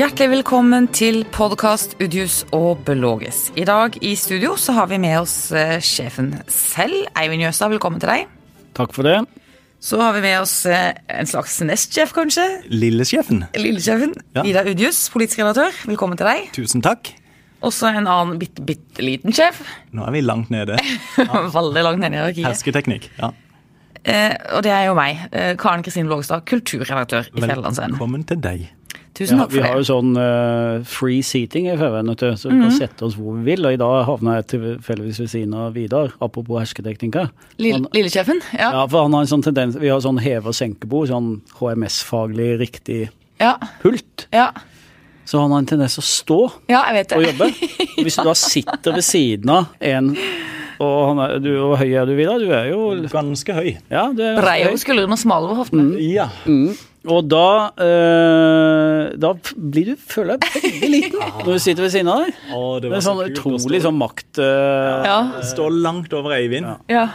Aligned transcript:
Hjertelig 0.00 0.30
velkommen 0.32 0.86
til 0.96 1.26
podkast 1.28 1.90
Udius 2.00 2.38
og 2.56 2.78
Belogis. 2.86 3.50
I 3.52 3.66
dag 3.68 3.98
i 4.00 4.14
studio 4.16 4.54
så 4.56 4.72
har 4.72 4.86
vi 4.88 4.96
med 4.96 5.18
oss 5.18 5.34
eh, 5.52 5.74
sjefen 5.84 6.30
selv. 6.48 7.02
Eivind 7.20 7.44
Jøstad, 7.44 7.68
velkommen 7.74 8.00
til 8.00 8.08
deg. 8.08 8.30
Takk 8.78 8.96
for 8.96 9.04
det. 9.04 9.18
Så 9.76 10.00
har 10.00 10.16
vi 10.16 10.22
med 10.24 10.38
oss 10.38 10.54
eh, 10.64 10.96
en 11.12 11.28
slags 11.28 11.58
nestsjef, 11.68 12.14
kanskje. 12.16 12.46
Lillesjefen. 12.72 13.44
Lillesjefen. 13.60 14.16
Ja. 14.38 14.46
Ida 14.48 14.64
Udius, 14.70 15.02
politisk 15.12 15.44
redaktør. 15.44 15.76
Velkommen 15.92 16.16
til 16.16 16.30
deg. 16.30 16.48
Tusen 16.56 16.80
takk. 16.88 17.12
Også 17.60 17.92
en 17.92 18.08
annen 18.08 18.40
bitte, 18.40 18.64
bitte 18.64 19.04
liten 19.04 19.36
sjef. 19.36 19.60
Nå 19.92 20.08
er 20.08 20.16
vi 20.16 20.24
langt 20.24 20.48
nede. 20.48 20.80
Veldig 21.60 21.86
langt 21.90 22.06
nede 22.06 22.14
i 22.14 22.22
hierarkiet. 22.22 22.48
Hersketeknikk. 22.48 23.12
Ja. 23.20 23.34
Eh, 24.00 24.32
og 24.56 24.64
det 24.64 24.72
er 24.72 24.88
jo 24.88 24.96
meg, 24.96 25.26
eh, 25.28 25.52
Karen 25.60 25.84
Kristin 25.84 26.08
Blågestad, 26.08 26.48
kulturredaktør 26.48 27.28
i 27.34 27.44
Fjellandsvennen. 27.44 28.00
Velkommen 28.00 28.24
til 28.24 28.40
deg. 28.48 28.70
Tusen 29.14 29.36
Ja, 29.38 29.44
takk 29.44 29.52
vi 29.52 29.58
for 29.60 29.66
har 29.66 29.76
jo 29.80 29.86
sånn 29.88 30.10
uh, 30.16 30.84
free 30.86 31.20
seating 31.26 31.66
i 31.68 31.76
Feven, 31.76 32.06
så 32.16 32.30
vi 32.30 32.36
så 32.38 32.50
vi 32.52 32.60
kan 32.62 32.70
sette 32.72 33.02
oss 33.04 33.16
hvor 33.18 33.34
vi 33.40 33.42
vil. 33.50 33.66
Og 33.66 33.72
i 33.74 33.80
dag 33.80 34.04
havna 34.06 34.36
jeg 34.38 34.46
tilfeldigvis 34.54 35.18
ved 35.24 35.30
siden 35.32 35.54
av 35.58 35.74
Vidar, 35.74 36.12
apropos 36.22 36.60
hersketeknikker. 36.62 37.30
Lille, 37.58 37.82
Lillesjefen? 37.92 38.40
Ja. 38.54 38.70
Ja, 38.78 38.86
for 38.86 39.02
han 39.02 39.12
har 39.18 39.26
en 39.26 39.32
sånn 39.32 39.42
tendens 39.44 39.76
Vi 39.80 39.88
har 39.90 40.00
sånn 40.00 40.20
heve- 40.22 40.46
og 40.52 40.54
senkebord, 40.56 41.08
sånn 41.10 41.40
HMS-faglig 41.58 42.58
riktig 42.62 43.08
Ja. 43.40 43.56
pult. 43.82 44.26
ja. 44.32 44.52
Så 45.30 45.38
han 45.40 45.50
har 45.52 45.58
en 45.62 45.66
tendens 45.66 45.94
til 45.94 46.02
å 46.02 46.06
stå 46.06 46.38
Ja, 46.68 46.84
jeg 46.90 46.94
vet 46.94 47.08
det. 47.08 47.18
og 47.18 47.24
jobbe. 47.24 47.50
Hvis 48.02 48.16
du 48.16 48.24
da 48.24 48.32
sitter 48.34 48.92
ved 48.96 49.04
siden 49.04 49.48
av 49.50 49.68
en 49.80 50.16
og 50.80 51.08
han 51.10 51.18
er, 51.20 51.38
du, 51.44 51.50
Hvor 51.60 51.76
høy 51.76 51.90
er 51.92 52.06
du, 52.08 52.14
Vidar? 52.16 52.38
Du 52.40 52.50
er 52.56 52.70
jo 52.70 52.78
Ganske 53.12 53.52
høy. 53.52 53.74
Ja, 53.92 54.06
du 54.16 54.22
er 54.24 54.40
Brei 54.40 54.62
høy. 54.62 54.68
over 54.70 54.80
skuldrene 54.80 55.12
og 55.12 55.18
smal 55.20 55.44
over 55.44 55.58
hoftene. 55.60 55.98
Ja. 56.00 56.30
Og 57.08 57.24
da, 57.32 57.70
eh, 57.80 59.04
da 59.16 59.30
blir 59.56 59.92
du, 59.92 59.94
føler 59.96 60.36
jeg 60.36 60.62
veldig 60.64 60.90
liten 60.96 61.22
når 61.46 61.52
du 61.56 61.62
sitter 61.64 61.86
ved 61.86 61.94
siden 61.94 62.10
av 62.12 62.24
deg. 62.26 62.40
Å, 62.52 62.62
det 62.82 62.90
Det 62.90 62.98
er 62.98 63.06
sånn 63.06 63.22
utrolig 63.30 63.80
sånn 63.86 63.96
makt... 64.00 64.40
eh, 64.44 65.06
Ja. 65.08 65.20
Stå 65.52 65.68
langt 65.72 66.12
over 66.18 66.36
Eivind. 66.36 66.68
ja. 66.92 67.06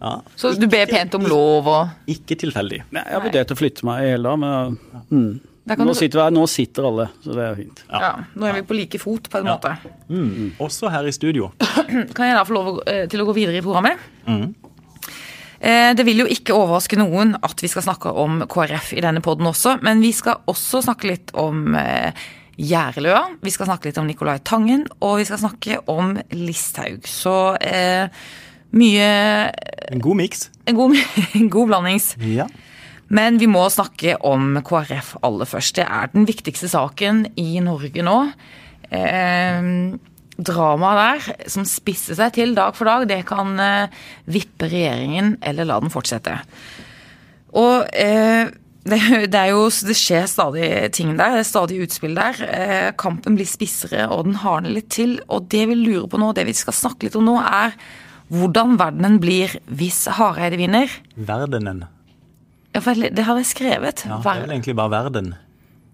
Ja. 0.00 0.14
Så 0.32 0.54
du 0.56 0.64
ber 0.72 0.88
pent 0.88 1.12
om 1.18 1.26
lov 1.28 1.66
og 1.68 2.08
Ikke 2.08 2.32
tilfeldig. 2.40 2.78
Nei, 2.88 3.02
Jeg 3.04 3.12
har 3.18 3.20
vurdert 3.20 3.50
å 3.52 3.56
flytte 3.58 3.84
meg 3.84 4.06
i 4.06 4.12
hele 4.14 4.30
dag, 4.30 4.38
men 4.40 4.78
mm. 5.10 5.32
Nå, 5.76 5.92
sitter 5.94 6.16
vi 6.16 6.22
her, 6.24 6.32
nå 6.32 6.46
sitter 6.48 6.86
alle, 6.88 7.04
så 7.22 7.34
det 7.36 7.42
er 7.44 7.58
fint. 7.58 7.82
Ja, 7.92 8.08
nå 8.34 8.48
er 8.48 8.56
vi 8.56 8.62
på 8.66 8.74
like 8.78 8.98
fot, 8.98 9.28
på 9.30 9.38
en 9.42 9.50
Ja. 9.50 9.58
måte. 9.58 9.74
Mm. 10.08 10.54
Også 10.58 10.88
her 10.90 11.04
i 11.06 11.12
studio. 11.12 11.50
Kan 11.60 12.26
jeg 12.30 12.34
da 12.34 12.46
få 12.48 12.56
lov 12.56 12.80
eh, 12.88 13.04
til 13.12 13.20
å 13.22 13.26
gå 13.28 13.34
videre 13.36 13.60
i 13.60 13.62
programmet? 13.62 14.00
Mm. 14.24 14.48
Eh, 15.60 15.92
Det 15.94 16.04
vil 16.06 16.22
jo 16.22 16.26
ikke 16.30 16.56
overraske 16.56 16.96
noen 16.96 17.34
at 17.44 17.60
vi 17.60 17.68
skal 17.68 17.84
snakke 17.84 18.12
om 18.16 18.40
KrF 18.48 18.94
i 18.96 19.02
denne 19.04 19.20
poden 19.20 19.46
også, 19.50 19.78
men 19.84 20.00
vi 20.00 20.12
skal 20.16 20.40
også 20.48 20.80
snakke 20.86 21.10
litt 21.10 21.34
om 21.34 21.74
eh, 21.76 22.12
Gjærløa, 22.60 23.38
vi 23.40 23.50
skal 23.52 23.68
snakke 23.70 23.88
litt 23.88 23.98
om 24.00 24.06
Nicolai 24.08 24.38
Tangen, 24.44 24.86
og 25.00 25.18
vi 25.20 25.24
skal 25.28 25.38
snakke 25.40 25.78
om 25.88 26.18
Listhaug. 26.32 27.06
Så 27.08 27.34
eh, 27.60 28.08
mye 28.76 29.06
En 29.90 30.02
god 30.04 30.16
miks. 30.16 30.50
En 30.68 30.76
god, 30.76 30.96
en 31.40 31.48
god 31.52 31.70
blandings. 31.72 32.10
Ja. 32.20 32.46
Men 33.10 33.38
vi 33.40 33.48
må 33.50 33.64
snakke 33.72 34.18
om 34.28 34.58
KrF 34.62 35.16
aller 35.26 35.48
først. 35.48 35.76
Det 35.80 35.86
er 35.88 36.12
den 36.12 36.28
viktigste 36.28 36.68
saken 36.70 37.24
i 37.40 37.58
Norge 37.64 38.04
nå. 38.06 38.18
Eh, 38.90 39.62
Dramaet 40.46 41.00
der, 41.00 41.48
som 41.52 41.66
spisser 41.68 42.18
seg 42.18 42.34
til 42.36 42.56
dag 42.56 42.76
for 42.78 42.88
dag, 42.88 43.06
det 43.10 43.22
kan 43.28 43.54
eh, 43.60 44.00
vippe 44.30 44.70
regjeringen 44.70 45.36
eller 45.44 45.68
la 45.68 45.78
den 45.82 45.92
fortsette. 45.92 46.38
Og 47.58 47.86
eh, 47.98 48.50
det, 48.86 49.00
det 49.32 49.36
er 49.36 49.50
jo 49.52 49.66
Det 49.68 49.96
skjer 49.98 50.28
stadig 50.30 50.68
ting 50.96 51.12
der. 51.18 51.36
Det 51.36 51.42
er 51.42 51.48
stadig 51.48 51.80
utspill 51.84 52.16
der. 52.16 52.42
Eh, 52.46 52.90
kampen 52.98 53.36
blir 53.36 53.48
spissere, 53.48 54.06
og 54.08 54.24
den 54.28 54.38
hardner 54.40 54.72
litt 54.78 54.90
til. 54.94 55.18
Og 55.28 55.50
det 55.52 55.66
vi 55.70 55.76
lurer 55.78 56.08
på 56.10 56.20
nå, 56.20 56.32
det 56.36 56.46
vi 56.48 56.56
skal 56.56 56.76
snakke 56.76 57.08
litt 57.08 57.18
om 57.18 57.28
nå, 57.28 57.36
er 57.40 57.76
hvordan 58.30 58.76
verdenen 58.78 59.18
blir 59.22 59.56
hvis 59.66 60.04
Hareide 60.16 60.58
vinner. 60.60 60.92
Verdenen. 61.16 61.84
Ja, 62.70 62.82
for 62.84 62.94
det 62.94 63.26
hadde 63.26 63.42
jeg 63.42 63.50
skrevet. 63.50 64.04
Ja, 64.06 64.20
det 64.22 64.30
er 64.30 64.44
vel 64.44 64.54
egentlig 64.54 64.76
bare 64.78 64.94
verden. 64.94 65.32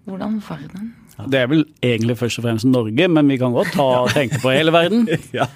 Hvordan 0.07 0.37
verden? 0.45 0.91
Det 1.25 1.39
er 1.41 1.47
vel 1.49 1.65
egentlig 1.81 2.17
først 2.19 2.37
og 2.39 2.45
fremst 2.45 2.67
Norge, 2.69 3.07
men 3.09 3.27
vi 3.31 3.37
kan 3.41 3.55
godt 3.55 3.73
ta, 3.73 3.87
tenke 4.13 4.41
på 4.43 4.53
hele 4.53 4.73
verden. 4.75 5.07
Ja. 5.37 5.49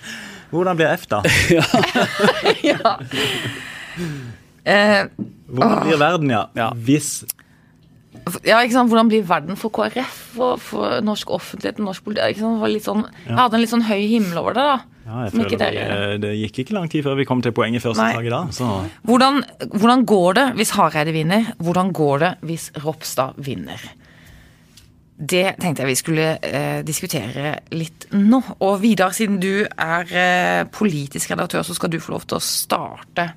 Hvordan 0.51 0.75
blir 0.75 0.89
F, 0.97 1.05
da? 1.07 1.22
ja. 2.72 2.95
Eh, 4.66 5.05
Hvordan 5.47 5.85
blir 5.85 5.97
verden, 6.01 6.33
ja? 6.33 6.41
Ja. 6.57 6.71
Hvis 6.75 7.21
ja, 8.45 8.59
ikke 8.61 8.75
sant? 8.75 8.91
Hvordan 8.91 9.09
blir 9.09 9.23
verden 9.25 9.57
for 9.57 9.71
KrF, 9.73 10.17
og 10.38 10.59
for 10.61 11.00
norsk 11.05 11.31
offentlighet 11.33 11.79
og 11.81 11.88
norsk 11.89 12.03
politikk? 12.05 12.35
Ikke 12.35 12.44
sant? 12.44 12.66
Litt 12.69 12.85
sånn, 12.85 13.05
Jeg 13.25 13.38
hadde 13.39 13.57
en 13.57 13.63
litt 13.63 13.71
sånn 13.71 13.85
høy 13.88 14.01
himmel 14.11 14.41
over 14.41 14.57
det, 14.57 14.66
da. 14.67 14.75
ja, 15.07 15.23
jeg 15.25 15.33
føler 15.38 15.57
det, 15.63 16.19
Det 16.25 16.33
gikk 16.38 16.59
ikke 16.66 16.75
lang 16.77 16.91
tid 16.91 17.05
før 17.07 17.17
vi 17.17 17.25
kom 17.29 17.41
til 17.41 17.55
poenget 17.55 17.81
første 17.85 18.05
dag 18.11 18.27
i 18.27 18.33
dag. 18.33 18.51
Så 18.53 18.67
Hvordan, 19.09 19.41
hvordan 19.73 20.05
går 20.05 20.38
det 20.38 20.45
hvis 20.59 20.75
Hareide 20.77 21.16
vinner? 21.16 21.50
Hvordan 21.63 21.91
går 21.97 22.23
det 22.25 22.31
hvis 22.51 22.69
Ropstad 22.83 23.39
vinner? 23.41 23.81
Det 25.21 25.43
tenkte 25.61 25.83
jeg 25.83 25.91
vi 25.91 25.99
skulle 25.99 26.27
eh, 26.41 26.79
diskutere 26.85 27.53
litt 27.77 28.07
nå. 28.15 28.41
Og 28.65 28.79
Vidar, 28.81 29.13
siden 29.13 29.37
du 29.41 29.61
er 29.69 30.15
eh, 30.17 30.63
politisk 30.73 31.35
redaktør, 31.35 31.61
så 31.67 31.77
skal 31.77 31.93
du 31.93 31.99
få 32.01 32.15
lov 32.15 32.25
til 32.25 32.39
å 32.39 32.43
starte. 32.45 33.27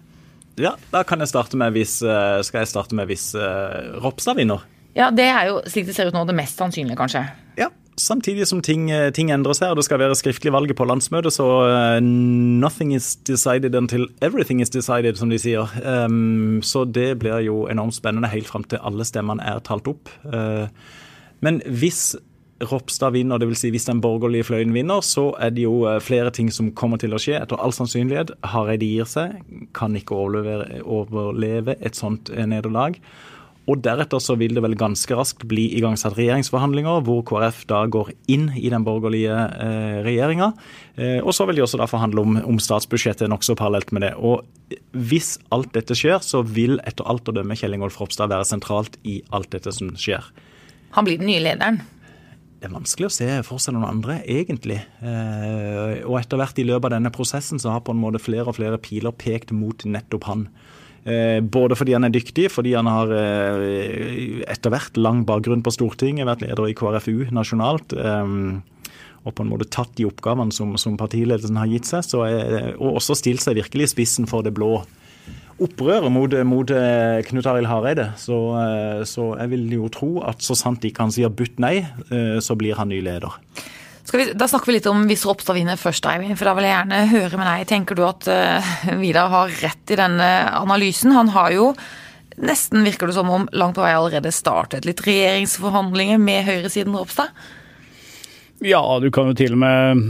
ja, 0.57 0.73
da 0.95 1.03
kan 1.05 1.21
jeg 1.21 1.29
starte 1.29 1.59
med 1.61 1.75
hvis 1.75 1.99
eh, 2.03 2.41
Skal 2.47 2.63
jeg 2.63 2.71
starte 2.71 2.95
med 2.97 3.11
hvis 3.11 3.35
eh, 3.35 4.01
Ropstad 4.01 4.41
vinner? 4.41 4.65
Ja, 4.97 5.11
det 5.11 5.27
er 5.29 5.51
jo, 5.51 5.61
slik 5.67 5.89
det 5.89 5.97
ser 5.97 6.09
ut 6.09 6.17
nå, 6.17 6.25
det 6.25 6.37
mest 6.39 6.57
sannsynlige, 6.57 6.97
kanskje. 6.97 7.25
Ja, 7.59 7.69
samtidig 8.01 8.47
som 8.47 8.63
ting, 8.63 8.89
eh, 8.95 9.11
ting 9.13 9.33
endrer 9.35 9.57
seg, 9.59 9.75
og 9.75 9.81
det 9.81 9.85
skal 9.85 10.01
være 10.01 10.17
skriftlig 10.17 10.55
valget 10.55 10.79
på 10.79 10.87
landsmøtet, 10.87 11.35
så 11.35 11.49
uh, 11.67 11.99
nothing 12.01 12.95
is 12.95 13.17
decided 13.27 13.75
until 13.75 14.07
everything 14.23 14.63
is 14.63 14.71
decided, 14.71 15.19
som 15.19 15.35
de 15.35 15.39
sier. 15.43 15.67
Um, 15.83 16.63
så 16.63 16.87
det 16.87 17.19
blir 17.19 17.43
jo 17.45 17.65
enormt 17.67 17.99
spennende 17.99 18.31
helt 18.31 18.47
fram 18.49 18.65
til 18.71 18.79
alle 18.87 19.05
stemmene 19.05 19.43
er 19.43 19.59
talt 19.67 19.91
opp. 19.91 20.15
Uh, 20.23 20.71
men 21.45 21.61
hvis 21.69 22.15
Ropstad 22.65 23.13
vinner, 23.17 23.41
dvs. 23.43 23.65
Si 23.65 23.71
hvis 23.75 23.89
den 23.89 24.01
borgerlige 24.01 24.47
fløyen 24.47 24.73
vinner, 24.73 25.03
så 25.05 25.33
er 25.43 25.51
det 25.53 25.67
jo 25.67 25.83
eh, 25.91 26.01
flere 26.01 26.31
ting 26.33 26.53
som 26.55 26.71
kommer 26.79 27.01
til 27.03 27.13
å 27.13 27.21
skje. 27.21 27.37
Etter 27.41 27.61
all 27.61 27.75
sannsynlighet. 27.75 28.31
Hareide 28.55 28.87
gir 28.87 29.09
seg, 29.11 29.41
kan 29.77 29.97
ikke 29.99 30.17
overleve, 30.17 31.77
et 31.83 31.99
sånt 31.99 32.31
eh, 32.33 32.47
nederlag. 32.49 33.01
Og 33.65 33.81
deretter 33.81 34.21
så 34.21 34.37
vil 34.37 34.53
det 34.57 34.63
vel 34.65 34.77
ganske 34.77 35.17
raskt 35.17 35.47
bli 35.49 35.71
igangsatt 35.79 36.19
regjeringsforhandlinger, 36.19 37.01
hvor 37.07 37.23
KrF 37.27 37.63
da 37.71 37.81
går 37.89 38.13
inn 38.31 38.51
i 38.61 38.69
den 38.73 38.85
borgerlige 38.85 39.35
eh, 39.35 40.01
regjeringa. 40.05 40.51
Eh, 41.01 41.21
og 41.25 41.33
så 41.37 41.49
vil 41.49 41.59
de 41.59 41.65
også 41.65 41.81
da 41.81 41.89
forhandle 41.89 42.23
om, 42.23 42.37
om 42.45 42.61
statsbudsjettet 42.61 43.31
nokså 43.33 43.57
parallelt 43.59 43.95
med 43.97 44.05
det. 44.05 44.13
Og 44.21 44.45
hvis 44.93 45.39
alt 45.55 45.73
dette 45.77 45.97
skjer, 45.97 46.21
så 46.25 46.45
vil 46.45 46.77
etter 46.85 47.09
alt 47.09 47.29
å 47.31 47.37
dømme 47.37 47.57
Kjell 47.59 47.77
Ingolf 47.77 47.99
Ropstad 48.03 48.33
være 48.33 48.49
sentralt 48.49 49.01
i 49.09 49.23
alt 49.35 49.51
dette 49.57 49.73
som 49.75 49.95
skjer. 49.97 50.29
Han 50.95 51.07
blir 51.07 51.19
den 51.19 51.31
nye 51.31 51.43
lederen. 51.43 51.83
Det 52.65 52.71
er 52.71 52.79
vanskelig 52.79 53.11
å 53.11 53.13
se 53.13 53.27
for 53.45 53.61
seg 53.61 53.75
noen 53.77 53.91
andre, 53.91 54.23
egentlig. 54.25 54.79
Eh, 55.05 55.99
og 56.07 56.17
etter 56.17 56.41
hvert 56.41 56.61
i 56.63 56.65
løpet 56.65 56.87
av 56.89 56.95
denne 56.95 57.13
prosessen 57.13 57.61
så 57.61 57.75
har 57.75 57.83
på 57.85 57.93
en 57.93 58.01
måte 58.01 58.23
flere 58.23 58.49
og 58.49 58.57
flere 58.57 58.79
piler 58.81 59.13
pekt 59.13 59.53
mot 59.53 59.85
nettopp 59.85 60.25
han. 60.31 60.47
Eh, 61.05 61.43
både 61.45 61.77
fordi 61.77 61.93
han 61.93 62.09
er 62.09 62.15
dyktig, 62.15 62.47
fordi 62.55 62.73
han 62.73 62.89
har 62.89 63.13
eh, 63.13 64.41
etter 64.49 64.73
hvert 64.73 64.97
lang 64.97 65.27
bakgrunn 65.29 65.67
på 65.67 65.75
Stortinget, 65.77 66.25
vært 66.31 66.47
leder 66.47 66.71
i 66.71 66.79
KrFU 66.79 67.27
nasjonalt. 67.37 67.93
Og 69.25 69.33
på 69.33 69.45
en 69.45 69.53
måte 69.53 69.69
tatt 69.69 69.93
de 70.01 70.09
oppgavene 70.09 70.53
som, 70.53 70.73
som 70.81 70.97
partiledelsen 71.01 71.61
har 71.61 71.69
gitt 71.69 71.91
seg. 71.91 72.17
Er- 72.25 72.75
og 72.79 73.03
også 73.03 73.19
stilt 73.21 73.45
seg 73.45 73.61
virkelig 73.61 73.91
i 73.91 73.93
spissen 73.99 74.31
for 74.31 74.47
det 74.47 74.57
blå 74.57 74.79
opprøret 75.63 76.11
mot, 76.13 76.33
mot 76.49 76.71
eh, 76.75 77.21
Knut 77.29 77.47
Arild 77.47 77.71
Hareide. 77.71 78.11
Så, 78.21 78.39
eh, 78.59 79.05
så 79.09 79.31
jeg 79.39 79.53
vil 79.55 79.71
jo 79.77 79.91
tro 79.93 80.11
at 80.27 80.43
så 80.45 80.57
sant 80.59 80.85
ikke 80.85 81.07
han 81.07 81.15
sier 81.15 81.33
butt 81.33 81.61
nei, 81.63 81.79
eh, 82.11 82.37
så 82.43 82.57
blir 82.59 82.79
han 82.79 82.91
ny 82.91 83.01
leder. 83.05 83.39
Skal 84.05 84.21
vi, 84.21 84.27
da 84.37 84.49
snakker 84.51 84.69
vi 84.69 84.77
litt 84.77 84.89
om 84.91 85.07
hvis 85.09 85.25
Ropstad 85.25 85.57
vinner 85.57 85.81
først, 85.81 86.05
Eivind. 86.11 86.37
For 86.37 86.51
da 86.51 86.57
vil 86.59 86.67
jeg 86.69 86.75
gjerne 86.75 86.99
høre 87.15 87.41
med 87.41 87.49
deg. 87.49 87.69
Tenker 87.71 87.97
du 87.97 88.03
at 88.05 88.27
uh, 88.29 88.73
Vidar 89.01 89.31
har 89.33 89.55
rett 89.63 89.93
i 89.95 89.97
denne 89.97 90.27
analysen? 90.59 91.15
Han 91.17 91.33
har 91.33 91.55
jo 91.55 91.71
nesten, 92.37 92.85
virker 92.85 93.09
det 93.09 93.17
som 93.17 93.31
om, 93.33 93.47
langt 93.57 93.79
på 93.79 93.85
vei 93.85 93.95
allerede 93.97 94.35
startet 94.35 94.85
litt 94.85 95.01
regjeringsforhandlinger 95.07 96.21
med 96.21 96.45
høyresiden 96.51 96.99
Ropstad. 96.99 97.33
Ja, 98.61 98.83
du 99.01 99.09
kan 99.15 99.33
jo 99.33 99.39
til 99.41 99.57
og 99.57 99.63
med 99.65 100.05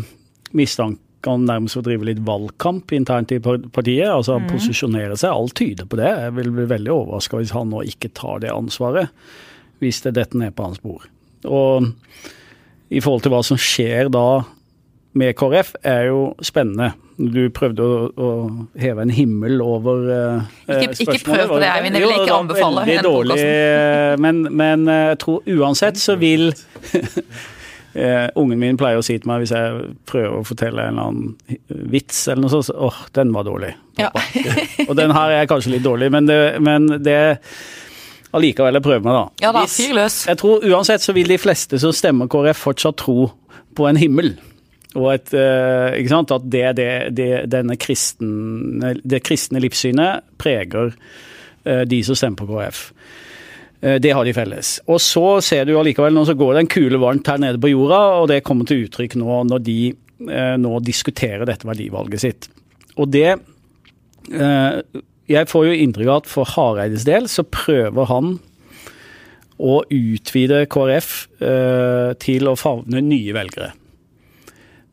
mistanke 0.54 1.03
han 1.30 1.46
nærmest 1.48 1.78
få 1.78 1.82
drive 1.86 2.06
litt 2.08 2.20
valgkamp 2.26 2.92
internt 2.96 3.32
i 3.34 3.40
partiet. 3.40 4.10
Altså 4.10 4.40
posisjonere 4.48 5.16
seg. 5.20 5.32
Alt 5.32 5.56
tyder 5.60 5.88
på 5.88 6.00
det. 6.00 6.10
Jeg 6.10 6.34
vil 6.38 6.52
bli 6.54 6.66
veldig 6.70 6.92
overraska 6.94 7.40
hvis 7.40 7.54
han 7.56 7.72
nå 7.72 7.84
ikke 7.90 8.12
tar 8.16 8.44
det 8.44 8.52
ansvaret. 8.54 9.12
Hvis 9.82 10.02
det 10.04 10.16
detter 10.18 10.40
ned 10.40 10.56
på 10.56 10.68
hans 10.68 10.82
bord. 10.84 11.06
Og 11.44 11.88
i 12.94 13.00
forhold 13.00 13.24
til 13.24 13.34
hva 13.34 13.40
som 13.46 13.60
skjer 13.60 14.12
da 14.12 14.44
med 15.14 15.34
KrF, 15.38 15.74
er 15.86 16.08
jo 16.10 16.20
spennende. 16.42 16.90
Du 17.14 17.46
prøvde 17.54 17.84
å, 17.86 17.98
å 18.10 18.30
heve 18.80 19.04
en 19.04 19.12
himmel 19.14 19.60
over 19.62 20.08
eh, 20.10 20.48
ikke, 20.66 20.96
ikke 21.04 21.20
prøv 21.28 21.52
på 21.52 21.58
det, 21.62 21.68
Eivind. 21.70 21.98
Jeg 22.00 22.08
vil 22.08 22.24
ikke 22.24 22.38
anbefale 22.40 22.82
veldig 22.88 23.04
dårlig, 23.06 23.36
men, 24.24 24.40
men 24.50 24.88
jeg 24.90 25.20
tror 25.22 25.52
uansett 25.54 26.00
så 26.02 26.18
vil 26.18 26.48
Uh, 27.94 28.26
ungen 28.40 28.58
min 28.58 28.78
pleier 28.80 28.98
å 28.98 29.04
si 29.06 29.14
til 29.20 29.30
meg 29.30 29.44
hvis 29.44 29.52
jeg 29.54 29.92
prøver 30.10 30.40
å 30.40 30.46
fortelle 30.46 30.82
en 30.82 30.96
eller 30.96 31.10
annen 31.12 31.90
vits 31.92 32.24
eller 32.26 32.42
noe 32.42 32.50
sånt, 32.50 32.72
åh, 32.74 32.90
oh, 32.90 33.04
den 33.14 33.30
var 33.36 33.46
dårlig. 33.46 33.70
Ja. 34.00 34.08
og 34.88 34.96
den 34.98 35.14
her 35.14 35.36
er 35.36 35.46
kanskje 35.50 35.76
litt 35.76 35.84
dårlig, 35.86 36.10
men 36.10 36.26
det, 36.26 36.38
men 36.64 36.88
det 37.06 37.18
allikevel 38.34 38.80
jeg 38.80 38.84
prøver 38.84 39.04
meg, 39.04 39.14
da. 39.14 39.46
Ja 39.46 39.52
da, 39.54 39.62
fyr 39.70 39.94
løs. 40.00 40.24
Jeg 40.26 40.40
tror 40.42 40.66
uansett 40.66 41.04
så 41.06 41.14
vil 41.14 41.30
de 41.30 41.38
fleste 41.38 41.78
som 41.82 41.94
stemmer 41.94 42.30
KrF 42.30 42.64
fortsatt 42.66 42.98
tro 43.04 43.28
på 43.78 43.86
en 43.86 44.00
himmel. 44.00 44.34
Og 44.94 45.08
et, 45.10 45.30
uh, 45.34 45.94
ikke 45.98 46.12
sant, 46.12 46.34
at 46.34 46.50
det, 46.50 46.64
det, 46.78 46.90
det, 47.18 47.28
denne 47.50 47.78
kristne, 47.80 48.94
det 49.02 49.22
kristne 49.26 49.62
livssynet 49.62 50.26
preger 50.40 50.94
uh, 50.94 51.82
de 51.86 52.02
som 52.06 52.18
stemmer 52.18 52.42
på 52.42 52.50
KrF. 52.50 52.88
Eh, 53.84 54.00
det 54.00 54.10
har 54.10 54.24
de 54.24 54.34
felles. 54.34 54.78
Og 54.88 55.00
så 55.02 55.40
ser 55.44 55.66
du 55.68 55.76
allikevel, 55.76 56.14
nå 56.16 56.24
så 56.24 56.36
går 56.38 56.54
det 56.54 56.64
en 56.64 56.72
kule 56.72 57.00
varmt 57.02 57.28
her 57.28 57.40
nede 57.42 57.60
på 57.60 57.72
jorda, 57.74 58.00
og 58.22 58.30
det 58.32 58.44
kommer 58.46 58.68
til 58.68 58.86
uttrykk 58.86 59.18
nå 59.20 59.42
når 59.50 59.64
de 59.66 59.78
eh, 59.92 60.54
nå 60.60 60.78
diskuterer 60.86 61.44
dette 61.48 61.68
verdivalget 61.68 62.24
sitt. 62.24 62.48
Og 62.96 63.10
det 63.12 63.28
eh, 63.34 64.80
Jeg 65.28 65.48
får 65.50 65.68
jo 65.68 65.78
inntrykk 65.84 66.08
av 66.08 66.18
at 66.22 66.32
for 66.32 66.48
Hareides 66.54 67.06
del 67.08 67.28
så 67.32 67.44
prøver 67.44 68.08
han 68.10 68.36
å 69.54 69.78
utvide 69.86 70.64
KrF 70.66 71.10
til 72.18 72.48
å 72.50 72.56
favne 72.58 72.98
nye 73.06 73.32
velgere. 73.36 73.68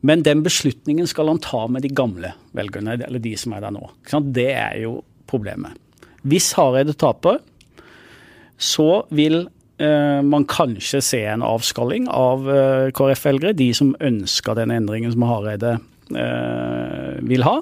Men 0.06 0.22
den 0.22 0.44
beslutningen 0.46 1.08
skal 1.10 1.32
han 1.32 1.40
ta 1.42 1.64
med 1.66 1.82
de 1.82 1.90
gamle 1.90 2.30
velgerne, 2.54 2.94
eller 2.94 3.20
de 3.20 3.34
som 3.36 3.56
er 3.56 3.64
der 3.66 3.74
nå. 3.74 3.82
Det 4.30 4.48
er 4.54 4.78
jo 4.84 4.94
problemet. 5.26 5.74
Hvis 6.22 6.52
Hareide 6.54 6.94
taper, 6.94 7.40
så 8.62 8.88
vil 9.14 9.40
eh, 9.82 10.20
man 10.22 10.46
kanskje 10.48 11.02
se 11.02 11.22
en 11.26 11.42
avskalling 11.46 12.06
av 12.12 12.46
eh, 12.50 12.90
KrF-velgere, 12.94 13.56
de 13.58 13.72
som 13.74 13.94
ønsker 14.00 14.58
den 14.58 14.74
endringen 14.74 15.14
som 15.14 15.26
Hareide 15.26 15.76
eh, 16.14 17.18
vil 17.26 17.46
ha. 17.46 17.58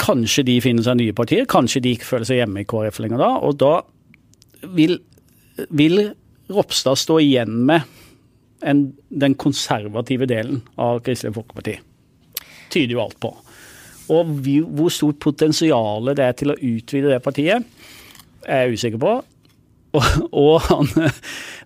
Kanskje 0.00 0.46
de 0.46 0.60
finner 0.64 0.86
seg 0.86 1.00
nye 1.00 1.16
partier, 1.16 1.48
kanskje 1.50 1.82
de 1.84 1.96
ikke 1.96 2.08
føler 2.12 2.28
seg 2.28 2.40
hjemme 2.40 2.62
i 2.62 2.68
KrF 2.68 3.02
lenger 3.02 3.20
da. 3.20 3.32
Og 3.44 3.58
da 3.60 3.74
vil, 4.76 5.00
vil 5.74 5.98
Ropstad 6.52 7.00
stå 7.00 7.18
igjen 7.24 7.58
med 7.68 7.84
en, 8.64 8.86
den 9.08 9.34
konservative 9.40 10.28
delen 10.30 10.62
av 10.80 11.02
Kristelig 11.04 11.34
Folkeparti. 11.36 11.78
Tyder 12.72 12.94
jo 12.94 13.02
alt 13.02 13.18
på. 13.20 13.34
Og 14.14 14.32
vi, 14.44 14.58
hvor 14.60 14.92
stort 14.92 15.20
potensial 15.24 16.12
det 16.12 16.24
er 16.24 16.34
til 16.36 16.52
å 16.52 16.58
utvide 16.58 17.12
det 17.12 17.22
partiet, 17.24 17.64
er 18.44 18.66
jeg 18.66 18.78
usikker 18.78 19.00
på. 19.00 19.14
Og, 19.94 20.06
og, 20.32 20.54
han, 20.66 20.88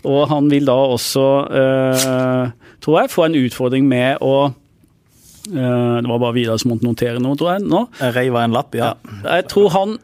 og, 0.04 0.19
han, 0.28 0.50
vil 0.52 0.69
da 0.69 0.75
også, 0.94 1.26
uh, 1.48 2.75
tror 2.84 3.00
jeg, 3.00 3.12
få 3.12 3.28
en 3.28 3.38
utfordring 3.40 3.86
med 3.88 4.20
å 4.25 4.34
uh, 4.48 5.54
Det 5.54 6.10
var 6.10 6.20
bare 6.20 6.34
Vidar 6.36 6.60
som 6.60 6.75
måtte 6.75 6.88
notere 6.88 7.22
noe, 7.25 7.38
tror 7.40 7.54
jeg. 7.54 7.64
nå. 7.64 7.86
Reiva 8.02 8.19
reiv 8.19 8.42
en 8.42 8.58
lapp, 8.58 8.76
ja. 8.76 8.92
ja. 8.92 9.38
Jeg 9.38 9.48
tror 9.54 9.72
han 9.76 9.96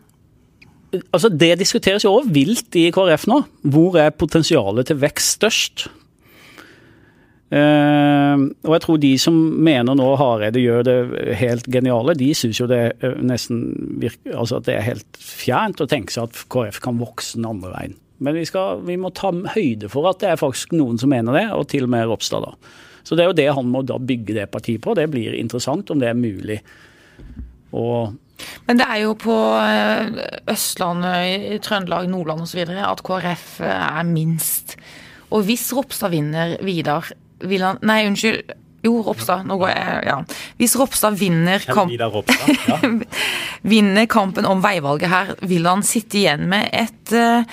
Altså, 1.11 1.27
Det 1.27 1.57
diskuteres 1.59 2.05
jo 2.07 2.13
også 2.15 2.31
vilt 2.31 2.77
i 2.79 2.85
KrF 2.95 3.25
nå. 3.27 3.41
Hvor 3.75 3.97
er 3.99 4.15
potensialet 4.15 4.87
til 4.87 5.01
vekst 5.03 5.41
størst? 5.41 5.87
Uh, 7.55 8.51
og 8.65 8.73
jeg 8.73 8.83
tror 8.83 9.01
de 9.03 9.11
som 9.21 9.35
mener 9.67 9.95
nå 9.95 10.07
Hareide 10.19 10.63
gjør 10.63 10.87
det 10.87 10.97
helt 11.39 11.69
geniale, 11.71 12.17
de 12.19 12.31
syns 12.35 12.59
jo 12.59 12.67
det 12.67 12.97
nesten 13.23 13.61
virker, 14.03 14.33
altså 14.33 14.59
at 14.59 14.67
det 14.67 14.75
er 14.75 14.87
helt 14.89 15.21
fjernt 15.21 15.83
å 15.85 15.87
tenke 15.91 16.15
seg 16.15 16.31
at 16.31 16.41
KrF 16.51 16.81
kan 16.83 16.99
vokse 16.99 17.37
den 17.39 17.47
andre 17.53 17.71
veien. 17.77 17.95
Men 18.25 18.39
vi, 18.39 18.47
skal, 18.49 18.83
vi, 18.87 18.97
må 19.01 19.13
ta 19.15 19.31
høyde 19.55 19.91
for 19.93 20.09
at 20.11 20.23
det 20.23 20.33
er 20.33 20.41
faktisk 20.41 20.75
noen 20.77 20.99
som 21.01 21.13
mener 21.13 21.37
det, 21.37 21.47
og 21.55 21.69
til 21.73 21.87
og 21.87 21.95
med 21.95 22.09
Ropstad. 22.11 22.45
da. 22.47 22.75
Så 23.05 23.17
det 23.17 23.25
er 23.25 23.31
jo 23.31 23.39
det 23.39 23.51
han 23.59 23.71
må 23.71 23.85
da 23.85 24.01
bygge 24.01 24.37
det 24.39 24.51
partiet 24.53 24.83
på. 24.85 24.97
Det 24.97 25.07
blir 25.13 25.37
interessant 25.37 25.93
om 25.93 26.01
det 26.01 26.11
er 26.11 26.19
mulig. 26.19 26.61
Og 27.77 28.15
men 28.67 28.81
det 28.81 28.87
er 28.91 28.99
jo 29.05 29.13
på 29.19 29.35
eh, 29.63 30.17
Østlandet, 30.51 31.53
i 31.55 31.59
Trøndelag, 31.63 32.09
Nordland 32.11 32.43
osv. 32.45 32.65
at 32.67 33.03
KrF 33.07 33.47
eh, 33.63 33.85
er 34.01 34.09
minst. 34.09 34.75
Og 35.31 35.47
hvis 35.47 35.69
Ropstad 35.77 36.13
vinner 36.15 36.57
Vidar, 36.65 37.13
vil 37.45 37.65
han 37.65 37.79
Nei, 37.87 38.03
unnskyld. 38.09 38.55
Jo, 38.85 38.99
Ropstad. 39.07 39.47
Nå 39.49 39.57
går 39.61 39.71
jeg 39.73 40.09
Ja. 40.11 40.17
Hvis 40.61 40.75
Ropstad 40.81 41.17
vinner, 41.21 41.63
kamp, 41.65 41.93
Ropstad, 42.01 42.67
ja. 42.69 42.81
vinner 43.75 44.11
kampen 44.11 44.49
om 44.49 44.61
veivalget 44.65 45.13
her, 45.13 45.33
vil 45.41 45.71
han 45.71 45.87
sitte 45.87 46.21
igjen 46.21 46.45
med 46.51 46.69
et 46.73 47.15
uh, 47.17 47.47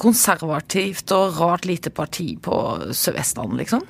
konservativt 0.00 1.12
og 1.16 1.38
rart 1.40 1.68
lite 1.68 1.92
parti 1.94 2.34
på 2.42 2.56
Sør-Vestlandet, 2.92 3.64
liksom? 3.64 3.86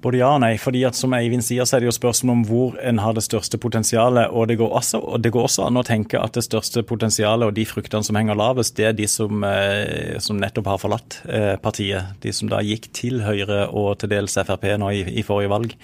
Både 0.00 0.16
ja 0.16 0.30
og 0.32 0.40
nei. 0.40 0.54
fordi 0.56 0.80
at 0.88 0.96
Som 0.96 1.12
Eivind 1.12 1.44
sier, 1.44 1.66
så 1.68 1.76
er 1.76 1.82
det 1.82 1.90
jo 1.90 1.96
spørsmål 1.96 2.38
om 2.38 2.44
hvor 2.48 2.76
en 2.80 3.00
har 3.04 3.12
det 3.16 3.24
største 3.26 3.58
potensialet. 3.60 4.32
Og 4.32 4.48
det 4.48 4.56
går 4.60 4.72
også, 4.80 5.00
og 5.00 5.20
det 5.20 5.32
går 5.34 5.48
også 5.48 5.66
an 5.66 5.76
å 5.76 5.84
tenke 5.84 6.20
at 6.20 6.36
det 6.36 6.44
største 6.46 6.82
potensialet 6.88 7.50
og 7.50 7.56
de 7.56 7.66
fruktene 7.68 8.06
som 8.06 8.16
henger 8.16 8.38
lavest, 8.38 8.76
det 8.78 8.86
er 8.88 8.96
de 8.96 9.08
som, 9.10 9.44
eh, 9.44 10.16
som 10.18 10.40
nettopp 10.40 10.72
har 10.72 10.80
forlatt 10.80 11.20
eh, 11.28 11.56
partiet. 11.60 12.16
De 12.24 12.32
som 12.32 12.48
da 12.48 12.62
gikk 12.64 12.88
til 12.96 13.20
Høyre 13.26 13.66
og 13.68 13.98
til 14.00 14.12
dels 14.14 14.38
Frp 14.40 14.64
nå 14.80 14.88
i, 14.96 15.04
i 15.20 15.26
forrige 15.26 15.52
valg. 15.52 15.76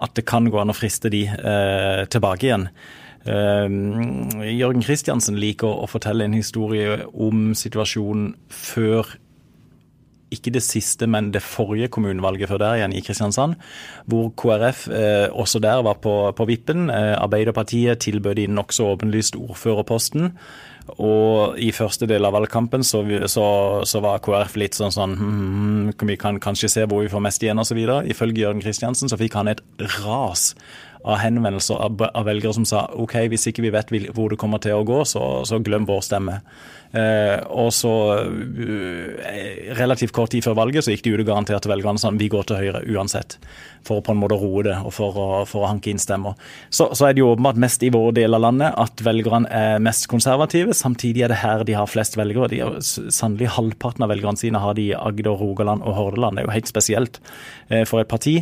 At 0.00 0.16
det 0.16 0.24
kan 0.30 0.48
gå 0.48 0.62
an 0.62 0.72
å 0.72 0.76
friste 0.76 1.12
de 1.12 1.26
eh, 1.28 2.06
tilbake 2.08 2.48
igjen. 2.48 2.70
Uh, 3.26 4.44
Jørgen 4.46 4.84
Kristiansen 4.84 5.38
liker 5.40 5.68
å 5.68 5.88
fortelle 5.90 6.28
en 6.28 6.36
historie 6.36 7.00
om 7.12 7.50
situasjonen 7.58 8.34
før 8.52 9.16
ikke 10.34 10.52
det 10.52 10.62
siste, 10.64 11.08
men 11.08 11.30
det 11.32 11.42
forrige 11.44 11.88
kommunevalget 11.92 12.50
før 12.50 12.62
der 12.62 12.78
igjen, 12.78 12.96
i 12.96 13.02
Kristiansand, 13.04 13.56
hvor 14.08 14.30
KrF 14.36 14.86
eh, 14.92 15.28
også 15.32 15.60
der 15.64 15.82
var 15.86 16.00
på, 16.04 16.14
på 16.36 16.48
vippen. 16.48 16.90
Eh, 16.90 17.14
Arbeiderpartiet 17.16 18.04
tilbød 18.04 18.34
de 18.40 18.48
nokså 18.52 18.92
åpenlyst 18.92 19.38
ordførerposten. 19.40 20.32
Og 20.88 21.58
i 21.60 21.68
første 21.76 22.06
del 22.08 22.24
av 22.24 22.32
valgkampen 22.32 22.84
så, 22.86 23.02
så, 23.28 23.46
så 23.84 24.00
var 24.00 24.22
KrF 24.24 24.56
litt 24.56 24.78
sånn 24.78 24.94
sånn 24.94 25.16
hm, 25.18 25.90
Vi 26.08 26.16
kan 26.16 26.38
kanskje 26.40 26.70
se 26.72 26.86
hvor 26.88 27.02
vi 27.04 27.10
får 27.12 27.24
mest 27.26 27.44
igjen 27.44 27.60
osv. 27.60 27.80
Ifølge 28.08 28.46
Jørgen 28.46 28.64
Kristiansen 28.64 29.12
så 29.12 29.18
fikk 29.20 29.36
han 29.36 29.52
et 29.52 29.60
ras 29.98 30.54
av 31.08 31.20
henvendelser 31.22 31.80
av, 31.80 32.24
velgere 32.26 32.54
som 32.56 32.66
sa 32.68 32.84
OK, 33.00 33.16
hvis 33.32 33.48
ikke 33.50 33.64
vi 33.64 33.72
vet 33.72 33.92
hvor 34.12 34.32
det 34.32 34.40
kommer 34.40 34.60
til 34.62 34.76
å 34.76 34.84
gå, 34.86 35.00
så, 35.08 35.22
så 35.48 35.60
glem 35.64 35.88
vår 35.88 36.04
stemme. 36.04 36.42
Eh, 36.88 37.36
og 37.52 37.68
så 37.76 37.92
eh, 38.16 39.72
relativt 39.76 40.14
kort 40.16 40.32
tid 40.32 40.44
før 40.44 40.56
valget 40.56 40.86
så 40.86 40.94
gikk 40.94 41.02
de 41.04 41.10
ut 41.12 41.20
og 41.20 41.28
garanterte 41.28 41.68
velgerne 41.68 42.00
sånn 42.00 42.16
vi 42.20 42.30
går 42.32 42.46
til 42.48 42.60
Høyre 42.62 42.80
uansett. 42.88 43.36
For 43.84 44.00
å 44.00 44.04
på 44.04 44.14
en 44.14 44.20
måte 44.20 44.38
roe 44.40 44.64
det 44.64 44.76
og 44.80 44.94
for 44.96 45.16
å, 45.16 45.26
for 45.48 45.64
å 45.64 45.70
hanke 45.70 45.92
inn 45.92 46.00
stemmer. 46.00 46.36
Så, 46.68 46.88
så, 46.96 47.08
er 47.08 47.16
det 47.16 47.22
jo 47.22 47.32
åpenbart 47.34 47.60
mest 47.60 47.84
i 47.84 47.92
vår 47.92 48.14
del 48.16 48.36
av 48.36 48.44
landet 48.46 48.76
at 48.80 49.04
velgerne 49.04 49.48
er 49.52 49.84
mest 49.84 50.08
konservative. 50.12 50.76
Samtidig 50.76 51.26
er 51.26 51.32
det 51.32 51.42
her 51.42 51.64
de 51.68 51.76
har 51.76 51.90
flest 51.90 52.16
velgere. 52.20 52.50
De 52.52 52.62
har 52.64 52.80
Sannelig 52.80 53.52
halvparten 53.56 54.04
av 54.04 54.12
velgerne 54.12 54.40
sine 54.40 54.60
har 54.60 54.76
de 54.76 54.90
i 54.90 54.96
Agder, 54.96 55.36
Rogaland 55.36 55.84
og 55.84 55.96
Hordaland. 55.96 56.36
Det 56.36 56.44
er 56.44 56.48
jo 56.48 56.56
helt 56.56 56.72
spesielt 56.72 57.20
eh, 57.68 57.84
for 57.88 58.00
et 58.00 58.10
parti 58.10 58.38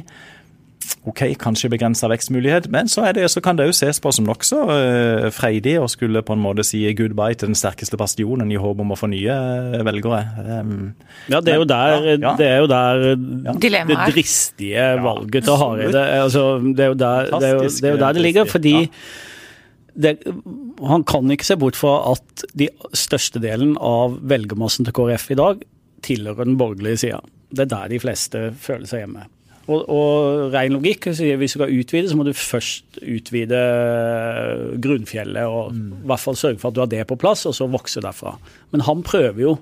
ok, 1.06 1.22
kanskje 1.40 1.70
begrensa 1.72 2.08
vekstmulighet, 2.10 2.68
men 2.72 2.88
så, 2.90 3.04
det, 3.14 3.26
så, 3.32 3.40
kan 3.44 3.58
det 3.58 3.68
jo 3.68 3.74
ses 3.76 4.00
på 4.02 4.12
som 4.14 4.26
nokså 4.28 4.58
uh, 4.68 5.26
freidig 5.34 5.76
å 5.80 5.88
skulle 5.90 6.22
på 6.26 6.36
en 6.36 6.42
måte 6.42 6.64
si 6.66 6.82
goodbye 6.98 7.36
til 7.38 7.52
den 7.52 7.58
sterkeste 7.58 7.98
bastionen 8.00 8.50
i 8.52 8.58
håp 8.60 8.82
om 8.82 8.94
å 8.94 8.98
få 8.98 9.10
nye 9.12 9.36
uh, 9.36 9.78
velgere. 9.86 10.22
Um, 10.62 10.90
ja, 11.32 11.40
det 11.44 11.54
er 11.54 11.62
jo 11.62 11.68
der, 11.70 11.94
ja, 11.96 12.16
ja. 12.16 12.34
Det, 12.40 12.48
er 12.48 12.64
jo 12.64 12.70
der 12.72 13.06
ja. 13.12 13.84
det 13.92 14.00
dristige 14.10 14.88
valget 15.04 15.46
til 15.46 15.60
Hareide 15.60 16.02
altså, 16.22 16.48
det, 16.66 16.84
er 16.84 16.92
jo 16.92 16.98
der, 17.00 17.30
det, 17.30 17.48
er 17.48 17.56
jo, 17.56 17.62
det, 17.68 17.86
er 17.86 17.96
jo 17.96 18.02
der 18.02 18.18
det 18.18 18.26
ligger. 18.26 18.50
fordi 18.50 18.74
det, 19.96 20.18
han 20.84 21.06
kan 21.08 21.30
ikke 21.32 21.48
se 21.48 21.56
bort 21.60 21.78
fra 21.78 21.94
at 22.12 22.44
de 22.58 22.68
største 22.96 23.40
delen 23.42 23.76
av 23.80 24.18
velgermassen 24.28 24.86
til 24.86 24.96
KrF 24.96 25.30
i 25.32 25.38
dag 25.40 25.64
tilhører 26.06 26.44
den 26.44 26.58
borgerlige 26.60 27.06
sida. 27.06 27.22
Det 27.50 27.64
er 27.66 27.72
der 27.72 27.94
de 27.94 28.02
fleste 28.02 28.42
føler 28.60 28.86
seg 28.90 29.04
hjemme. 29.04 29.26
Og, 29.66 29.80
og 29.90 30.52
ren 30.54 30.76
logikk 30.76 31.08
sier 31.16 31.38
hvis 31.40 31.56
du 31.56 31.60
skal 31.60 31.72
utvide, 31.74 32.10
så 32.10 32.18
må 32.18 32.26
du 32.26 32.32
først 32.36 33.00
utvide 33.02 33.62
grunnfjellet. 34.82 35.46
Og 35.46 35.72
mm. 35.74 35.86
i 36.04 36.10
hvert 36.10 36.22
fall 36.22 36.38
sørge 36.38 36.60
for 36.62 36.70
at 36.70 36.76
du 36.76 36.84
har 36.84 36.92
det 36.92 37.06
på 37.10 37.18
plass, 37.18 37.46
og 37.50 37.56
så 37.56 37.66
vokse 37.70 38.02
derfra. 38.04 38.36
Men 38.74 38.86
han 38.86 39.02
prøver 39.06 39.42
jo 39.42 39.56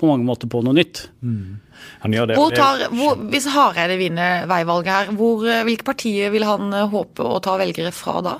på 0.00 0.08
mange 0.08 0.26
måter 0.26 0.48
på 0.50 0.62
noe 0.64 0.74
nytt. 0.74 1.04
Mm. 1.20 1.60
Det, 2.02 2.36
hvor 2.38 2.54
tar, 2.54 2.86
hvor, 2.94 3.20
hvis 3.30 3.46
Hareide 3.52 3.98
vinner 4.00 4.48
veivalget 4.50 4.90
her, 4.90 5.12
hvor, 5.18 5.44
hvilke 5.66 5.86
partier 5.86 6.32
vil 6.34 6.46
han 6.46 6.72
eh, 6.74 6.88
håpe 6.90 7.26
å 7.26 7.38
ta 7.42 7.56
velgere 7.60 7.92
fra 7.94 8.22
da? 8.24 8.34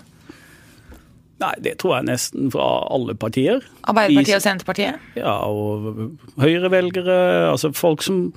Nei, 1.43 1.55
det 1.63 1.77
tror 1.83 1.97
jeg 1.97 2.09
nesten 2.09 2.51
fra 2.55 2.67
alle 2.95 3.17
partier. 3.19 3.65
Arbeiderpartiet 3.91 4.39
og 4.39 4.45
Senterpartiet? 4.45 5.09
Ja, 5.19 5.35
og 5.51 6.13
Høyre-velgere. 6.41 7.17
Altså 7.51 7.73
folk 7.75 8.05
som 8.07 8.29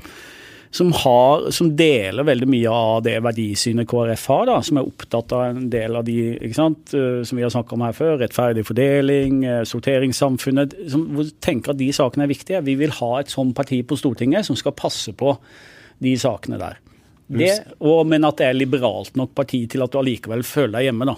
som, 0.76 0.92
har, 0.94 1.52
som, 1.56 1.70
deler 1.78 2.26
veldig 2.28 2.48
mye 2.52 2.72
av 2.72 3.04
det 3.06 3.16
verdisynet 3.24 3.88
KrF 3.88 4.26
har, 4.32 4.46
da, 4.50 4.56
som 4.66 4.80
er 4.80 4.88
opptatt 4.90 5.36
av 5.36 5.44
en 5.48 5.70
del 5.72 5.96
av 5.96 6.04
de 6.08 6.16
ikke 6.34 6.58
sant, 6.58 6.92
eh, 6.92 7.22
som 7.24 7.40
vi 7.40 7.46
har 7.46 7.54
snakka 7.54 7.78
om 7.78 7.86
her 7.86 7.96
før, 7.96 8.18
rettferdig 8.20 8.66
fordeling, 8.68 9.38
eh, 9.48 9.62
sorteringssamfunnet, 9.70 10.76
som 10.92 11.06
tenker 11.40 11.72
at 11.72 11.80
de 11.80 11.88
sakene 11.96 12.28
er 12.28 12.34
viktige. 12.34 12.64
Vi 12.68 12.76
vil 12.82 12.92
ha 12.98 13.12
et 13.22 13.32
sånt 13.32 13.56
parti 13.56 13.80
på 13.88 13.96
Stortinget 14.00 14.50
som 14.50 14.60
skal 14.60 14.76
passe 14.76 15.16
på 15.16 15.38
de 16.04 16.18
sakene 16.20 16.60
der. 16.60 16.82
Det, 17.26 17.54
og, 17.80 18.04
men 18.06 18.28
at 18.28 18.38
det 18.38 18.52
er 18.52 18.60
liberalt 18.60 19.16
nok 19.18 19.32
parti 19.34 19.64
til 19.72 19.82
at 19.82 19.94
du 19.94 19.98
allikevel 19.98 20.44
føler 20.46 20.76
deg 20.76 20.90
hjemme, 20.90 21.08
da. 21.08 21.16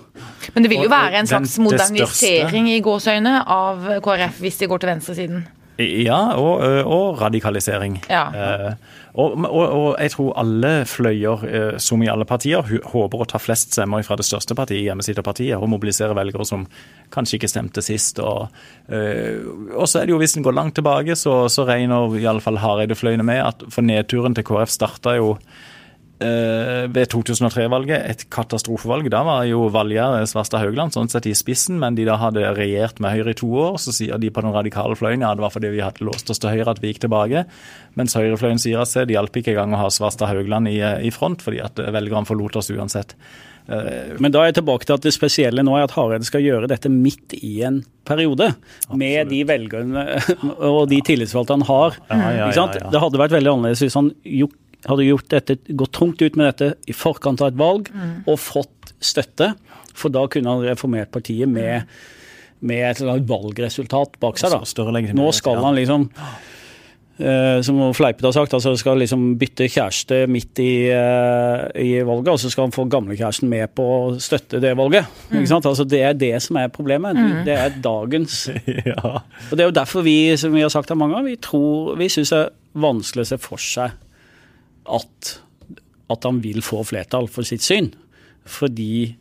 Men 0.54 0.64
det 0.64 0.72
vil 0.72 0.86
jo 0.86 0.94
være 0.94 1.20
en 1.20 1.28
slags 1.34 1.58
modernisering 1.60 2.70
i 2.72 2.78
gåsøyne 2.86 3.42
av 3.42 3.90
KrF 4.06 4.38
hvis 4.46 4.62
de 4.62 4.70
går 4.70 4.86
til 4.86 4.94
venstresiden? 4.94 5.48
Ja, 5.78 6.22
og, 6.42 6.62
og 6.90 7.20
radikalisering. 7.22 8.00
Ja. 8.10 8.24
Eh, 8.34 8.96
og, 9.18 9.34
og, 9.48 9.64
og, 9.66 9.88
jeg 9.98 10.14
tror 10.14 10.36
alle 10.38 10.72
fløyer, 10.86 11.46
eh, 11.50 11.78
som 11.82 12.04
i 12.06 12.10
alle 12.12 12.26
partier, 12.30 12.62
håper 12.62 13.24
å 13.24 13.28
ta 13.30 13.40
flest 13.42 13.74
stemmer 13.74 14.06
fra 14.06 14.18
det 14.20 14.28
største 14.28 14.54
partiet, 14.58 14.84
hjemmesitterpartiet, 14.86 15.58
og 15.58 15.72
mobilisere 15.74 16.18
velgere 16.18 16.46
som 16.46 16.68
kanskje 17.14 17.40
ikke 17.40 17.50
stemte 17.50 17.82
sist. 17.86 18.22
Og, 18.22 18.54
eh, 18.94 19.42
og 19.74 19.90
så 19.90 20.02
er 20.02 20.06
det 20.06 20.14
jo, 20.14 20.22
hvis 20.22 20.38
en 20.38 20.46
går 20.46 20.58
langt 20.58 20.78
tilbake, 20.78 21.18
så, 21.18 21.40
så 21.50 21.66
regner 21.66 22.14
i 22.20 22.28
alle 22.30 22.46
fall 22.46 22.62
Hareide-fløyene 22.62 23.26
med 23.26 23.42
at 23.42 23.66
for 23.74 23.86
nedturen 23.86 24.38
til 24.38 24.46
KrF 24.46 24.76
starta 24.76 25.18
jo 25.18 25.34
ved 26.18 27.12
2003-valget 27.14 28.06
et 28.10 28.24
katastrofevalg. 28.34 29.10
Da 29.14 29.20
var 29.28 29.44
jo 29.46 29.68
Valgjerd 29.74 30.26
Svarstad 30.32 30.64
Haugland 30.64 30.96
sånn 30.96 31.12
sett 31.12 31.28
i 31.30 31.36
spissen, 31.38 31.78
men 31.82 31.98
de 31.98 32.08
da 32.08 32.16
hadde 32.18 32.46
regjert 32.58 33.02
med 33.04 33.14
Høyre 33.14 33.36
i 33.36 33.38
to 33.38 33.50
år. 33.54 33.78
Så 33.82 33.94
sier 33.94 34.18
de 34.22 34.32
på 34.34 34.42
den 34.42 34.56
radikale 34.56 34.98
fløyen 34.98 35.26
ja, 35.26 35.34
det 35.38 35.46
var 35.46 35.54
fordi 35.54 35.74
vi 35.76 35.84
hadde 35.86 36.08
låst 36.08 36.32
oss 36.34 36.42
til 36.42 36.56
Høyre 36.56 36.74
at 36.74 36.82
vi 36.82 36.94
gikk 36.94 37.04
tilbake. 37.06 37.46
Mens 37.98 38.18
høyrefløyen 38.18 38.62
sier 38.62 38.82
at 38.84 38.94
det 39.10 39.16
hjalp 39.16 39.38
ikke 39.40 39.54
engang 39.54 39.78
å 39.78 39.84
ha 39.86 39.92
Svarstad 39.94 40.30
Haugland 40.32 40.70
i, 40.70 40.80
i 40.82 41.14
front, 41.14 41.46
fordi 41.46 41.62
at 41.66 41.80
velgerne 41.82 42.30
forlot 42.30 42.60
oss 42.62 42.74
uansett. 42.74 43.16
Eh, 43.68 44.16
men 44.24 44.32
da 44.32 44.44
er 44.44 44.52
jeg 44.52 44.60
tilbake 44.62 44.88
til 44.88 44.96
at 44.96 45.08
det 45.08 45.14
spesielle 45.16 45.64
nå 45.66 45.74
er 45.76 45.88
at 45.88 45.96
Hareide 45.98 46.28
skal 46.28 46.46
gjøre 46.46 46.70
dette 46.72 46.92
midt 46.92 47.36
i 47.40 47.60
en 47.68 47.82
periode. 48.08 48.54
Absolutt. 48.54 49.00
Med 49.02 49.34
de 49.34 49.42
velgerne 49.48 50.06
og 50.72 50.86
de 50.92 51.02
tillitsvalgte 51.06 51.58
han 51.58 51.68
har. 51.68 52.00
Ja, 52.08 52.22
ja, 52.38 52.48
ja, 52.56 52.68
det 52.78 53.04
hadde 53.04 53.22
vært 53.24 53.36
veldig 53.36 53.54
annerledes 53.56 53.84
hvis 53.84 53.98
han 54.00 54.14
gjort 54.24 54.56
hadde 54.86 55.07
gjort 55.07 55.29
dette, 55.34 55.57
gått 55.67 55.96
tungt 55.98 56.22
ut 56.22 56.38
med 56.38 56.51
dette 56.51 56.74
i 56.89 56.96
forkant 56.96 57.41
av 57.41 57.51
et 57.51 57.60
valg 57.60 57.89
mm. 57.93 58.13
og 58.27 58.39
fått 58.41 58.93
støtte. 59.03 59.53
For 59.98 60.13
da 60.13 60.27
kunne 60.31 60.53
han 60.53 60.67
reformert 60.67 61.12
partiet 61.13 61.50
med, 61.50 61.89
med 62.60 62.86
et 62.91 63.01
valgresultat 63.29 64.19
bak 64.22 64.38
seg. 64.41 64.53
da. 64.53 64.62
Nå 65.17 65.31
skal 65.36 65.65
han 65.65 65.77
liksom 65.79 66.12
Uh, 67.17 67.63
som 67.65 67.79
Fleipet 67.98 68.27
har 68.27 68.34
sagt, 68.36 68.53
altså 68.53 68.75
skal 68.77 69.00
liksom 69.01 69.24
bytte 69.41 69.65
kjæreste 69.74 70.19
midt 70.29 70.60
i, 70.62 70.91
uh, 70.93 71.63
i 71.81 72.03
valget, 72.05 72.29
og 72.29 72.38
så 72.43 72.51
skal 72.53 72.67
han 72.67 72.75
få 72.75 72.86
gamlekjæresten 72.93 73.50
med 73.50 73.72
på 73.74 73.86
å 73.89 74.01
støtte 74.22 74.60
det 74.62 74.75
valget. 74.77 75.10
Mm. 75.31 75.48
Altså 75.57 75.88
det 75.89 76.03
er 76.05 76.13
det 76.13 76.36
som 76.46 76.60
er 76.62 76.69
problemet. 76.69 77.17
Mm. 77.17 77.39
Det 77.48 77.55
er 77.57 77.79
dagens 77.81 78.36
ja. 78.91 79.15
Og 79.25 79.50
Det 79.50 79.65
er 79.65 79.72
jo 79.72 79.79
derfor 79.79 80.05
vi 80.05 80.19
som 80.38 80.53
vi 80.53 80.62
har 80.62 80.69
sagt 80.69 80.93
her 80.93 81.00
mange 81.00 81.17
ganger, 81.17 81.31
vi 81.31 81.41
tror, 81.41 81.96
vi 81.98 82.12
syns 82.13 82.36
det 82.36 82.43
er 82.43 82.53
vanskelig 82.86 83.25
å 83.25 83.31
se 83.31 83.41
for 83.41 83.65
seg 83.65 83.98
at, 84.88 85.38
at 86.13 86.27
han 86.27 86.41
vil 86.44 86.63
få 86.65 86.84
flertall 86.88 87.29
for 87.32 87.48
sitt 87.48 87.65
syn. 87.65 87.91
Fordi 88.48 89.15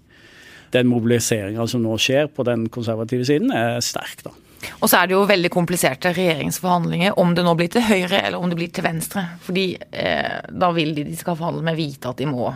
den 0.74 0.90
mobiliseringa 0.90 1.66
som 1.70 1.84
nå 1.84 1.96
skjer 2.00 2.28
på 2.34 2.44
den 2.46 2.66
konservative 2.72 3.26
siden, 3.28 3.52
er 3.54 3.80
sterk. 3.84 4.24
da. 4.26 4.34
Og 4.80 4.88
så 4.90 4.98
er 4.98 5.08
det 5.08 5.14
jo 5.14 5.24
veldig 5.28 5.50
kompliserte 5.52 6.12
regjeringsforhandlinger, 6.16 7.18
om 7.20 7.34
det 7.36 7.44
nå 7.46 7.54
blir 7.58 7.70
til 7.72 7.84
høyre 7.86 8.22
eller 8.22 8.40
om 8.40 8.50
det 8.50 8.58
blir 8.58 8.72
til 8.74 8.86
venstre. 8.86 9.24
Fordi 9.46 9.66
eh, 9.76 10.38
da 10.50 10.70
vil 10.76 10.94
de 10.96 11.04
de 11.06 11.18
skal 11.18 11.36
forhandle 11.38 11.64
med, 11.66 11.78
vite 11.78 12.10
at 12.10 12.22
de 12.22 12.30
må 12.30 12.54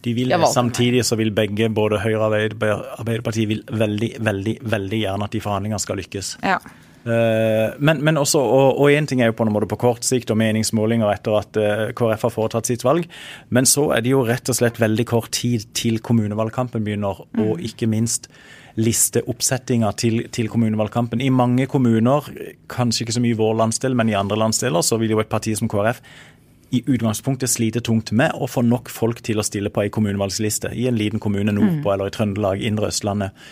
de 0.00 0.12
vil, 0.14 0.30
samtidig 0.54 1.02
så 1.04 1.16
vil 1.18 1.32
begge, 1.34 1.66
både 1.74 1.98
Høyre 1.98 2.20
og 2.22 2.34
Arbeiderpartiet, 3.02 3.48
vil 3.50 3.64
veldig, 3.66 4.12
veldig, 4.22 4.52
veldig 4.62 5.00
gjerne 5.00 5.26
at 5.26 5.34
de 5.34 5.40
forhandlingene 5.42 5.82
skal 5.82 5.98
lykkes. 5.98 6.28
Ja. 6.46 6.60
Eh, 7.08 7.76
men, 7.80 8.02
men 8.04 8.20
også, 8.20 8.40
og 8.42 8.92
én 8.92 9.06
ting 9.08 9.22
er 9.22 9.30
jo 9.30 9.36
på 9.38 9.46
en 9.46 9.52
måte 9.54 9.68
på 9.70 9.80
kort 9.80 10.04
sikt 10.06 10.32
og 10.34 10.38
meningsmålinger 10.40 11.08
etter 11.12 11.38
at 11.38 11.58
eh, 11.60 11.82
KrF 11.96 12.28
har 12.28 12.34
foretatt 12.34 12.68
sitt 12.68 12.84
valg, 12.84 13.08
men 13.54 13.68
så 13.68 13.88
er 13.96 14.04
det 14.04 14.12
jo 14.12 14.26
rett 14.28 14.50
og 14.50 14.58
slett 14.58 14.80
veldig 14.82 15.08
kort 15.08 15.32
tid 15.38 15.70
til 15.78 16.02
kommunevalgkampen 16.04 16.84
begynner, 16.84 17.22
mm. 17.32 17.44
og 17.46 17.64
ikke 17.64 17.88
minst 17.90 18.28
listeoppsettinga 18.78 19.90
til, 19.98 20.20
til 20.34 20.50
kommunevalgkampen. 20.52 21.22
I 21.24 21.32
mange 21.34 21.66
kommuner, 21.70 22.28
kanskje 22.70 23.06
ikke 23.06 23.16
så 23.16 23.22
mye 23.24 23.34
i 23.34 23.40
vår 23.40 23.56
landsdel, 23.58 23.96
men 23.98 24.12
i 24.12 24.18
andre 24.18 24.38
landsdeler, 24.38 24.84
så 24.86 25.00
vil 25.00 25.16
jo 25.16 25.22
et 25.22 25.32
parti 25.32 25.56
som 25.58 25.70
KrF 25.70 26.02
i 26.76 26.82
utgangspunktet 26.84 27.48
slite 27.48 27.80
tungt 27.80 28.12
med 28.12 28.36
å 28.36 28.46
få 28.46 28.60
nok 28.62 28.90
folk 28.92 29.22
til 29.24 29.40
å 29.40 29.46
stille 29.46 29.72
på 29.72 29.86
ei 29.86 29.90
kommunevalgsliste 29.90 30.74
i 30.76 30.84
en 30.90 30.98
liten 31.00 31.22
kommune 31.22 31.54
nordpå 31.54 31.88
mm. 31.88 31.92
eller 31.94 32.10
i 32.10 32.14
Trøndelag, 32.14 32.62
Indre 32.68 32.90
Østlandet. 32.92 33.48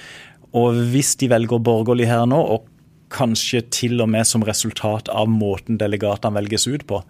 Og 0.57 0.77
hvis 0.93 1.15
de 1.21 1.31
velger 1.33 1.63
borgerlig 1.65 2.11
her 2.11 2.27
nå, 2.29 2.39
og 2.39 2.69
kanskje 3.13 3.63
til 3.71 4.01
og 4.03 4.09
med 4.11 4.27
som 4.27 4.45
resultat 4.47 5.09
av 5.13 5.29
måten 5.31 5.79
delegatene 5.79 6.41
velges 6.41 6.67
ut 6.67 6.87
på. 6.89 7.03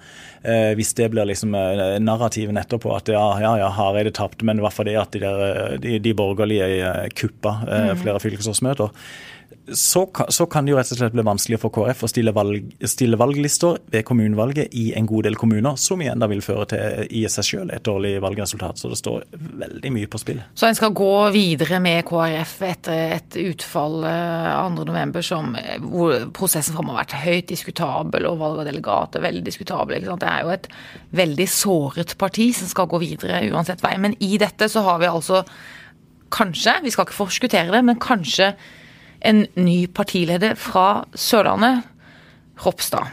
Eh, 0.43 0.73
hvis 0.76 0.93
det 0.99 1.09
blir 1.12 1.29
liksom 1.29 1.55
eh, 1.57 1.97
narrativet 2.03 2.57
etterpå 2.61 2.93
at 2.97 3.09
ja, 3.12 3.25
ja, 3.43 3.55
ja 3.62 3.71
Hareide 3.73 4.12
tapte, 4.17 4.45
men 4.45 4.61
det 4.61 4.67
var 4.67 4.76
fordi 4.76 4.97
at 5.00 5.17
de, 5.17 5.23
der, 5.25 5.79
de, 5.83 5.97
de 6.03 6.17
borgerlige 6.17 6.69
eh, 6.83 7.07
kuppa 7.17 7.59
eh, 7.65 7.88
mm. 7.93 8.05
flere 8.05 8.23
fylkesårsmøter 8.23 8.93
så, 9.73 10.04
så, 10.28 10.46
kan 10.46 10.66
det 10.66 10.70
jo 10.70 10.76
rett 10.78 10.90
og 10.94 10.99
slett 11.00 11.14
bli 11.14 11.25
vanskelig 11.26 11.58
for 11.58 11.75
KrF 11.75 12.04
å 12.06 12.11
stille, 12.11 12.32
valg, 12.35 12.68
stille, 12.87 13.18
valglister 13.18 13.80
ved 13.90 14.04
kommunevalget 14.06 14.75
i 14.78 14.92
en 14.99 15.08
god 15.11 15.26
del 15.26 15.38
kommuner, 15.38 15.75
som 15.80 16.02
igjen 16.02 16.23
da 16.23 16.28
vil 16.30 16.42
føre 16.44 16.68
til 16.70 17.11
i 17.18 17.25
seg 17.32 17.49
selv 17.49 17.75
et 17.75 17.85
dårlig 17.87 18.14
valgresultat. 18.23 18.78
Så 18.78 18.90
det 18.92 19.00
står 19.00 19.25
veldig 19.64 19.92
mye 19.96 20.11
på 20.12 20.20
spill. 20.23 20.42
Så 20.54 20.68
en 20.68 20.78
skal 20.78 20.94
gå 20.96 21.11
videre 21.35 21.80
med 21.82 22.06
KrF 22.06 22.54
etter 22.68 23.16
et 23.16 23.40
utfall 23.42 24.06
2.11. 24.06 25.58
Eh, 25.58 25.75
hvor 25.82 26.28
prosessen 26.37 26.76
framover 26.76 27.00
har 27.00 27.08
vært 27.08 27.18
høyt 27.25 27.50
diskutabel, 27.50 28.30
og 28.30 28.40
valg 28.44 28.62
av 28.62 28.70
delegater 28.70 29.26
veldig 29.26 29.44
diskutabel. 29.50 30.06
Det 30.06 30.30
er 30.30 30.46
jo 30.46 30.54
et 30.54 30.70
veldig 31.16 31.50
såret 31.50 32.16
parti 32.20 32.52
som 32.54 32.70
skal 32.70 32.90
gå 32.90 33.02
videre 33.02 33.42
uansett 33.50 33.82
vei. 33.82 33.96
Men 33.99 34.14
i 34.23 34.37
dette 34.38 34.70
så 34.70 34.87
har 34.87 35.02
vi 35.02 35.11
altså 35.11 35.42
kanskje, 36.35 36.80
vi 36.82 36.94
skal 36.94 37.06
ikke 37.06 37.23
forskuttere 37.25 37.73
det, 37.75 37.85
men 37.87 37.99
kanskje 38.02 38.54
en 39.26 39.45
ny 39.59 39.78
partileder 39.90 40.56
fra 40.59 41.04
Sørlandet, 41.18 41.87
Ropstad. 42.64 43.12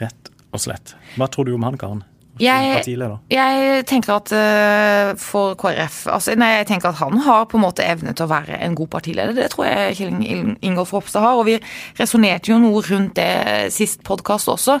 Rett 0.00 0.30
og 0.50 0.62
slett. 0.62 0.94
Hva 1.16 1.30
tror 1.30 1.48
du 1.48 1.54
om 1.54 1.66
han, 1.66 1.78
Karen? 1.80 2.04
Jeg, 2.40 2.84
jeg, 3.28 3.82
tenker 3.88 4.14
at 4.14 4.30
uh, 4.32 5.10
for 5.20 5.52
KrF 5.60 6.06
altså, 6.08 6.32
nei, 6.40 6.54
jeg 6.54 6.70
tenker 6.70 6.88
at 6.88 7.00
han 7.02 7.20
har 7.26 7.44
på 7.50 7.58
en 7.58 7.64
måte 7.66 7.84
evne 7.84 8.14
til 8.16 8.24
å 8.24 8.30
være 8.30 8.56
en 8.64 8.76
god 8.78 8.88
partileder. 8.94 9.36
Det 9.36 9.50
tror 9.52 9.66
jeg 9.68 9.98
Kjell 9.98 10.54
Ingolf 10.64 10.94
Ropstad 10.96 11.24
har. 11.24 11.36
Og 11.36 11.50
vi 11.50 11.58
resonnerte 12.00 12.54
jo 12.54 12.60
noe 12.62 12.80
rundt 12.86 13.18
det 13.20 13.68
sist 13.76 14.00
podkast 14.08 14.48
også. 14.48 14.78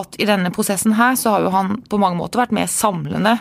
At 0.00 0.16
i 0.16 0.28
denne 0.28 0.52
prosessen 0.54 0.96
her 0.96 1.18
så 1.20 1.36
har 1.36 1.44
jo 1.44 1.52
han 1.52 1.76
på 1.90 2.00
mange 2.00 2.22
måter 2.22 2.40
vært 2.40 2.56
mer 2.56 2.72
samlende 2.72 3.36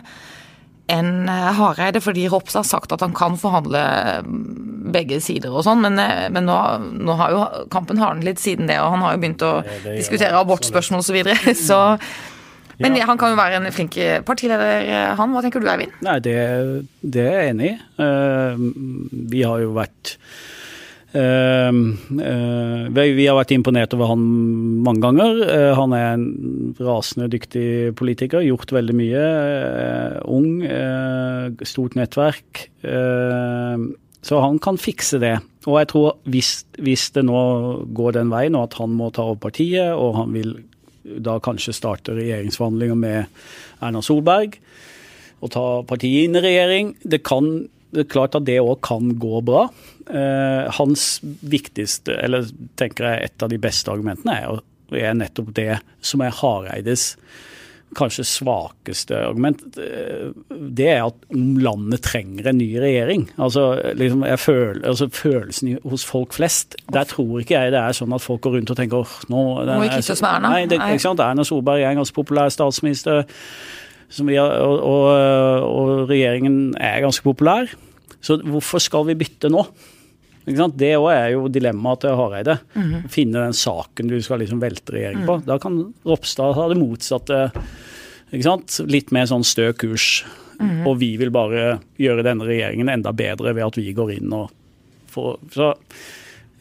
enn 0.92 1.30
eh, 1.32 1.52
Hareide, 1.56 2.02
fordi 2.04 2.28
Ropstad 2.28 2.66
har 2.66 2.68
sagt 2.68 2.92
at 2.92 3.04
han 3.06 3.16
kan 3.16 3.38
forhandle 3.40 3.84
mm, 4.26 4.73
begge 4.94 5.20
sider 5.24 5.54
og 5.54 5.66
sånn, 5.66 5.82
men, 5.86 5.98
eh, 6.02 6.28
men 6.34 6.48
nå, 6.50 6.60
nå, 7.00 7.18
har 7.20 7.34
jo 7.34 7.48
kampen 7.74 8.02
hardnet 8.02 8.28
litt 8.28 8.44
siden 8.44 8.70
det, 8.70 8.80
og 8.82 8.94
han 8.96 9.06
har 9.06 9.16
jo 9.16 9.24
begynt 9.24 9.46
å 9.46 9.56
ja, 9.62 9.80
det, 9.88 9.98
diskutere 10.02 10.40
abortspørsmål 10.40 11.04
osv. 11.04 11.10
Så, 11.10 11.18
videre, 11.18 11.56
så 11.70 11.82
men 12.82 12.98
ja. 12.98 13.06
han 13.06 13.20
kan 13.22 13.34
jo 13.34 13.38
være 13.38 13.60
en 13.60 13.70
flink 13.74 13.98
partileder, 14.26 15.14
han. 15.20 15.36
Hva 15.36 15.44
tenker 15.46 15.62
du, 15.62 15.70
Eivind? 15.70 15.94
Nei, 16.04 16.18
det, 16.26 16.34
det 17.06 17.28
er 17.30 17.38
jeg 17.38 17.54
enig 17.54 17.70
i. 17.70 17.76
Uh, 18.02 18.66
vi 19.30 19.46
har 19.46 19.64
jo 19.64 19.78
vært 19.78 20.18
Uh, 21.14 21.70
uh, 22.18 22.88
vi 22.90 23.28
har 23.28 23.36
vært 23.38 23.52
imponert 23.54 23.92
over 23.94 24.10
han 24.10 24.24
mange 24.82 25.04
ganger. 25.04 25.44
Han 25.78 25.94
er 25.94 26.08
en 26.16 26.24
rasende 26.82 27.28
dyktig 27.30 27.94
politiker, 28.00 28.42
gjort 28.42 28.74
veldig 28.74 28.96
mye. 28.98 29.28
ung, 30.26 30.66
stort 31.70 32.00
nettverk. 32.00 32.66
Så 34.24 34.40
han 34.40 34.60
kan 34.64 34.80
fikse 34.80 35.20
det. 35.22 35.36
Og 35.68 35.80
jeg 35.82 35.90
tror 35.92 36.16
hvis, 36.32 36.52
hvis, 36.80 37.10
det 37.16 37.26
nå 37.28 37.40
går 37.96 38.18
den 38.18 38.32
veien, 38.32 38.56
og 38.56 38.70
at 38.70 38.80
han 38.80 38.96
må 38.96 39.12
ta 39.14 39.28
over 39.28 39.42
partiet, 39.50 39.92
og 39.96 40.16
han 40.22 40.34
vil 40.36 40.56
da 41.04 41.36
kanskje 41.44 41.76
starte 41.76 42.16
regjeringsforhandlinger 42.16 43.00
med 43.00 43.82
Erna 43.84 44.00
Solberg 44.04 44.56
og 45.44 45.52
ta 45.52 45.64
partiet 45.84 46.30
inn 46.30 46.38
i 46.40 46.44
regjering 46.46 46.94
Det 47.04 47.20
kan 47.28 47.50
det 47.94 48.08
er 48.08 48.10
klart 48.10 48.34
at 48.34 48.46
det 48.48 48.56
òg 48.58 48.80
kan 48.82 49.12
gå 49.22 49.40
bra. 49.46 49.68
Eh, 50.10 50.70
hans 50.80 51.20
viktigste, 51.22 52.16
eller 52.26 52.48
tenker 52.80 53.06
jeg 53.06 53.28
et 53.28 53.46
av 53.46 53.52
de 53.52 53.60
beste 53.62 53.92
argumentene, 53.94 54.34
er, 54.34 54.64
er 54.98 55.14
nettopp 55.20 55.52
det 55.54 55.76
som 56.02 56.24
er 56.26 56.34
Hareides 56.34 57.12
kanskje 57.98 58.26
svakeste 58.28 59.18
argument, 59.28 59.62
eh, 59.78 60.32
det 60.50 60.90
er 60.96 61.06
at 61.06 61.28
landet 61.34 62.04
trenger 62.06 62.50
en 62.50 62.60
ny 62.60 62.70
regjering. 62.82 63.28
Altså, 63.38 63.68
liksom, 63.98 64.26
jeg 64.28 64.40
føler, 64.40 64.82
altså 64.88 65.10
Følelsen 65.14 65.78
hos 65.84 66.06
folk 66.06 66.34
flest, 66.34 66.76
der 66.94 67.08
tror 67.10 67.40
ikke 67.42 67.60
jeg 67.60 67.74
det 67.74 67.80
er 67.80 67.96
sånn 67.96 68.16
at 68.16 68.24
folk 68.24 68.44
går 68.44 68.58
rundt 68.58 68.74
og 68.74 68.80
tenker 68.80 69.04
åh, 69.04 69.16
nå 69.32 69.46
Må 69.70 69.80
ikke 69.88 70.02
oss 70.02 70.24
med 70.24 70.30
Erna? 70.32 70.54
Nei, 70.56 70.66
det, 70.70 70.80
ikke 70.82 71.06
sant? 71.06 71.24
Erna 71.24 71.46
Solberg 71.48 71.84
er 71.84 71.94
en 71.94 72.02
ganske 72.02 72.16
populær 72.16 72.52
statsminister, 72.54 73.24
som 74.14 74.30
vi 74.30 74.38
har, 74.38 74.60
og, 74.62 74.80
og, 74.84 75.08
og 75.70 76.12
regjeringen 76.12 76.76
er 76.78 77.02
ganske 77.06 77.26
populær. 77.26 77.72
Så 78.24 78.40
hvorfor 78.40 78.82
skal 78.84 79.08
vi 79.10 79.20
bytte 79.20 79.52
nå? 79.52 79.66
Det 80.46 80.94
òg 80.98 81.10
er 81.14 81.28
jo 81.34 81.48
dilemmaet 81.48 82.04
til 82.04 82.16
Hareide. 82.20 82.58
Mhm. 82.76 83.10
Finne 83.12 83.46
den 83.46 83.58
saken 83.58 84.10
du 84.12 84.18
skal 84.22 84.40
liksom 84.44 84.62
velte 84.64 84.96
regjeringen 84.96 85.28
på. 85.28 85.38
Da 85.46 85.58
kan 85.62 85.94
Ropstad 86.06 86.56
ha 86.58 86.68
det 86.70 86.80
motsatte. 86.80 87.52
Litt 88.34 89.12
mer 89.12 89.30
sånn 89.30 89.46
stø 89.46 89.72
kurs. 89.74 90.26
Mhm. 90.60 90.88
Og 90.88 90.98
vi 91.00 91.16
vil 91.18 91.32
bare 91.32 91.80
gjøre 92.00 92.26
denne 92.26 92.46
regjeringen 92.46 92.90
enda 92.90 93.14
bedre 93.14 93.54
ved 93.54 93.66
at 93.66 93.80
vi 93.80 93.94
går 93.94 94.18
inn 94.18 94.34
og 94.34 94.52
får 95.14 95.38
Så 95.54 95.74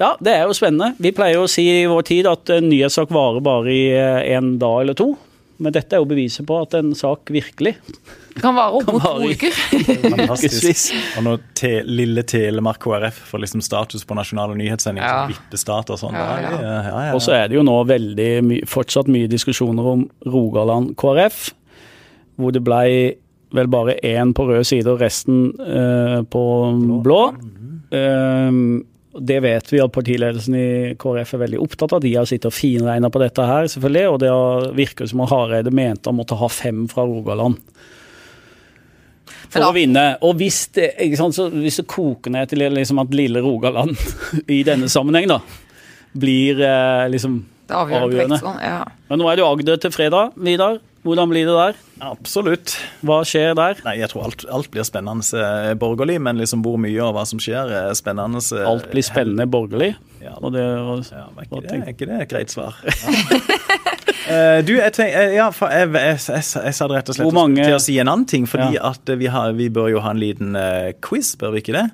ja, 0.00 0.16
det 0.18 0.32
er 0.34 0.48
jo 0.48 0.54
spennende. 0.56 0.96
Vi 0.98 1.12
pleier 1.14 1.38
å 1.38 1.50
si 1.50 1.62
i 1.68 1.86
vår 1.86 2.02
tid 2.08 2.26
at 2.26 2.50
en 2.50 2.68
nyhetssak 2.68 3.12
varer 3.12 3.42
bare 3.44 3.70
i 3.70 3.84
eh, 3.94 4.32
en 4.36 4.56
dag 4.58 4.80
eller 4.82 4.96
to. 4.98 5.12
Men 5.62 5.75
dette 5.75 5.95
er 5.97 6.02
jo 6.02 6.09
beviset 6.11 6.47
på 6.49 6.57
at 6.64 6.75
en 6.78 6.92
sak 6.99 7.31
virkelig 7.33 7.76
kan 8.40 8.57
vare 8.57 8.78
opp 8.78 8.87
Kan 8.88 8.97
mot 8.97 9.04
to 9.04 9.31
uker. 9.31 9.57
Fantastisk. 10.09 10.95
Og 11.19 11.26
når 11.26 11.40
te, 11.59 11.73
lille 11.87 12.25
Telemark 12.26 12.81
KrF 12.83 13.19
får 13.31 13.42
liksom 13.45 13.62
status 13.64 14.07
på 14.09 14.16
nasjonale 14.19 14.57
nyhetssending, 14.59 15.04
Ja. 15.04 15.26
som 15.26 15.35
vippestat 15.35 15.92
og 15.92 16.00
sånn. 16.00 16.16
Ja, 16.16 16.28
ja. 16.40 16.52
ja, 16.57 16.76
ja, 16.88 17.02
ja. 17.09 17.14
Og 17.14 17.23
så 17.25 17.37
er 17.37 17.49
det 17.50 17.59
jo 17.61 17.64
nå 17.66 17.76
veldig 17.88 18.31
my 18.49 18.61
fortsatt 18.69 19.11
mye 19.12 19.31
diskusjoner 19.31 19.90
om 19.95 20.07
Rogaland 20.26 20.97
KrF, 21.00 21.50
hvor 22.40 22.54
det 22.57 22.64
blei 22.64 22.88
vel 23.52 23.69
bare 23.69 23.99
én 24.00 24.33
på 24.33 24.47
rød 24.49 24.64
side 24.64 24.88
og 24.88 25.02
resten 25.04 25.50
uh, 25.61 26.23
på 26.25 26.45
blå. 27.04 27.21
Eh, 27.92 28.49
det 29.21 29.40
vet 29.45 29.73
vi 29.73 29.81
at 29.83 29.92
partiledelsen 29.92 30.54
i 30.57 30.69
KrF 31.00 31.35
er 31.37 31.42
veldig 31.45 31.59
opptatt 31.61 31.92
av. 31.92 32.00
De 32.04 32.14
har 32.16 32.28
sittet 32.28 32.49
og 32.49 32.57
finregna 32.57 33.11
på 33.12 33.21
dette 33.21 33.45
her, 33.45 33.69
selvfølgelig. 33.69 34.04
Og 34.09 34.21
det 34.23 34.31
virker 34.78 35.11
som 35.11 35.21
om 35.25 35.28
Hareide 35.28 35.73
mente 35.75 36.09
han 36.09 36.16
måtte 36.16 36.38
ha 36.40 36.49
fem 36.52 36.87
fra 36.88 37.04
Rogaland 37.09 37.61
for 39.52 39.66
å 39.66 39.73
vinne. 39.76 40.04
Og 40.25 40.38
hvis 40.40 40.64
det, 40.76 40.88
sant, 41.19 41.37
så 41.37 41.49
hvis 41.52 41.83
det 41.83 41.88
koker 41.90 42.33
ned 42.33 42.49
til 42.50 42.64
liksom 42.73 43.02
at 43.02 43.12
lille 43.16 43.42
Rogaland 43.45 43.99
i 44.57 44.62
denne 44.66 44.88
sammenheng 44.92 45.28
da, 45.31 45.42
blir 46.12 46.61
eh, 46.64 47.09
liksom 47.12 47.42
avgjørende. 47.73 48.38
avgjørende. 48.38 48.54
Ja. 48.64 48.81
Men 49.11 49.21
nå 49.21 49.28
er 49.28 49.37
det 49.37 49.45
jo 49.45 49.50
Agder 49.50 49.83
til 49.83 49.95
fredag, 49.95 50.33
Vidar. 50.40 50.81
Hvordan 51.02 51.30
blir 51.32 51.49
det 51.49 51.54
der? 51.59 51.78
Absolutt. 52.06 52.76
Hva 53.02 53.16
skjer 53.26 53.56
der? 53.59 53.80
Nei, 53.82 53.97
jeg 53.99 54.11
tror 54.12 54.28
alt, 54.28 54.44
alt 54.54 54.68
blir 54.71 54.85
spennende 54.87 55.25
eh, 55.42 55.73
borgerlig, 55.75 56.21
men 56.23 56.38
liksom 56.38 56.62
hvor 56.62 56.76
mye 56.78 57.00
og 57.02 57.16
hva 57.16 57.25
som 57.26 57.40
skjer, 57.42 57.73
er 57.88 57.97
spennende. 57.99 58.38
eh, 58.38 58.68
Alt 58.71 58.87
blir 58.92 59.02
spennende 59.02 59.49
borgerlig. 59.50 59.97
Ja. 60.23 60.37
Og 60.38 60.52
det, 60.54 60.62
og, 60.62 61.02
Ja, 61.11 61.25
men 61.35 61.42
ikke 61.49 61.56
hva 61.56 61.62
ikke, 61.62 61.73
det, 61.73 61.80
er 61.82 61.94
ikke 61.97 62.06
det 62.12 62.21
et 62.23 62.30
greit 62.30 62.54
svar? 62.54 62.78
Uh, 64.30 64.61
du, 64.66 64.76
jeg, 64.78 64.92
tenk, 64.94 65.11
eh, 65.18 65.35
ja, 65.40 65.49
for 65.54 65.73
jeg, 65.75 65.90
jeg, 65.90 66.21
jeg, 66.23 66.44
jeg 66.68 66.76
sa 66.78 66.87
det 66.87 66.99
rett 67.00 67.11
og 67.11 67.18
slett 67.18 67.35
mange- 67.35 67.64
til 67.66 67.75
å 67.75 67.82
si 67.82 67.97
en 67.99 68.11
annen 68.12 68.28
ting. 68.30 68.47
Fordi 68.50 68.76
Ja. 68.78 68.92
at 68.94 69.11
vi, 69.18 69.26
har, 69.32 69.52
vi 69.59 69.66
bør 69.75 69.90
jo 69.97 70.02
ha 70.04 70.12
en 70.14 70.23
liten 70.23 70.54
uh, 70.54 70.92
quiz, 71.02 71.35
bør 71.40 71.56
vi 71.56 71.64
ikke 71.64 71.75
det? 71.80 71.88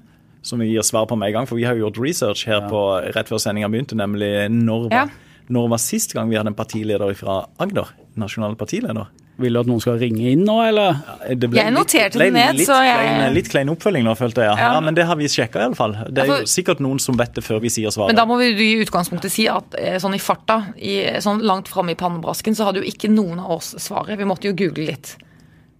Som 0.44 0.60
vi 0.62 0.68
gir 0.74 0.84
svar 0.86 1.08
på 1.08 1.16
med 1.18 1.32
en 1.32 1.38
gang. 1.40 1.48
For 1.48 1.56
vi 1.58 1.64
har 1.64 1.74
jo 1.80 1.86
gjort 1.88 1.98
research 2.04 2.44
her 2.48 2.68
på 2.70 2.82
rett 3.16 3.28
før 3.32 3.40
sendinga 3.42 3.72
begynte, 3.72 3.96
nemlig 3.98 4.34
når 4.52 4.90
Ja. 4.92 5.06
var, 5.08 5.16
når 5.50 5.68
var 5.74 5.78
sist 5.82 6.12
gang 6.14 6.28
vi 6.30 6.36
hadde 6.36 6.52
en 6.52 6.58
partileder 6.58 7.14
fra 7.18 7.40
Agder? 7.58 7.88
Nasjonal 8.18 8.56
partileder? 8.58 9.06
Vil 9.38 9.54
du 9.54 9.60
at 9.60 9.68
noen 9.70 9.78
skal 9.78 10.00
ringe 10.00 10.32
inn 10.32 10.40
nå, 10.42 10.56
eller? 10.66 10.96
Det 11.38 11.46
ble 11.52 11.60
Jeg 11.60 11.70
noterte 11.70 12.18
ble 12.18 12.26
det 12.26 12.32
ned, 12.34 12.56
litt 12.58 12.66
så 12.66 12.78
jeg- 12.82 12.98
Klein, 12.98 13.34
litt 13.36 13.48
klein 13.52 13.68
oppfølging 13.70 14.02
nå, 14.08 14.14
følte 14.18 14.42
jeg. 14.42 14.56
Ja. 14.58 14.72
Ja. 14.74 14.80
Men 14.82 14.94
det 14.96 15.04
har 15.06 15.14
vi 15.14 15.28
sjekka, 15.30 15.60
iallfall. 15.62 15.94
Det 16.10 16.24
er 16.24 16.26
jo 16.32 16.38
sikkert 16.50 16.80
noen 16.82 16.98
som 16.98 17.14
vet 17.16 17.34
det 17.38 17.44
før 17.46 17.60
vi 17.62 17.68
sier 17.70 17.94
svaret. 17.94 18.10
Men 18.10 18.16
da 18.18 18.24
må 18.26 18.36
vi 18.40 18.48
i 18.50 18.82
utgangspunktet 18.82 19.30
si 19.30 19.46
at 19.46 19.76
eh, 19.78 19.94
sånn 20.02 20.16
i 20.16 20.18
farta, 20.18 20.74
i, 20.76 20.96
sånn 21.22 21.40
langt 21.46 21.68
framme 21.70 21.94
i 21.94 21.94
pannebrasken, 21.94 22.56
så 22.58 22.66
hadde 22.66 22.82
jo 22.82 22.90
ikke 22.90 23.12
noen 23.14 23.38
av 23.38 23.52
oss 23.60 23.76
svaret. 23.78 24.18
Vi 24.18 24.24
måtte 24.26 24.50
jo 24.50 24.54
google 24.58 24.86
litt. 24.90 25.14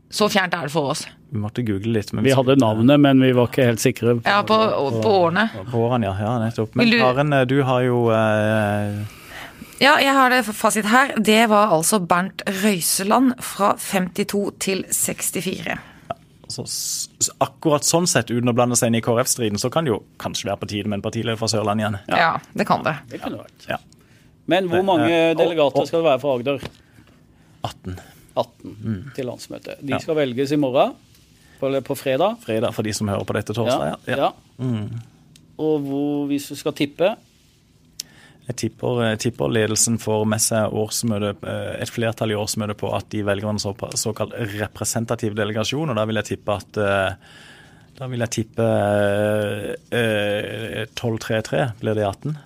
Så 0.09 0.31
fjernt 0.31 0.55
er 0.55 0.63
det 0.71 0.71
for 0.71 0.93
oss. 0.95 1.03
Vi 1.33 1.39
måtte 1.43 1.67
google 1.67 1.93
litt. 1.99 2.13
Men 2.15 2.25
Vi 2.25 2.31
hadde 2.31 2.55
navnet, 2.63 3.01
men 3.01 3.21
vi 3.21 3.33
var 3.33 3.49
ikke 3.51 3.67
helt 3.67 3.83
sikre. 3.83 4.21
Ja, 4.25 4.39
på, 4.47 4.55
på 5.03 5.11
årene. 5.27 5.51
På 5.69 5.83
årene, 5.91 6.05
ja. 6.07 6.15
ja 6.21 6.39
nettopp. 6.47 6.77
Men 6.79 6.89
du- 6.95 7.01
Karen, 7.03 7.35
du 7.51 7.59
har 7.65 7.83
jo 7.83 8.07
eh, 8.15 9.03
Ja, 9.81 9.93
jeg 10.03 10.15
har 10.17 10.31
det 10.33 10.41
fasit 10.45 10.89
her. 10.91 11.13
Det 11.23 11.45
var 11.51 11.71
altså 11.77 12.01
Bernt 12.03 12.43
Røiseland 12.63 13.37
fra 13.47 13.75
52 13.79 14.41
til 14.59 14.85
64. 14.91 15.77
så, 16.49 16.65
akkurat 17.45 17.85
sånn 17.85 18.07
sett, 18.09 18.31
uten 18.33 18.49
å 18.51 18.55
blande 18.57 18.75
seg 18.79 18.89
inn 18.91 18.97
i 18.99 19.03
KrF-striden, 19.05 19.59
så 19.61 19.69
kan 19.71 19.85
det 19.85 19.93
jo 19.93 20.01
kanskje 20.19 20.49
være 20.49 20.61
på 20.63 20.69
tide 20.73 20.89
med 20.89 20.99
en 20.99 21.05
partileder 21.05 21.37
fra 21.39 21.47
Sørlandet 21.53 21.85
igjen. 21.85 21.99
Ja. 22.09 22.31
det 22.57 22.67
kan 22.67 22.83
det. 22.87 22.95
Det 23.13 23.21
kan 23.23 23.37
det. 23.37 23.45
Ja. 23.69 23.77
Men 24.49 24.69
hvor 24.73 24.83
mange 24.83 25.11
Eh, 25.13 25.35
delegater 25.37 25.83
og- 25.83 25.87
skal 25.87 26.01
det 26.03 26.09
være 26.09 26.21
fra 26.21 26.35
Agder? 26.39 26.59
18. 27.65 27.99
18 28.37 29.13
til 29.15 29.27
landsmøtet. 29.27 29.77
De 29.83 29.93
Ja. 29.93 29.99
skal 29.99 30.15
velges 30.17 30.53
i 30.53 30.57
morgen, 30.57 30.95
på, 31.61 31.67
eller 31.67 31.81
på 31.83 31.95
fredag. 31.97 32.39
Fredag 32.47 32.73
for 32.75 32.83
de 32.83 32.93
som 32.95 33.09
hører 33.09 33.25
på 33.27 33.35
dette 33.35 33.53
torsdag. 33.53 33.99
Ja. 34.07 34.17
Ja. 34.17 34.17
ja. 34.17 34.89
Og 35.59 35.81
hvor, 35.83 36.27
hvis 36.29 36.49
du 36.49 36.55
skal 36.57 36.73
tippe 36.73 37.17
Jeg 38.49 38.57
tipper, 38.63 39.03
jeg 39.11 39.21
tipper 39.27 39.53
ledelsen 39.53 39.99
får 40.01 40.25
med 40.29 40.41
seg 40.41 40.73
årsmøte, 40.73 41.35
eh, 41.45 41.75
et 41.83 41.93
flertall 41.93 42.33
i 42.33 42.39
årsmøtet 42.39 42.81
på 42.81 42.93
at 42.97 43.11
de 43.13 43.21
velger 43.27 43.51
en 43.53 43.61
såkalt 43.61 44.33
representativ 44.57 45.37
delegasjon, 45.37 45.93
og 45.93 45.99
da 45.99 46.07
vil 46.09 46.21
jeg 46.23 46.31
tippe 46.33 46.57
at 46.57 46.81
eh, 46.81 47.37
da 47.99 48.07
vil 48.07 48.23
jeg 48.23 48.35
tippe 48.37 48.67
eh, 49.91 50.85
12-3-3. 50.95 51.65
Blir 51.81 51.99
det 51.99 52.07
18? 52.07 52.37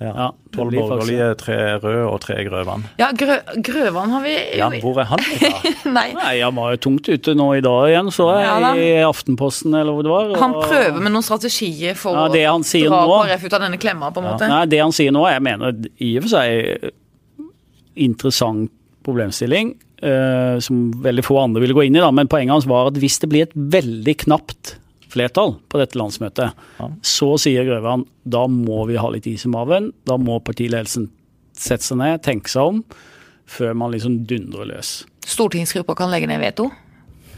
Ja, 0.00 0.28
Tolv 0.54 0.68
12 0.68 0.68
blir 0.70 0.78
faktisk- 0.78 0.90
borgerlige, 1.10 1.28
tre 1.40 1.54
røde 1.82 2.02
og 2.06 2.20
tre 2.22 2.34
Grøvan. 2.46 2.84
Ja, 3.00 3.08
Grø 3.18 3.34
Grøvan 3.66 4.10
har 4.14 4.22
vi 4.22 4.34
Ja, 4.56 4.68
hvor 4.70 5.00
er 5.02 5.08
han 5.10 5.18
fra? 5.18 5.72
Nei. 5.98 6.12
Nei, 6.14 6.34
han 6.40 6.54
var 6.54 6.76
jo 6.76 6.78
tungt 6.86 7.08
ute 7.10 7.34
nå 7.34 7.48
i 7.58 7.64
dag 7.66 7.88
igjen, 7.90 8.10
så 8.14 8.28
jeg, 8.38 8.46
Ja 8.46 8.70
i 8.78 9.02
Aftenposten 9.08 9.74
eller 9.74 9.90
hvor 9.96 10.06
det 10.06 10.12
var. 10.12 10.30
og- 10.30 10.38
Han 10.44 10.54
prøver 10.54 11.00
med 11.02 11.12
noen 11.16 11.26
strategier 11.26 11.96
for 11.98 12.14
Ja, 12.14 12.28
det 12.30 12.44
han 12.46 12.62
sier 12.62 12.86
å 12.86 12.94
dra 12.94 13.02
nå- 13.10 13.24
KrF 13.26 13.44
ut 13.50 13.58
av 13.58 13.60
denne 13.66 13.78
klemma, 13.82 14.12
på 14.14 14.22
en 14.22 14.30
måte. 14.30 14.48
Nei, 14.48 14.64
det 14.66 14.78
han 14.84 14.92
sier 14.94 15.10
nå, 15.10 15.26
jeg 15.32 15.42
mener 15.42 15.74
i 15.98 16.16
og 16.16 16.22
for 16.28 16.36
seg 16.38 16.92
interessant 17.96 18.70
problemstilling, 19.06 19.76
Uh, 19.98 20.60
som 20.62 20.92
veldig 21.02 21.24
få 21.26 21.40
andre 21.42 21.58
ville 21.64 21.74
gå 21.74 21.82
inn 21.88 21.96
i, 21.96 21.98
da. 21.98 22.12
men 22.14 22.28
poenget 22.30 22.52
hans 22.54 22.66
var 22.70 22.86
at 22.86 22.94
hvis 23.02 23.16
det 23.18 23.28
blir 23.32 23.42
et 23.48 23.54
veldig 23.58 24.12
knapt 24.20 24.76
flertall 25.08 25.56
på 25.68 25.78
dette 25.80 25.98
landsmøtet, 25.98 26.52
Ja. 26.78 26.88
så 27.02 27.34
sier 27.40 27.64
Grøvan 27.64 28.06
da 28.28 28.46
må 28.46 28.86
vi 28.88 28.96
ha 29.00 29.08
litt 29.10 29.26
is 29.26 29.44
i 29.44 29.48
maven, 29.52 29.92
da 30.06 30.16
må 30.16 30.38
partiledelsen 30.44 31.08
sette 31.56 31.82
seg 31.82 31.98
ned, 31.98 32.22
tenke 32.22 32.48
seg 32.48 32.62
om, 32.62 32.84
før 33.48 33.74
man 33.74 33.90
liksom 33.92 34.20
dundrer 34.28 34.66
løs. 34.68 35.04
Stortingsgruppa 35.26 35.94
kan 35.96 36.10
legge 36.12 36.28
ned 36.28 36.40
veto? 36.40 36.70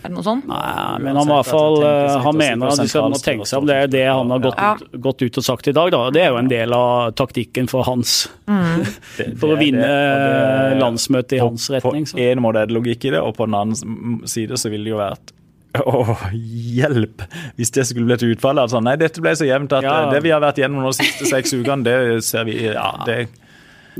Er 0.02 0.08
det 0.08 0.14
noe 0.16 0.24
sånt? 0.24 0.46
Nei, 0.48 0.98
men 1.04 1.14
han, 1.14 1.26
hvert 1.28 1.44
fall, 1.46 1.74
eh, 1.84 2.14
han 2.24 2.36
mener 2.36 2.70
at 2.72 2.78
de 2.80 2.86
skal 2.88 3.12
tenke 3.20 3.44
seg 3.46 3.58
om. 3.60 3.66
Det 3.68 3.74
er 3.76 3.86
det 3.92 4.06
han 4.08 4.30
har 4.32 4.38
gått, 4.40 4.56
Ja. 4.56 4.70
ut, 4.80 4.94
gått 5.00 5.20
ut 5.22 5.36
og 5.36 5.44
sagt 5.44 5.68
i 5.68 5.72
dag. 5.76 5.90
Da. 5.92 6.10
Det 6.10 6.22
er 6.22 6.30
jo 6.30 6.38
en 6.38 6.48
del 6.48 6.72
av 6.72 7.12
taktikken 7.12 7.68
for 7.68 7.82
hans 7.84 8.26
For 9.36 9.52
å 9.52 9.58
vinne 9.60 10.78
landsmøtet 10.80 11.36
i 11.36 11.38
hans 11.42 11.68
retning. 11.70 12.06
På 12.06 12.16
Så. 12.16 12.18
en 12.18 12.40
måte 12.40 12.62
er 12.62 12.66
det 12.70 12.74
logikk 12.76 13.04
i 13.04 13.10
det, 13.10 13.20
og 13.20 13.36
på 13.36 13.44
den 13.46 13.54
annen 13.54 14.26
side 14.26 14.56
så 14.56 14.70
ville 14.72 14.84
det 14.88 14.94
jo 14.94 15.00
vært 15.02 15.32
Åh, 15.78 16.24
hjelp! 16.34 17.22
Hvis 17.56 17.70
det 17.70 17.84
skulle 17.86 18.06
blitt 18.08 18.24
utfallet. 18.26 18.64
Altså, 18.66 18.80
nei, 18.82 18.96
dette 18.98 19.22
ble 19.22 19.36
så 19.38 19.46
jevnt 19.46 19.72
at 19.76 19.84
Ja. 19.86 19.92
eh, 20.08 20.14
det 20.16 20.22
vi 20.24 20.30
har 20.34 20.40
vært 20.42 20.58
gjennom 20.58 20.82
de 20.88 20.92
siste 20.98 21.26
seks 21.30 21.52
ukene, 21.58 21.84
det 21.86 22.24
ser 22.26 22.44
vi 22.48 22.56
Ja, 22.72 22.90
det, 23.06 23.28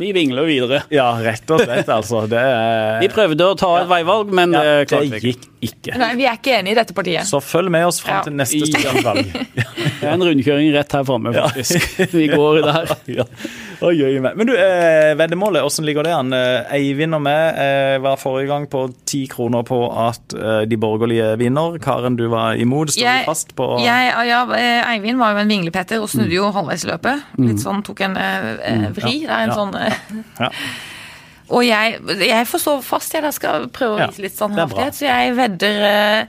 Vi 0.01 0.13
vingler 0.15 0.47
videre. 0.47 0.83
ja 0.91 1.13
rett 1.21 1.51
og 1.51 1.61
slett, 1.61 1.89
altså. 1.89 2.25
Det, 2.31 2.39
er- 2.39 3.01
Vi 3.03 3.09
prøvde 3.09 3.47
å 3.53 3.57
ta 3.59 3.71
et 3.83 3.89
veivalg, 3.91 4.31
men 4.33 4.53
ja, 4.53 4.61
det 4.63 4.75
det 4.79 4.89
klarte 4.89 5.11
vi 5.11 5.17
ikke. 5.19 5.47
gikk 5.61 5.71
ikke. 5.71 5.99
Nei, 5.99 6.15
vi 6.17 6.25
er 6.27 6.39
ikke 6.39 6.59
enige 6.59 6.73
i 6.73 6.79
dette 6.79 6.95
partiet. 6.95 7.27
Så 7.29 7.41
følg 7.43 7.71
med 7.71 7.87
oss 7.87 8.01
fram 8.01 8.17
Ja. 8.19 8.23
til 8.23 8.33
neste 8.39 8.59
Ja. 8.59 8.67
stortingsvalg. 8.67 9.33
Det 10.01 10.09
er 10.09 10.13
en 10.15 10.23
rundkjøring 10.25 10.73
rett 10.75 10.93
her 10.93 11.05
framme, 11.05 11.33
faktisk. 11.35 12.13
Vi 12.13 12.29
går 12.33 12.63
der. 12.65 12.95
ja. 13.81 13.87
Oi, 13.89 14.03
oi. 14.05 14.21
Men 14.21 14.47
du, 14.47 14.53
eh, 14.57 15.15
veddemålet, 15.17 15.63
hvordan 15.65 15.87
ligger 15.89 16.05
det 16.05 16.13
an? 16.15 16.33
Eh, 16.37 16.73
Eivind 16.77 17.15
og 17.17 17.23
meg 17.25 17.57
eh, 17.59 17.97
var 18.05 18.17
forrige 18.21 18.51
gang 18.53 18.67
på 18.71 18.83
ti 19.09 19.23
kroner 19.33 19.63
på 19.65 19.79
at 20.09 20.35
eh, 20.37 20.63
de 20.69 20.77
borgerlige 20.77 21.33
vinner. 21.41 21.79
Karen, 21.83 22.17
du 22.17 22.27
var 22.29 22.55
imot. 22.61 22.93
Står 22.93 23.03
Jeg- 23.07 23.25
du 23.25 23.31
fast 23.33 23.55
på 23.57 23.69
Jeg, 23.81 24.13
ja, 24.29 24.43
eh, 24.57 24.93
Eivind 24.95 25.19
var 25.19 25.33
jo 25.33 25.39
en 25.45 25.49
vinglepetter 25.49 26.01
og 26.03 26.09
snudde 26.13 26.35
jo 26.37 26.51
halvveis 26.53 26.85
i 26.85 26.91
løpet. 26.93 27.23
Litt 27.39 27.65
sånn, 27.65 27.83
tok 27.87 28.01
en 28.09 28.17
eh, 28.17 28.53
eh, 28.69 28.87
vri. 29.01 29.21
Det 29.27 29.31
er 29.31 29.43
en 29.49 29.49
Ja. 29.49 29.55
sånn 29.57 29.75
eh, 29.81 29.93
Ja. 30.41 30.51
Og 31.51 31.65
jeg, 31.67 31.97
jeg 32.23 32.47
får 32.47 32.61
stå 32.63 32.77
fast, 32.87 33.13
jeg 33.13 33.25
da 33.25 33.33
skal 33.35 33.65
prøve 33.75 33.97
å 33.99 34.07
vise 34.07 34.23
litt 34.23 34.37
standhaftighet. 34.37 34.95
Så 34.95 35.09
jeg 35.09 35.33
vedder 35.35 35.81
eh, 35.89 36.25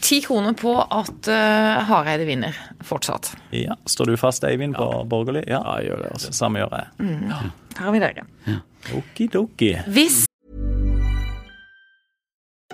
ti 0.00 0.20
kroner 0.24 0.52
på 0.58 0.72
at 0.82 1.28
uh, 1.28 1.82
Hareide 1.88 2.24
vinner 2.28 2.56
fortsatt. 2.84 3.32
Ja, 3.54 3.76
Står 3.86 4.04
du 4.12 4.16
fast, 4.16 4.44
Eivind, 4.44 4.76
på 4.76 5.04
borgerlig? 5.10 5.44
Ja. 5.48 5.62
Ja, 5.64 5.78
gjør 5.84 6.02
det, 6.04 6.10
altså. 6.14 6.32
Samme 6.32 6.58
gjør 6.62 6.74
jeg. 6.78 7.10
Her 7.78 7.84
har 7.84 7.92
vi 7.94 8.00
dere. 8.02 8.26
Okidoki. 8.94 9.74
Hvis 9.86 10.24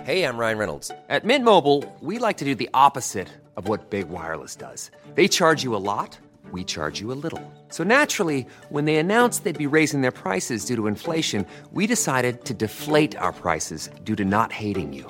Hey, 0.05 0.21
I'm 0.23 0.37
Ryan 0.37 0.57
Reynolds. 0.59 0.91
At 1.09 1.23
Mint 1.25 1.43
Mobile, 1.43 1.83
we 1.99 2.19
like 2.19 2.37
to 2.37 2.45
do 2.45 2.53
the 2.53 2.69
opposite 2.75 3.27
of 3.57 3.67
what 3.67 3.89
Big 3.89 4.07
Wireless 4.09 4.55
does. 4.55 4.91
They 5.15 5.27
charge 5.27 5.63
you 5.63 5.75
a 5.75 5.81
lot, 5.81 6.19
we 6.51 6.63
charge 6.63 7.01
you 7.01 7.11
a 7.11 7.17
little. 7.23 7.41
So 7.69 7.83
naturally, 7.83 8.45
when 8.69 8.85
they 8.85 8.97
announced 8.97 9.43
they'd 9.45 9.57
be 9.57 9.65
raising 9.77 10.01
their 10.01 10.11
prices 10.11 10.65
due 10.65 10.75
to 10.75 10.85
inflation, 10.87 11.43
we 11.71 11.87
decided 11.87 12.45
to 12.45 12.53
deflate 12.53 13.15
our 13.17 13.31
prices 13.33 13.89
due 14.03 14.15
to 14.15 14.23
not 14.25 14.51
hating 14.51 14.93
you. 14.93 15.09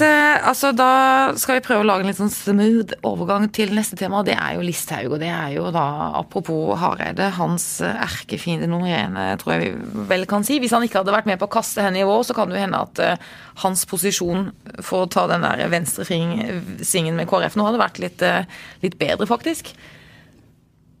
Eh, 0.00 0.32
Altså, 0.42 0.72
da 0.74 1.32
skal 1.38 1.58
vi 1.58 1.64
prøve 1.64 1.84
å 1.84 1.86
lage 1.86 2.02
en 2.02 2.10
litt 2.10 2.18
sånn 2.18 2.32
smooth 2.32 2.96
overgang 3.06 3.46
til 3.54 3.70
neste 3.76 3.96
tema. 4.00 4.20
og 4.20 4.26
Det 4.26 4.34
er 4.34 4.56
jo 4.56 4.64
Listhaug, 4.66 5.12
og 5.14 5.20
det 5.22 5.30
er 5.30 5.54
jo 5.54 5.70
da, 5.74 5.84
apropos 6.18 6.74
Hareide, 6.80 7.30
hans 7.36 7.80
eh, 7.80 8.00
erkefiende 8.04 8.66
nummer 8.70 8.90
én, 8.90 9.16
eh, 9.16 9.36
tror 9.40 9.54
jeg 9.54 9.62
vi 9.62 10.04
vel 10.10 10.26
kan 10.26 10.44
si. 10.44 10.58
Hvis 10.58 10.74
han 10.74 10.82
ikke 10.82 11.02
hadde 11.02 11.14
vært 11.14 11.30
med 11.30 11.38
på 11.38 11.46
å 11.46 11.54
kaste 11.58 11.84
henne 11.84 12.02
i 12.02 12.08
vår, 12.08 12.24
så 12.26 12.36
kan 12.36 12.50
det 12.50 12.58
jo 12.58 12.64
hende 12.64 12.82
at 12.82 13.02
uh, 13.02 13.30
hans 13.62 13.84
posisjon 13.88 14.50
for 14.80 15.04
å 15.04 15.10
ta 15.12 15.26
den 15.30 15.46
der 15.46 15.62
venstresvingen 15.72 17.16
med 17.16 17.28
KrF 17.30 17.56
nå 17.56 17.68
hadde 17.68 17.82
vært 17.82 18.02
litt, 18.02 18.24
uh, 18.26 18.42
litt 18.82 18.98
bedre, 19.00 19.28
faktisk. 19.30 19.72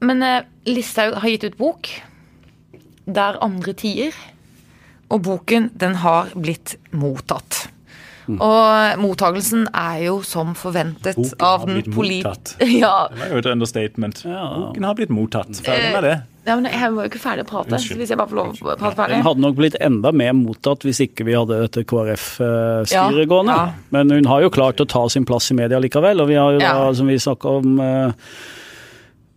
Men 0.04 0.22
uh, 0.22 0.40
Listhaug 0.68 1.18
har 1.18 1.34
gitt 1.34 1.48
ut 1.50 1.58
bok. 1.60 1.90
Der 3.06 3.40
andre 3.42 3.74
tider. 3.74 4.16
Og 5.12 5.24
boken, 5.26 5.72
den 5.74 5.98
har 6.04 6.30
blitt 6.38 6.76
mottatt. 6.94 7.66
Og 8.28 8.98
mottagelsen 9.02 9.64
er 9.74 10.02
jo 10.06 10.18
som 10.26 10.52
forventet 10.58 11.16
Boken 11.18 11.46
av 11.48 11.64
den 11.66 11.82
mottatt. 11.96 12.56
Ja. 12.82 13.08
Det 13.10 13.18
var 13.24 13.32
jo 13.34 13.40
et 13.42 13.48
understatement. 13.52 14.22
Ja. 14.24 14.44
Boken 14.68 14.84
har 14.86 14.94
blitt 14.98 15.10
mottatt. 15.10 15.50
Ferdig 15.66 15.90
med 15.96 16.06
det. 16.06 16.14
ja, 16.46 16.54
men 16.58 16.66
jeg 16.70 16.92
var 16.94 17.04
jo 17.06 17.10
ikke 17.10 17.22
ferdig 17.22 17.44
å 17.44 17.50
prate. 17.50 17.74
Unnskyld. 17.76 17.98
Hvis 18.02 18.12
jeg 18.14 18.18
bare 18.20 18.30
får 18.30 18.38
lov 18.40 18.54
å 18.54 18.76
prate 18.80 18.96
ferdig. 19.00 19.16
Den 19.18 19.26
hadde 19.26 19.44
nok 19.46 19.58
blitt 19.58 19.76
enda 19.82 20.12
mer 20.22 20.32
mottatt 20.38 20.86
hvis 20.86 21.02
ikke 21.08 21.26
vi 21.28 21.34
hadde 21.38 21.58
dette 21.66 21.84
KrF-styret 21.90 22.94
Ja, 22.94 23.28
gående. 23.34 23.58
ja. 23.58 23.68
Men 23.94 24.10
hun 24.14 24.30
har 24.30 24.42
jo 24.46 24.50
klart 24.54 24.80
å 24.82 24.88
ta 24.88 25.04
sin 25.12 25.26
plass 25.28 25.50
i 25.50 25.58
media 25.58 25.78
likevel, 25.82 26.22
og 26.22 26.28
vi 26.30 26.38
har 26.38 26.52
jo 26.56 26.58
da, 26.62 26.72
Ja. 26.86 26.92
som 26.94 27.06
vi 27.10 27.18
snakka 27.18 27.56
om 27.60 27.78
uh, 27.80 28.12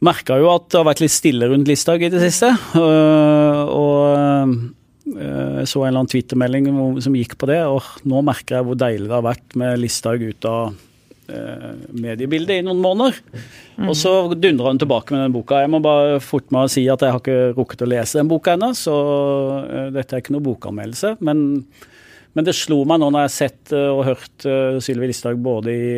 Merka 0.06 0.36
jo 0.38 0.50
at 0.54 0.67
det 0.69 0.78
har 0.78 0.86
vært 0.86 1.00
litt 1.02 1.13
stille 1.13 1.48
rundt 1.50 1.67
Listhaug 1.71 2.04
i 2.04 2.10
det 2.13 2.19
siste. 2.21 2.52
Øh, 2.78 3.62
og 3.71 4.58
så 5.06 5.84
en 5.84 5.88
eller 5.88 6.02
annen 6.02 6.10
twittermelding 6.10 6.68
som 7.06 7.15
gikk 7.18 7.36
på 7.38 7.50
det, 7.52 7.60
og 7.70 7.86
nå 8.10 8.24
merker 8.26 8.58
jeg 8.58 8.65
hvor 8.65 8.78
deilig 8.82 9.06
det 9.06 9.13
har 9.13 9.26
vært 9.28 9.56
med 9.62 9.78
Listhaug 9.78 10.24
ut 10.26 10.48
av 10.50 10.72
øh, 11.30 11.68
mediebildet 11.94 12.58
i 12.62 12.65
noen 12.65 12.82
måneder. 12.82 13.20
Og 13.86 13.94
så 14.00 14.15
dundrer 14.34 14.72
hun 14.72 14.82
tilbake 14.82 15.13
med 15.13 15.28
den 15.28 15.36
boka. 15.36 15.62
Jeg 15.62 15.72
må 15.76 15.82
bare 15.86 16.18
forte 16.26 16.56
meg 16.56 16.65
å 16.65 16.74
si 16.74 16.88
at 16.89 17.06
jeg 17.06 17.13
har 17.13 17.22
ikke 17.22 17.54
rukket 17.58 17.86
å 17.86 17.91
lese 17.91 18.18
den 18.18 18.32
boka 18.32 18.56
ennå, 18.58 18.72
så 18.78 18.96
øh, 19.62 19.89
dette 19.94 20.18
er 20.18 20.26
ikke 20.26 20.34
noe 20.34 20.48
bokanmeldelse. 20.48 21.15
Men, 21.28 21.46
men 22.34 22.48
det 22.48 22.58
slo 22.58 22.82
meg 22.89 23.04
nå 23.04 23.12
når 23.12 23.28
jeg 23.28 23.32
har 23.32 23.36
sett 23.38 23.76
og 23.78 24.06
hørt 24.10 24.50
Sylvi 24.86 25.12
Listhaug 25.12 25.44
både 25.46 25.76
i 25.76 25.89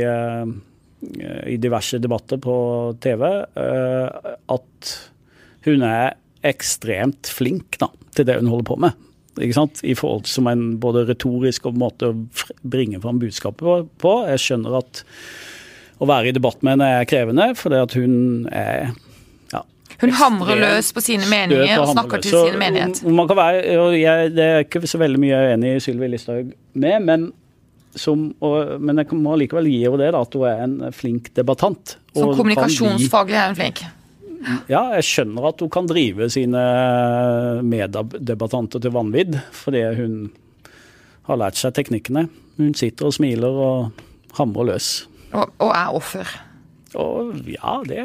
i 1.46 1.58
diverse 1.62 2.00
debatter 2.02 2.40
på 2.42 2.56
TV 3.04 3.24
eh, 3.30 4.32
at 4.54 4.94
hun 5.68 5.86
er 5.86 6.16
ekstremt 6.48 7.30
flink 7.34 7.78
da, 7.82 7.90
til 8.18 8.28
det 8.28 8.40
hun 8.42 8.50
holder 8.52 8.68
på 8.68 8.80
med. 8.88 9.04
Ikke 9.38 9.58
sant? 9.58 9.82
I 9.86 9.96
forhold 9.98 10.26
til 10.26 10.40
som 10.40 10.50
en 10.50 10.70
både 10.82 11.06
retorisk 11.08 11.68
og 11.70 11.78
måte 11.78 12.10
å 12.10 12.16
bringe 12.66 13.02
fram 13.04 13.20
budskapet 13.22 13.90
på-. 14.02 14.18
Jeg 14.32 14.44
skjønner 14.44 14.80
at 14.82 15.04
å 15.98 16.08
være 16.10 16.30
i 16.30 16.36
debatt 16.36 16.62
med 16.62 16.76
henne 16.78 16.88
er 17.00 17.10
krevende, 17.10 17.52
fordi 17.58 17.82
at 17.82 17.98
hun 17.98 18.14
er 18.54 18.92
ja, 19.54 19.64
Hun 20.04 20.14
hamrer 20.20 20.62
løs 20.62 20.92
på 20.94 21.02
sine 21.06 21.26
meninger 21.30 21.82
og 21.82 21.94
snakker 21.94 22.22
til 22.22 22.36
Så 22.36 22.46
sin 22.50 22.62
menighet. 22.62 23.02
Man 23.06 23.30
kan 23.30 23.40
være, 23.40 23.78
og 23.82 23.98
jeg, 23.98 24.32
det 24.38 24.46
er 24.46 24.66
ikke 24.66 24.86
så 24.90 25.02
veldig 25.02 25.22
mye 25.22 25.34
jeg 25.34 25.50
er 25.50 25.58
enig 25.58 25.76
i 25.76 25.84
Sylvi 25.84 26.12
Listhaug 26.14 26.54
med, 26.78 26.98
men, 27.06 27.28
som, 27.98 28.30
og, 28.46 28.78
men 28.82 29.02
jeg 29.02 29.18
må 29.18 29.38
likevel 29.42 29.70
gi 29.70 29.84
henne 29.86 30.02
det, 30.04 30.12
da, 30.14 30.22
at 30.22 30.38
hun 30.38 30.50
er 30.50 30.66
en 30.68 30.78
flink 30.94 31.32
debattant. 31.38 31.98
Som 32.14 32.34
kommunikasjonsfaglig 32.38 33.38
er 33.42 33.54
hun 33.54 33.62
flink. 33.62 33.86
Ja, 34.72 34.82
jeg 34.98 35.06
skjønner 35.08 35.50
at 35.50 35.62
hun 35.64 35.72
kan 35.74 35.90
drive 35.90 36.30
sine 36.34 36.64
meddebattanter 37.68 38.84
til 38.84 38.94
vanvidd, 38.96 39.40
fordi 39.56 39.84
hun 40.00 40.18
har 41.28 41.42
lært 41.44 41.60
seg 41.60 41.76
teknikkene. 41.78 42.28
Hun 42.58 42.74
sitter 42.78 43.10
og 43.10 43.16
smiler 43.18 43.62
og 43.68 44.04
hamrer 44.40 44.72
løs. 44.72 44.92
Og, 45.34 45.52
og 45.60 45.72
er 45.74 45.98
offer. 46.00 46.36
Og 46.98 47.36
ja, 47.52 47.78
det 47.88 48.04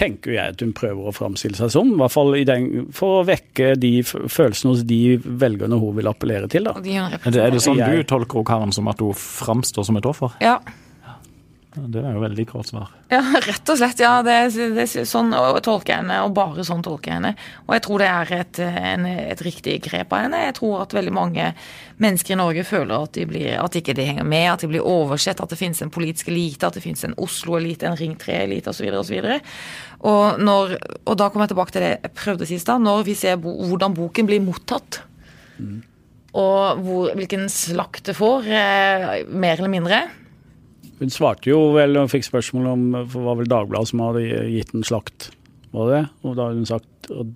tenker 0.00 0.34
jeg 0.34 0.54
at 0.54 0.62
hun 0.64 0.72
prøver 0.76 1.10
å 1.10 1.14
framstille 1.14 1.58
seg 1.58 1.72
som. 1.74 1.92
I 1.92 1.98
hvert 2.00 2.14
fall 2.14 2.34
i 2.38 2.44
den, 2.48 2.86
for 2.96 3.20
å 3.20 3.24
vekke 3.28 3.74
de 3.80 3.92
følelsene 4.06 4.74
hos 4.74 4.84
de 4.88 5.00
velgerne 5.20 5.78
hun 5.80 5.96
vil 5.98 6.10
appellere 6.10 6.48
til. 6.50 6.68
da. 6.68 6.76
Er 6.80 7.18
det, 7.28 7.42
er 7.42 7.54
det 7.54 7.64
sånn 7.64 7.80
du 7.80 8.04
tolker 8.08 8.46
Karen 8.48 8.72
som 8.74 8.88
at 8.90 9.02
hun 9.02 9.16
framstår 9.16 9.88
som 9.88 10.00
et 10.00 10.08
offer? 10.08 10.36
Ja. 10.44 10.58
Det 11.70 12.00
er 12.02 12.16
jo 12.16 12.20
veldig 12.24 12.44
kort 12.50 12.66
svar. 12.66 12.88
Ja, 13.12 13.20
rett 13.46 13.68
og 13.70 13.76
slett. 13.78 14.00
ja, 14.02 14.16
det, 14.26 14.32
det, 14.74 14.88
Sånn 15.06 15.30
tolker 15.62 15.92
jeg 15.92 16.00
henne, 16.00 16.16
og 16.26 16.32
bare 16.34 16.64
sånn 16.66 16.82
tolker 16.82 17.12
jeg 17.12 17.18
henne. 17.20 17.30
Og 17.68 17.76
jeg 17.76 17.84
tror 17.84 18.02
det 18.02 18.08
er 18.10 18.32
et, 18.40 18.58
en, 18.66 19.04
et 19.06 19.42
riktig 19.46 19.76
grep 19.84 20.10
av 20.16 20.24
henne. 20.24 20.40
Jeg 20.48 20.56
tror 20.58 20.80
at 20.82 20.96
veldig 20.98 21.14
mange 21.14 21.52
mennesker 22.02 22.34
i 22.34 22.40
Norge 22.40 22.64
føler 22.66 22.96
at, 23.06 23.12
de 23.14 23.28
blir, 23.30 23.54
at 23.62 23.78
ikke 23.78 23.94
de 23.94 24.08
henger 24.08 24.26
med, 24.26 24.48
at 24.50 24.64
de 24.66 24.70
blir 24.72 24.82
oversett, 24.82 25.38
at 25.44 25.54
det 25.54 25.60
finnes 25.62 25.78
en 25.86 25.94
politisk 25.94 26.32
elite, 26.34 26.66
at 26.66 26.74
det 26.74 26.82
finnes 26.82 27.06
en 27.06 27.14
Oslo-elite, 27.22 27.86
en 27.86 27.98
Ring 28.02 28.18
3-elite 28.18 28.74
osv. 28.74 28.90
osv. 29.04 29.22
Og, 30.02 30.40
når- 30.42 30.74
og 31.06 31.14
da 31.22 31.30
kommer 31.30 31.46
jeg 31.46 31.54
tilbake 31.54 31.76
til 31.78 31.86
det 31.86 31.92
jeg 32.00 32.14
prøvde 32.18 32.50
sist, 32.50 32.66
da. 32.66 32.80
Når 32.82 33.06
vi 33.06 33.14
ser 33.14 33.38
bo, 33.38 33.54
hvordan 33.70 33.94
boken 33.94 34.26
blir 34.26 34.42
mottatt, 34.42 35.04
og 36.34 36.82
hvor, 36.82 37.10
hvilken 37.18 37.46
slakt 37.50 38.06
det 38.10 38.14
får, 38.18 38.46
eh, 38.50 39.22
mer 39.30 39.58
eller 39.60 39.70
mindre. 39.78 40.00
Hun 41.00 41.12
svarte 41.12 41.48
jo 41.48 41.70
vel 41.72 41.96
og 41.96 42.10
fikk 42.12 42.26
spørsmål 42.26 42.66
om 42.74 42.82
for 43.08 43.24
var 43.24 43.38
vel 43.38 43.48
Dagbladet 43.48 43.88
som 43.88 44.02
hadde 44.04 44.24
gitt 44.52 44.74
en 44.76 44.84
slakt, 44.84 45.30
var 45.72 45.92
det? 45.94 46.02
Og 46.24 46.34
da 46.36 46.48
hadde 46.48 46.60
hun 46.60 46.68
sagt 46.68 47.12
og, 47.14 47.30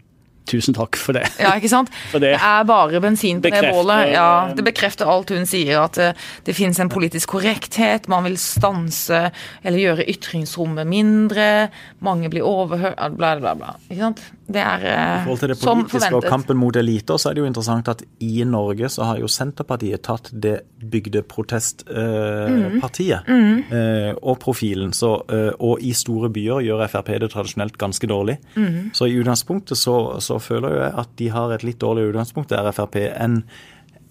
tusen 0.46 0.74
takk 0.76 0.96
for 1.00 1.12
det. 1.16 1.22
Ja, 1.40 1.54
ikke 1.56 1.68
sant? 1.72 1.88
For 2.12 2.18
det- 2.20 2.34
det 2.34 2.40
er 2.44 2.64
bare 2.68 3.00
bensin 3.00 3.40
på 3.40 3.48
det 3.50 3.70
bålet. 3.72 4.10
Ja, 4.12 4.52
det 4.54 4.64
bekrefter 4.66 5.08
alt 5.08 5.30
hun 5.32 5.46
sier, 5.48 5.80
at 5.86 5.94
det, 5.96 6.10
det 6.44 6.54
finnes 6.56 6.76
en 6.80 6.88
politisk 6.92 7.28
korrekthet, 7.32 8.08
man 8.12 8.24
vil 8.28 8.36
stanse 8.40 9.30
eller 9.64 9.78
gjøre 9.78 10.04
ytringsrommet 10.12 10.84
mindre, 10.86 11.70
mange 12.04 12.28
blir 12.32 12.44
overhørt, 12.44 13.16
bla, 13.16 13.32
bla, 13.40 13.54
bla. 13.54 13.72
Ikke 13.88 14.00
sant? 14.04 14.20
Det 14.44 14.60
er 14.60 14.82
I 14.84 14.90
eh, 14.92 15.22
forhold 15.24 15.40
til 15.40 15.48
det 15.54 15.58
politiske 15.62 16.14
og 16.18 16.26
kampen 16.28 16.56
mot 16.60 16.76
eliter, 16.76 17.16
så 17.16 17.30
er 17.30 17.34
det 17.38 17.40
jo 17.40 17.48
interessant 17.48 17.88
at 17.88 18.02
i 18.20 18.44
Norge 18.44 18.90
så 18.92 19.04
har 19.08 19.16
jo 19.22 19.28
Senterpartiet 19.32 20.02
tatt 20.04 20.28
det 20.32 20.58
bygdeprotestpartiet 20.84 23.28
Mm. 23.28 23.64
eh, 23.72 24.14
og 24.22 24.38
profilen. 24.40 24.92
Så, 24.92 25.14
eh, 25.32 25.52
og 25.60 25.78
i 25.80 25.92
store 25.96 26.28
byer 26.30 26.60
gjør 26.66 26.84
Frp 26.88 27.06
det 27.20 27.30
tradisjonelt 27.32 27.78
ganske 27.78 28.06
dårlig. 28.06 28.36
Mm. 28.56 28.90
Så 28.92 29.06
i 29.08 29.16
utgangspunktet 29.20 29.78
så, 29.78 30.20
så 30.20 30.33
føler 30.42 30.74
jo 30.74 30.82
jeg 30.82 30.98
at 31.04 31.14
de 31.20 31.30
har 31.34 31.54
et 31.54 31.64
litt 31.66 31.80
dårligere 31.82 32.14
utgangspunkt, 32.14 32.50
det 32.50 32.58
er 32.58 32.74
Frp, 32.74 33.00
enn 33.14 33.42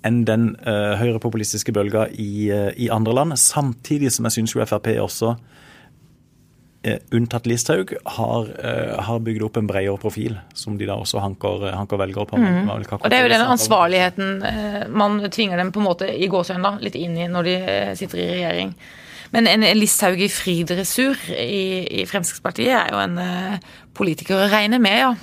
enn 0.03 0.23
den 0.27 0.51
uh, 0.67 0.93
høyrepopulistiske 0.99 1.73
bølga 1.75 2.07
i, 2.19 2.51
uh, 2.51 2.71
i 2.75 2.89
andre 2.91 3.15
land. 3.15 3.37
Samtidig 3.39 4.11
som 4.13 4.27
jeg 4.27 4.37
syns 4.37 4.55
jo 4.55 4.63
Frp 4.67 4.89
også 4.99 5.33
uh, 5.37 6.97
unntatt 7.15 7.47
Listhaug, 7.47 7.93
har, 8.17 8.49
har 9.07 9.21
bygd 9.23 9.45
opp 9.47 9.59
en 9.61 9.69
bredere 9.69 9.95
profil, 10.01 10.35
som 10.57 10.75
de 10.79 10.89
da 10.89 10.97
også 10.99 11.23
hanker, 11.23 11.69
hanker 11.71 12.01
velgere 12.01 12.27
på. 12.27 12.41
Mm. 12.41 12.67
Og 12.67 13.07
det 13.07 13.19
er 13.19 13.23
jo 13.23 13.31
den 13.31 13.45
ansvarligheten 13.55 14.43
man 14.91 15.21
tvinger 15.29 15.61
dem 15.61 15.71
på 15.71 15.79
en 15.79 15.87
måte 15.87 16.11
i 16.11 16.27
gåsehøyne 16.31 16.67
da, 16.67 16.75
litt 16.83 16.99
inn 16.99 17.15
i 17.15 17.31
når 17.31 17.47
de 17.47 17.55
sitter 17.99 18.19
i 18.19 18.29
regjering. 18.33 18.75
Men 19.33 19.47
en 19.49 19.63
Listhaug 19.79 20.19
i 20.21 20.27
fri 20.29 20.59
dressur 20.67 21.15
i, 21.31 22.03
i 22.03 22.03
Fremskrittspartiet 22.05 22.75
er 22.75 22.91
jo 22.91 22.99
en 23.01 23.15
politiker 23.97 24.43
å 24.43 24.51
regne 24.51 24.77
med, 24.83 24.99
ja. 24.99 25.13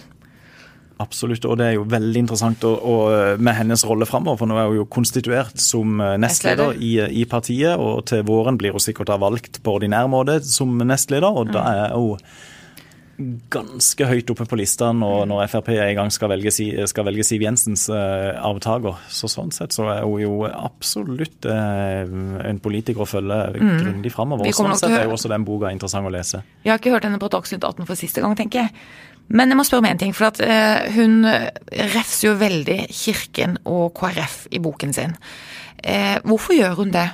Absolutt, 1.00 1.46
og 1.48 1.56
det 1.56 1.66
er 1.66 1.74
jo 1.78 1.86
veldig 1.88 2.22
interessant 2.26 2.64
å, 2.68 2.74
å, 2.76 2.94
med 3.40 3.56
hennes 3.56 3.84
rolle 3.88 4.08
framover. 4.08 4.42
For 4.42 4.50
nå 4.50 4.58
er 4.60 4.68
hun 4.68 4.80
jo 4.82 4.86
konstituert 4.92 5.60
som 5.62 6.00
eh, 6.04 6.16
nestleder 6.20 6.76
i, 6.76 6.92
i 7.22 7.26
partiet, 7.30 7.80
og 7.80 8.04
til 8.10 8.24
våren 8.28 8.60
blir 8.60 8.76
hun 8.76 8.84
sikkert 8.84 9.12
valgt 9.20 9.62
på 9.64 9.78
ordinær 9.78 10.10
måte 10.12 10.40
som 10.44 10.76
nestleder, 10.84 11.30
og 11.30 11.54
da 11.54 11.64
er 11.72 11.96
hun 11.96 12.20
ganske 13.52 14.06
høyt 14.08 14.30
oppe 14.32 14.46
på 14.48 14.58
lista 14.58 14.90
når, 14.96 15.26
når 15.28 15.42
Frp 15.52 15.70
er 15.74 15.90
i 15.92 15.96
gang 15.98 16.10
skal 16.12 16.30
velge, 16.32 16.52
skal 16.88 17.06
velge 17.06 17.26
Siv 17.26 17.44
Jensens 17.44 17.86
eh, 17.92 18.30
avtaker. 18.36 18.96
Så 19.12 19.28
sånn 19.30 19.52
sett 19.54 19.76
så 19.76 19.88
er 19.92 20.02
hun 20.06 20.22
jo 20.22 20.32
absolutt 20.48 21.48
eh, 21.48 22.16
en 22.48 22.62
politiker 22.62 23.04
å 23.04 23.08
følge 23.08 23.40
grundig 23.58 24.12
framover. 24.14 24.48
Og 24.48 24.56
sånn 24.56 24.76
sett 24.80 24.96
er 24.96 25.08
jo 25.08 25.16
også 25.18 25.32
den 25.32 25.46
boka 25.48 25.72
interessant 25.74 26.08
å 26.08 26.14
lese. 26.14 26.42
Jeg 26.64 26.74
har 26.74 26.82
ikke 26.82 26.94
hørt 26.96 27.08
henne 27.08 27.20
på 27.20 27.30
Dagsnytt 27.32 27.64
18 27.64 27.88
for 27.88 28.00
siste 28.00 28.24
gang, 28.24 28.36
tenker 28.38 28.64
jeg. 28.64 28.74
Men 29.30 29.52
jeg 29.52 29.58
må 29.60 29.64
spørre 29.66 29.84
om 29.84 29.90
en 29.92 30.00
ting, 30.00 30.14
for 30.16 30.30
at 30.32 30.40
eh, 30.42 30.90
hun 30.96 31.22
refser 31.94 32.30
jo 32.30 32.38
veldig 32.40 32.80
Kirken 32.90 33.60
og 33.70 33.92
KrF 33.98 34.48
i 34.50 34.62
boken 34.62 34.94
sin. 34.96 35.14
Eh, 35.84 36.18
hvorfor 36.26 36.56
gjør 36.56 36.74
hun 36.80 36.90
det? 36.94 37.06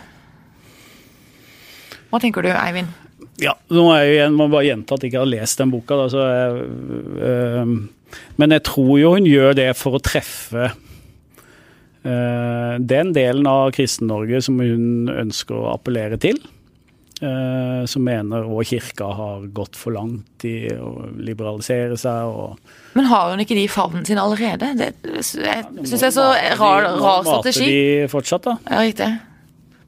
Hva 2.11 2.23
tenker 2.23 2.47
du, 2.47 2.51
Eivind? 2.55 2.89
Ja, 3.43 3.53
nå 3.69 3.91
er 3.93 4.07
jeg 4.09 4.33
må 4.33 4.47
bare 4.49 4.65
gjenta 4.71 4.97
at 4.97 5.05
jeg 5.05 5.13
ikke 5.13 5.23
har 5.23 5.29
lest 5.29 5.61
den 5.61 5.73
boka. 5.75 5.99
Da, 6.01 6.25
jeg, 6.33 6.51
øh, 7.29 7.67
men 8.41 8.57
jeg 8.57 8.65
tror 8.65 8.93
jo 9.01 9.13
hun 9.17 9.29
gjør 9.29 9.57
det 9.59 9.71
for 9.77 9.99
å 9.99 10.03
treffe 10.03 10.71
øh, 12.07 12.75
den 12.81 13.13
delen 13.17 13.49
av 13.51 13.75
Kristen-Norge 13.77 14.41
som 14.47 14.61
hun 14.63 15.13
ønsker 15.13 15.59
å 15.59 15.75
appellere 15.75 16.19
til. 16.23 16.41
Øh, 17.17 17.87
som 17.89 18.03
mener 18.05 18.45
vår 18.45 18.67
kirke 18.69 19.07
har 19.19 19.47
gått 19.57 19.79
for 19.81 19.95
langt 19.97 20.45
i 20.45 20.69
å 20.77 21.07
liberalisere 21.17 21.97
seg. 21.97 22.29
og 22.29 22.59
Men 22.99 23.09
har 23.09 23.31
hun 23.31 23.41
ikke 23.41 23.57
de 23.57 23.65
i 23.65 23.71
favnen 23.73 24.05
sin 24.05 24.21
allerede? 24.21 24.75
Det 24.77 24.91
syns 25.25 25.95
jeg 25.97 26.11
er 26.11 26.13
så 26.13 26.27
rar, 26.61 26.91
rar 27.01 27.25
strategi. 27.25 27.65
Mater 27.65 27.73
de 27.73 28.11
fortsatt, 28.13 28.51
da? 28.51 28.59
Ja, 28.69 28.83
riktig. 28.85 29.09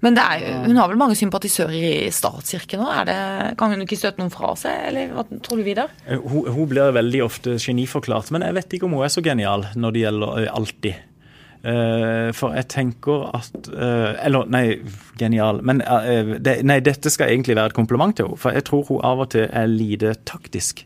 Men 0.00 0.14
det 0.14 0.22
er, 0.22 0.62
hun 0.62 0.78
har 0.78 0.88
vel 0.88 1.00
mange 1.00 1.16
sympatisører 1.18 1.74
i 1.74 2.10
statskirken? 2.14 2.84
Er 2.86 3.52
kan 3.58 3.74
hun 3.74 3.82
ikke 3.82 3.98
støte 3.98 4.22
noen 4.22 4.32
fra 4.32 4.52
seg, 4.56 4.86
eller 4.92 5.10
hva 5.12 5.24
tror 5.42 5.58
du, 5.58 5.64
Vidar? 5.66 5.92
Hun, 6.06 6.46
hun 6.46 6.70
blir 6.70 6.94
veldig 6.94 7.24
ofte 7.26 7.56
geniforklart, 7.58 8.30
men 8.32 8.46
jeg 8.46 8.56
vet 8.60 8.78
ikke 8.78 8.86
om 8.86 8.94
hun 8.94 9.04
er 9.04 9.12
så 9.12 9.24
genial 9.26 9.66
når 9.74 9.96
det 9.96 10.04
gjelder 10.06 10.46
uh, 10.46 10.50
alltid. 10.54 11.07
Uh, 11.58 12.30
for 12.38 12.54
jeg 12.54 12.68
tenker 12.70 13.24
at 13.34 13.66
uh, 13.72 14.14
Eller, 14.22 14.46
nei, 14.46 14.78
genial. 15.18 15.58
Men 15.66 15.82
det, 16.38 16.60
nei, 16.68 16.78
dette 16.84 17.10
skal 17.10 17.32
egentlig 17.32 17.56
være 17.58 17.72
et 17.72 17.78
kompliment 17.78 18.14
til 18.16 18.28
henne. 18.28 18.40
For 18.40 18.54
jeg 18.54 18.66
tror 18.68 18.86
hun 18.90 19.02
av 19.04 19.24
og 19.24 19.32
til 19.34 19.48
er 19.48 19.70
lite 19.70 20.14
taktisk. 20.28 20.84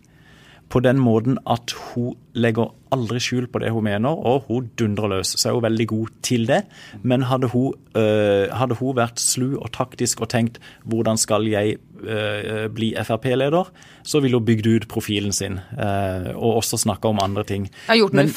På 0.72 0.80
den 0.80 1.02
måten 1.02 1.36
at 1.44 1.74
hun 1.92 2.16
legger 2.32 2.72
aldri 2.92 3.20
skjul 3.22 3.48
på 3.52 3.62
det 3.62 3.72
hun 3.72 3.86
mener, 3.86 4.12
og 4.12 4.48
hun 4.48 4.68
dundrer 4.78 5.16
løs. 5.16 5.34
Så 5.38 5.48
er 5.48 5.56
hun 5.56 5.64
veldig 5.64 5.88
god 5.92 6.12
til 6.24 6.46
det. 6.48 6.62
Men 7.02 7.26
hadde 7.30 7.50
hun, 7.52 7.72
øh, 7.96 8.50
hadde 8.52 8.76
hun 8.78 8.96
vært 8.98 9.22
slu 9.22 9.56
og 9.58 9.72
taktisk 9.72 10.20
og 10.24 10.30
tenkt 10.32 10.60
hvordan 10.88 11.18
skal 11.20 11.46
jeg 11.48 11.78
øh, 12.02 12.68
bli 12.74 12.92
Frp-leder, 12.98 13.70
så 14.02 14.20
ville 14.20 14.38
hun 14.38 14.46
bygd 14.46 14.66
ut 14.66 14.88
profilen 14.88 15.32
sin 15.32 15.58
øh, 15.78 16.32
og 16.34 16.56
også 16.62 16.76
snakka 16.84 17.08
om 17.08 17.22
andre 17.22 17.44
ting. 17.44 17.68
Har 17.86 17.96
gjort 17.96 18.12
den 18.12 18.30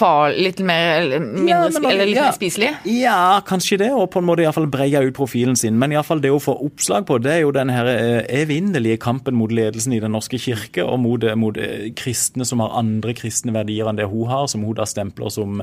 litt 0.43 0.59
mer 0.59 1.19
mindre, 1.19 1.49
ja, 1.49 1.61
men, 1.69 1.89
eller 1.89 2.05
litt 2.05 2.19
ja, 2.19 2.27
mer 2.29 2.37
spiselig? 2.37 2.71
Ja, 2.85 3.39
kanskje 3.47 3.79
det, 3.81 3.91
og 3.93 4.09
på 4.13 4.21
en 4.21 4.29
måte 4.29 4.45
iallfall 4.45 4.69
breia 4.71 5.01
ut 5.05 5.15
profilen 5.17 5.57
sin. 5.59 5.79
Men 5.81 5.95
iallfall 5.95 6.21
det 6.23 6.31
hun 6.33 6.43
får 6.43 6.61
oppslag 6.67 7.07
på, 7.09 7.19
det 7.23 7.33
er 7.33 7.43
jo 7.43 7.53
den 7.55 7.73
her 7.73 7.89
evinnelige 8.29 8.99
kampen 9.01 9.35
mot 9.35 9.51
ledelsen 9.51 9.95
i 9.95 10.01
Den 10.03 10.13
norske 10.15 10.39
kirke 10.41 10.85
og 10.85 10.99
mot, 11.01 11.23
mot 11.37 11.57
kristne 11.97 12.45
som 12.45 12.61
har 12.63 12.75
andre 12.77 13.15
kristne 13.17 13.53
verdier 13.55 13.89
enn 13.89 13.99
det 13.99 14.07
hun 14.11 14.29
har, 14.29 14.44
som 14.51 14.65
hun 14.65 14.75
da 14.77 14.85
stempler 14.89 15.31
som 15.33 15.61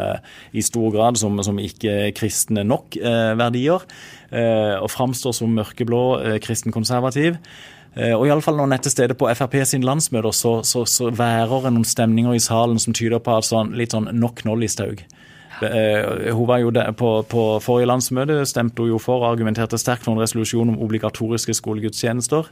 i 0.53 0.63
stor 0.65 0.91
grad 0.95 1.21
som, 1.21 1.37
som 1.45 1.61
ikke 1.61 2.13
kristne 2.17 2.65
nok 2.67 2.97
verdier, 3.39 3.85
og 4.33 4.91
framstår 4.93 5.37
som 5.37 5.55
mørkeblå 5.57 6.03
kristenkonservativ. 6.43 7.39
Eh, 7.93 8.15
og 8.17 8.25
iallfall 8.25 8.57
når 8.57 8.69
hun 8.69 8.75
er 8.77 8.85
til 8.87 8.95
stede 8.95 9.17
på 9.19 9.29
Frp 9.37 9.59
sin 9.69 9.85
landsmøter, 9.85 10.33
så, 10.33 10.55
så, 10.65 10.87
så 10.89 11.11
værer 11.13 11.67
det 11.67 11.75
noen 11.75 11.89
stemninger 11.89 12.37
i 12.37 12.41
salen 12.41 12.81
som 12.81 12.97
tyder 12.97 13.21
på 13.21 13.35
at 13.37 13.49
sånn, 13.49 13.75
litt 13.77 13.93
sånn 13.93 14.09
nok 14.17 14.45
nå, 14.49 14.57
Listhaug. 14.63 15.05
Hun 15.63 16.47
var 16.49 16.59
jo 16.59 16.73
der, 16.75 16.89
på, 16.99 17.11
på, 17.29 17.43
forrige 17.63 17.87
landsmøte 17.87 18.41
stemte 18.51 18.83
hun 18.83 18.95
jo 18.95 18.99
for 18.99 19.23
og 19.23 19.29
argumenterte 19.37 19.79
sterkt 19.79 20.03
for 20.03 20.17
en 20.17 20.23
resolusjon 20.25 20.73
om 20.73 20.81
obligatoriske 20.83 21.55
skolegudstjenester. 21.55 22.49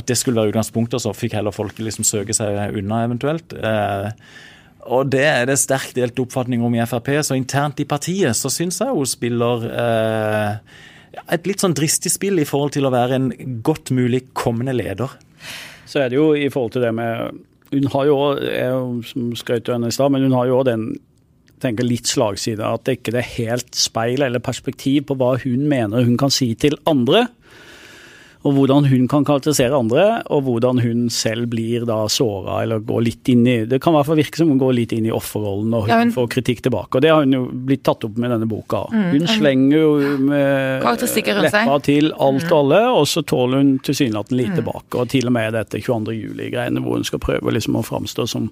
At 0.00 0.08
det 0.10 0.16
skulle 0.18 0.40
være 0.40 0.50
utgangspunktet, 0.50 1.04
så 1.04 1.12
fikk 1.14 1.36
heller 1.38 1.54
folk 1.54 1.78
liksom 1.78 2.08
søke 2.08 2.34
seg 2.34 2.74
unna 2.80 3.04
eventuelt. 3.06 3.54
Uh, 3.54 4.10
og 4.88 5.10
det 5.12 5.24
er 5.26 5.48
det 5.48 5.58
sterkt 5.60 5.96
delt 5.98 6.18
oppfatning 6.22 6.62
om 6.64 6.74
i 6.76 6.84
Frp. 6.88 7.10
Så 7.26 7.36
internt 7.38 7.80
i 7.82 7.88
partiet 7.88 8.36
så 8.36 8.50
syns 8.52 8.80
jeg 8.82 8.94
hun 8.94 9.08
spiller 9.08 9.66
eh, 9.68 10.78
et 11.34 11.48
litt 11.48 11.64
sånn 11.64 11.76
dristig 11.76 12.12
spill 12.14 12.40
i 12.40 12.46
forhold 12.48 12.76
til 12.76 12.88
å 12.88 12.94
være 12.94 13.18
en 13.18 13.28
godt 13.64 13.92
mulig 13.96 14.26
kommende 14.38 14.76
leder. 14.76 15.12
Så 15.88 16.02
er 16.02 16.10
det 16.10 16.18
jo 16.18 16.32
i 16.36 16.48
forhold 16.52 16.76
til 16.76 16.84
det 16.84 16.94
med 16.96 17.44
Hun 17.68 17.84
har 17.92 18.06
jo 18.08 18.14
òg, 18.16 18.38
som 19.04 19.32
skrøt 19.36 19.68
henne 19.68 19.90
i 19.90 19.92
stad, 19.92 20.08
men 20.08 20.22
hun 20.24 20.32
har 20.32 20.46
jo 20.48 20.60
òg 20.62 20.70
den 20.70 20.86
tenker 21.60 21.84
litt 21.84 22.08
slagside. 22.08 22.64
At 22.64 22.86
det 22.86 22.98
ikke 22.98 23.16
er 23.18 23.32
helt 23.34 23.76
speil 23.76 24.22
eller 24.24 24.40
perspektiv 24.40 25.08
på 25.08 25.18
hva 25.18 25.34
hun 25.42 25.66
mener 25.68 26.06
hun 26.06 26.16
kan 26.20 26.32
si 26.32 26.52
til 26.54 26.78
andre 26.88 27.26
og 28.48 28.54
hvordan 28.56 28.86
hun 28.88 29.08
kan 29.10 29.26
karakterisere 29.28 29.76
andre, 29.76 30.04
og 30.32 30.46
hvordan 30.46 30.80
hun 30.80 31.08
selv 31.12 31.50
blir 31.52 31.84
da 31.88 32.00
såra 32.12 32.62
eller 32.64 32.80
går 32.86 33.02
litt 33.04 33.28
inn 33.28 33.44
i 33.48 33.56
Det 33.68 33.80
kan 33.82 33.92
i 33.92 33.98
hvert 33.98 34.08
fall 34.08 34.20
virke 34.20 34.40
som 34.40 34.52
hun 34.52 34.60
går 34.60 34.74
litt 34.78 34.94
inn 34.96 35.08
i 35.08 35.12
offerrollen 35.14 35.74
og 35.76 35.84
hun, 35.84 35.92
ja, 35.92 35.98
hun 36.00 36.14
får 36.14 36.30
kritikk 36.32 36.62
tilbake. 36.64 36.96
Og 36.96 37.04
det 37.04 37.12
har 37.12 37.26
hun 37.26 37.36
jo 37.36 37.42
blitt 37.68 37.84
tatt 37.86 38.06
opp 38.08 38.16
med 38.16 38.32
denne 38.32 38.48
boka. 38.48 38.84
Mm, 38.92 39.08
hun 39.12 39.28
slenger 39.28 39.76
jo 39.76 39.90
med 40.30 40.86
leppa 41.44 41.78
til 41.84 42.12
alt 42.16 42.48
og 42.48 42.58
alle, 42.62 42.82
og 43.00 43.04
så 43.10 43.24
tåler 43.28 43.62
hun 43.62 43.74
tilsynelatende 43.84 44.40
lite 44.40 44.54
mm. 44.56 44.60
tilbake. 44.62 44.92
Og 44.96 45.12
til 45.12 45.28
og 45.28 45.36
med 45.36 45.58
dette 45.58 45.82
22. 45.82 46.16
juli-greiene 46.16 46.84
hvor 46.84 46.98
hun 46.98 47.08
skal 47.08 47.22
prøve 47.22 47.54
liksom 47.54 47.76
å 47.78 47.84
framstå 47.86 48.28
som 48.30 48.50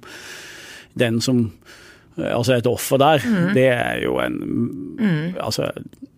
den 0.97 1.23
som 1.25 1.49
Altså 2.17 2.55
et 2.55 2.65
offer 2.65 2.97
der. 2.97 3.21
Mm. 3.29 3.49
Det 3.53 3.67
er 3.69 3.99
jo 4.01 4.15
en 4.25 4.37
mm. 4.97 5.35
Altså 5.37 5.67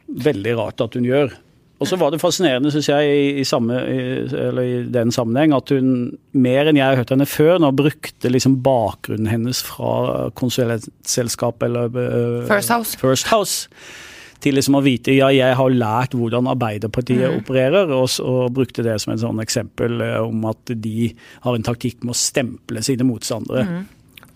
veldig 0.06 0.52
rart 0.54 0.84
at 0.84 0.94
hun 0.94 1.08
gjør. 1.08 1.32
Og 1.78 1.86
så 1.86 1.96
var 1.98 2.10
det 2.10 2.18
fascinerende, 2.18 2.72
syns 2.74 2.88
jeg, 2.90 3.10
i, 3.14 3.26
i, 3.38 3.44
samme, 3.46 3.78
i, 3.86 4.00
i, 4.26 4.80
den 4.90 5.12
sammenheng, 5.14 5.54
at 5.54 5.70
hun 5.70 6.10
mer 6.34 6.66
enn 6.66 6.78
jeg 6.80 6.90
har 6.90 6.98
hørt 6.98 7.12
henne 7.14 7.28
før, 7.28 7.60
nå 7.62 7.70
brukte 7.78 8.32
liksom 8.32 8.58
bakgrunnen 8.66 9.30
hennes 9.30 9.62
fra 9.62 10.28
konsulentselskapet 10.38 11.68
eller 11.68 11.94
uh, 11.94 12.46
First 12.50 12.74
House. 12.74 12.98
First 12.98 13.30
House 13.30 13.68
til 14.42 14.54
liksom 14.54 14.76
å 14.78 14.82
vite 14.84 15.14
ja, 15.16 15.30
jeg 15.34 15.54
har 15.58 15.74
lært 15.74 16.14
hvordan 16.14 16.46
Arbeiderpartiet 16.50 17.24
mm. 17.24 17.38
opererer, 17.42 17.94
og, 17.94 18.10
og, 18.22 18.42
brukte 18.54 18.84
det 18.86 18.98
som 19.02 19.14
et 19.14 19.22
sånn 19.22 19.42
eksempel 19.42 20.02
uh, 20.02 20.18
om 20.26 20.48
at 20.50 20.74
de 20.74 21.12
har 21.46 21.54
en 21.54 21.66
taktikk 21.66 22.02
med 22.02 22.14
å 22.14 22.18
stemple 22.18 22.82
sine 22.86 23.06
motstandere. 23.06 23.66
Mm. 23.66 23.86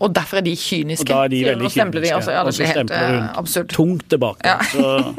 Og 0.01 0.11
derfor 0.15 0.39
er 0.39 0.45
de 0.45 0.55
kyniske. 0.57 1.05
Og 1.05 1.13
da 1.13 1.21
er 1.25 1.31
de 1.31 1.43
veldig 1.47 1.69
kyniske. 1.71 2.01
De, 2.01 2.11
altså, 2.17 2.33
ja, 2.35 2.41
og 2.43 2.55
så 2.55 2.67
stempler 2.67 3.13
hun 3.13 3.23
absurd. 3.39 3.69
tungt 3.71 4.09
tilbake. 4.11 4.47
Ja. 4.47 4.57
så 4.73 5.13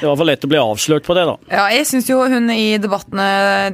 det 0.00 0.08
var 0.08 0.16
for 0.16 0.26
lett 0.26 0.44
å 0.46 0.50
bli 0.50 0.58
avslørt 0.58 1.06
på 1.06 1.14
det, 1.18 1.24
da. 1.28 1.34
Ja, 1.52 1.66
jeg 1.74 1.86
syns 1.90 2.08
jo 2.10 2.18
hun 2.32 2.50
i 2.54 2.78
debattene 2.82 3.26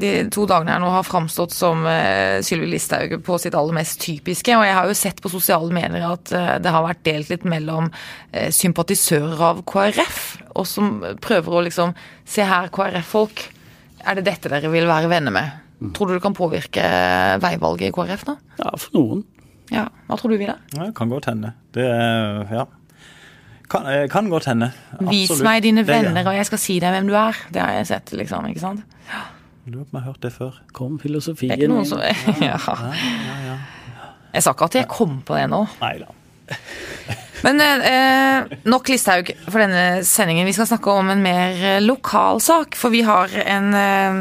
de 0.02 0.12
to 0.34 0.44
dagene 0.50 0.74
her 0.74 0.82
nå 0.82 0.90
har 0.92 1.06
framstått 1.06 1.54
som 1.54 1.86
uh, 1.86 2.42
Sylvi 2.44 2.68
Listhaug 2.74 3.16
på 3.26 3.38
sitt 3.40 3.56
aller 3.56 3.76
mest 3.78 4.00
typiske. 4.02 4.56
Og 4.58 4.66
jeg 4.66 4.76
har 4.76 4.90
jo 4.90 4.98
sett 4.98 5.22
på 5.24 5.32
sosiale 5.32 5.70
medier 5.72 6.08
at 6.10 6.34
uh, 6.34 6.56
det 6.62 6.74
har 6.74 6.84
vært 6.84 7.04
delt 7.06 7.32
litt 7.32 7.46
mellom 7.48 7.92
sympatisører 8.52 9.40
av 9.40 9.62
KrF, 9.64 10.18
og 10.58 10.66
som 10.68 10.98
prøver 11.22 11.54
å 11.54 11.62
liksom 11.68 11.94
Se 12.26 12.42
her, 12.42 12.66
KrF-folk. 12.74 13.44
Er 14.02 14.18
det 14.18 14.24
dette 14.26 14.50
dere 14.50 14.66
vil 14.72 14.88
være 14.90 15.06
venner 15.06 15.30
med? 15.30 15.62
Mm. 15.78 15.92
Tror 15.94 16.10
du 16.10 16.16
det 16.16 16.24
kan 16.24 16.34
påvirke 16.34 16.82
veivalget 17.42 17.90
i 17.90 17.94
KrF 17.94 18.24
nå? 18.26 18.34
Ja, 18.58 18.72
for 18.74 18.96
noen. 18.98 19.22
Ja, 19.74 19.86
Hva 20.06 20.18
tror 20.18 20.32
du, 20.32 20.38
Vidar? 20.40 20.60
Ja, 20.76 20.90
kan 20.94 21.10
godt 21.10 21.26
hende. 21.30 21.52
Det, 21.74 21.86
ja. 22.52 22.66
Kan, 23.70 23.86
eh, 23.90 24.04
kan 24.10 24.28
godt 24.30 24.46
hende. 24.46 24.70
Absolutt. 24.94 25.10
Vis 25.10 25.42
meg 25.42 25.64
dine 25.66 25.86
venner, 25.86 26.22
og 26.22 26.36
jeg 26.36 26.46
skal 26.46 26.62
si 26.62 26.78
deg 26.82 26.94
hvem 26.94 27.08
du 27.10 27.16
er. 27.18 27.40
Det 27.52 27.62
har 27.62 27.74
jeg 27.80 27.88
sett, 27.90 28.12
liksom. 28.14 28.46
ikke 28.52 28.62
sant? 28.62 28.84
Ja. 29.10 29.24
Lurer 29.66 29.82
på 29.82 29.96
om 29.96 29.98
jeg 29.98 30.04
har 30.04 30.12
hørt 30.12 30.22
det 30.22 30.32
før. 30.32 30.60
Kom, 30.72 31.00
filosofien. 31.02 31.50
Det 31.50 31.58
er 31.58 31.66
ikke 31.66 31.74
noen 31.74 31.88
som 31.88 31.98
ja. 32.44 32.54
ja, 32.54 33.40
ja 33.48 33.56
jeg 34.36 34.44
sa 34.44 34.52
ikke 34.52 34.68
at 34.68 34.76
jeg 34.76 34.90
kom 34.90 35.20
på 35.24 35.36
det 35.38 35.46
nå. 35.48 35.62
Nei 35.80 35.94
da. 36.02 36.12
Men 37.46 37.60
eh, 37.62 38.56
nok 38.68 38.88
Listhaug 38.90 39.30
for 39.46 39.60
denne 39.62 40.04
sendingen. 40.06 40.46
Vi 40.48 40.54
skal 40.56 40.68
snakke 40.70 40.92
om 40.92 41.10
en 41.12 41.22
mer 41.24 41.56
eh, 41.76 41.82
lokal 41.84 42.40
sak. 42.44 42.76
For 42.78 42.92
vi 42.92 43.02
har 43.06 43.32
en 43.44 43.68
eh, 43.76 44.20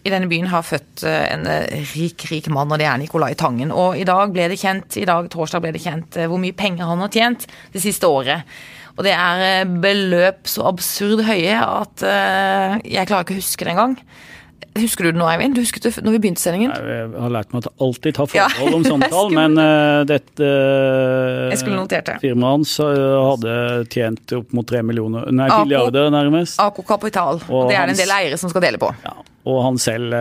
i 0.00 0.12
denne 0.12 0.30
byen 0.30 0.48
har 0.48 0.64
født 0.64 1.04
eh, 1.08 1.26
en 1.34 1.46
rik, 1.92 2.24
rik 2.30 2.48
mann, 2.52 2.72
og 2.72 2.80
det 2.80 2.88
er 2.88 3.00
Nicolai 3.00 3.34
Tangen. 3.38 3.72
Og 3.74 3.98
i 4.00 4.06
dag 4.08 4.32
ble 4.32 4.48
det 4.52 4.60
kjent, 4.60 4.96
i 4.96 5.06
dag 5.08 5.28
torsdag 5.32 5.64
ble 5.64 5.74
det 5.76 5.84
kjent 5.84 6.20
hvor 6.24 6.40
mye 6.40 6.56
penger 6.56 6.88
han 6.88 7.04
har 7.04 7.12
tjent 7.12 7.46
det 7.74 7.84
siste 7.84 8.08
året. 8.08 8.48
Og 8.96 9.04
det 9.06 9.12
er 9.16 9.44
eh, 9.46 9.76
beløp 9.84 10.48
så 10.50 10.66
absurd 10.72 11.24
høye 11.28 11.60
at 11.60 12.04
jeg 12.84 13.08
klarer 13.08 13.26
ikke 13.26 13.36
å 13.36 13.42
huske 13.42 13.66
det 13.66 13.76
engang. 13.76 13.96
Husker 14.78 15.06
du 15.06 15.10
det 15.10 15.18
nå, 15.18 15.26
Eivind? 15.26 15.56
Du 15.56 15.62
husket 15.64 15.86
det 15.88 16.04
når 16.04 16.14
vi 16.14 16.20
begynte 16.22 16.42
sendingen? 16.42 16.70
Jeg 16.70 17.08
har 17.10 17.32
lært 17.34 17.50
meg 17.50 17.64
at 17.64 17.68
jeg 17.70 17.76
alltid 17.86 18.16
tar 18.18 18.28
forhold 18.30 18.76
om 18.76 18.84
sånne 18.86 19.08
tall, 19.10 19.32
men 19.34 19.58
uh, 19.58 20.02
dette 20.08 20.50
uh, 20.50 22.18
firmaet 22.22 22.46
hans 22.46 22.76
hadde 22.78 23.56
tjent 23.90 24.36
opp 24.38 24.54
mot 24.56 24.68
tre 24.68 24.84
millioner, 24.86 25.26
nei, 25.34 25.48
milliarder 25.64 26.12
nærmest. 26.14 26.60
Ako 26.62 26.86
Kapital. 26.86 27.42
Og, 27.48 27.64
og 27.64 27.72
det 27.72 27.80
er 27.80 27.84
hans, 27.84 27.98
en 27.98 28.04
del 28.04 28.14
eiere 28.14 28.38
som 28.40 28.52
skal 28.52 28.64
dele 28.68 28.80
på. 28.80 28.92
Ja, 29.04 29.16
og 29.50 29.60
han 29.66 29.80
selv 29.82 30.14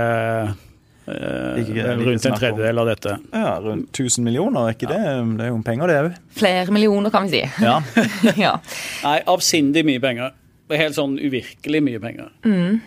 ikke, 1.09 1.85
rundt 1.97 2.25
en 2.29 2.35
tredjedel 2.37 2.81
av 2.81 2.89
dette. 2.89 3.15
Ja, 3.33 3.55
Rundt 3.63 3.97
1000 3.97 4.25
millioner, 4.25 4.67
er 4.67 4.75
ikke 4.77 4.89
det? 4.91 4.99
Det 5.39 5.47
er 5.47 5.49
jo 5.49 5.61
penger, 5.65 5.89
det 5.89 5.97
òg. 6.03 6.19
Flere 6.37 6.75
millioner, 6.75 7.13
kan 7.13 7.25
vi 7.25 7.39
si. 7.39 7.65
Ja. 7.65 7.79
ja. 8.45 8.53
Nei, 9.05 9.17
avsindig 9.29 9.85
mye 9.89 10.01
penger. 10.03 10.35
Er 10.69 10.83
helt 10.83 10.97
sånn 10.97 11.15
uvirkelig 11.17 11.81
mye 11.81 12.01
penger. 12.01 12.29
Mm. 12.45 12.77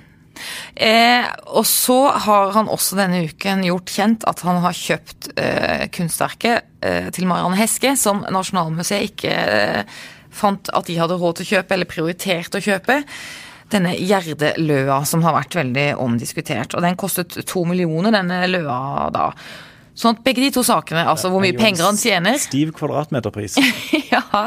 Eh, 0.74 1.28
og 1.52 1.66
så 1.68 1.98
har 2.26 2.52
han 2.56 2.70
også 2.72 2.98
denne 2.98 3.24
uken 3.28 3.64
gjort 3.66 3.92
kjent 3.92 4.26
at 4.28 4.42
han 4.46 4.60
har 4.64 4.76
kjøpt 4.76 5.32
eh, 5.36 5.86
kunstverket 5.94 6.68
eh, 6.84 7.08
til 7.14 7.28
Marianne 7.30 7.58
Heske, 7.60 7.94
som 8.00 8.24
Nasjonalmuseet 8.32 9.08
ikke 9.12 9.32
eh, 9.32 10.02
fant 10.32 10.70
at 10.72 10.88
de 10.88 10.98
hadde 11.00 11.18
råd 11.20 11.40
til 11.40 11.46
å 11.46 11.50
kjøpe, 11.56 11.76
eller 11.76 11.90
prioritert 11.90 12.56
å 12.56 12.62
kjøpe. 12.64 13.02
Denne 13.72 13.94
Gjerde-løa 13.96 15.02
som 15.08 15.22
har 15.24 15.36
vært 15.36 15.56
veldig 15.56 15.86
omdiskutert. 16.00 16.76
Og 16.76 16.84
den 16.84 16.96
kostet 17.00 17.38
to 17.48 17.64
millioner, 17.68 18.12
denne 18.12 18.42
løa 18.50 19.08
da. 19.12 19.30
Sånn 19.96 20.16
at 20.16 20.24
begge 20.24 20.44
de 20.44 20.50
to 20.54 20.64
sakene, 20.64 21.04
altså 21.08 21.28
hvor 21.32 21.42
mye 21.44 21.56
penger 21.56 21.84
han 21.84 22.00
tjener 22.00 22.40
Stiv 22.40 22.72
kvadratmeterpris. 22.78 23.58
Ja. 24.12 24.42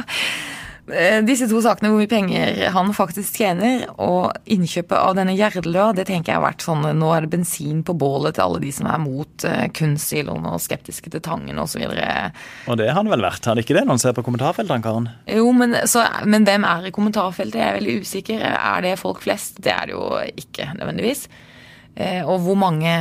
Eh, 0.85 1.17
Disse 1.25 1.47
to 1.49 1.57
sakene, 1.65 1.89
hvor 1.89 2.01
mye 2.03 2.09
penger 2.09 2.59
han 2.75 2.91
faktisk 2.93 3.39
tjener, 3.41 3.87
og 3.97 4.35
innkjøpet 4.51 4.93
av 4.99 5.15
denne 5.17 5.33
Gjerdeløa, 5.33 5.95
det 5.97 6.05
tenker 6.09 6.33
jeg 6.33 6.37
har 6.37 6.45
vært 6.45 6.65
sånn 6.65 6.85
Nå 6.99 7.09
er 7.15 7.25
det 7.25 7.31
bensin 7.33 7.81
på 7.85 7.95
bålet 7.97 8.37
til 8.37 8.45
alle 8.45 8.61
de 8.61 8.73
som 8.75 8.89
er 8.91 9.01
mot 9.01 9.47
uh, 9.47 9.65
kunstsiloen 9.73 10.45
og 10.51 10.61
skeptiske 10.61 11.09
til 11.13 11.23
Tangen 11.25 11.57
osv. 11.61 11.87
Og 11.87 12.77
det 12.77 12.91
har 12.91 12.99
han 12.99 13.09
vel 13.09 13.25
vært, 13.25 13.49
har 13.49 13.57
det 13.57 13.65
ikke 13.65 13.79
det, 13.79 13.85
når 13.87 13.97
han 13.97 14.03
ser 14.03 14.17
på 14.17 14.25
kommentarfeltet, 14.27 14.75
han 14.75 14.85
karen? 14.85 15.09
Jo, 15.31 15.49
men, 15.57 15.73
så, 15.89 16.05
men 16.29 16.45
hvem 16.45 16.67
er 16.69 16.85
i 16.85 16.93
kommentarfeltet? 16.95 17.57
Jeg 17.61 17.71
er 17.71 17.79
veldig 17.79 17.97
usikker. 18.05 18.45
Er 18.53 18.85
det 18.85 18.95
folk 19.01 19.25
flest? 19.25 19.63
Det 19.65 19.73
er 19.73 19.89
det 19.89 19.97
jo 19.97 20.05
ikke 20.45 20.69
nødvendigvis. 20.77 21.25
Eh, 21.95 22.21
og 22.27 22.41
hvor 22.43 22.57
mange 22.59 22.91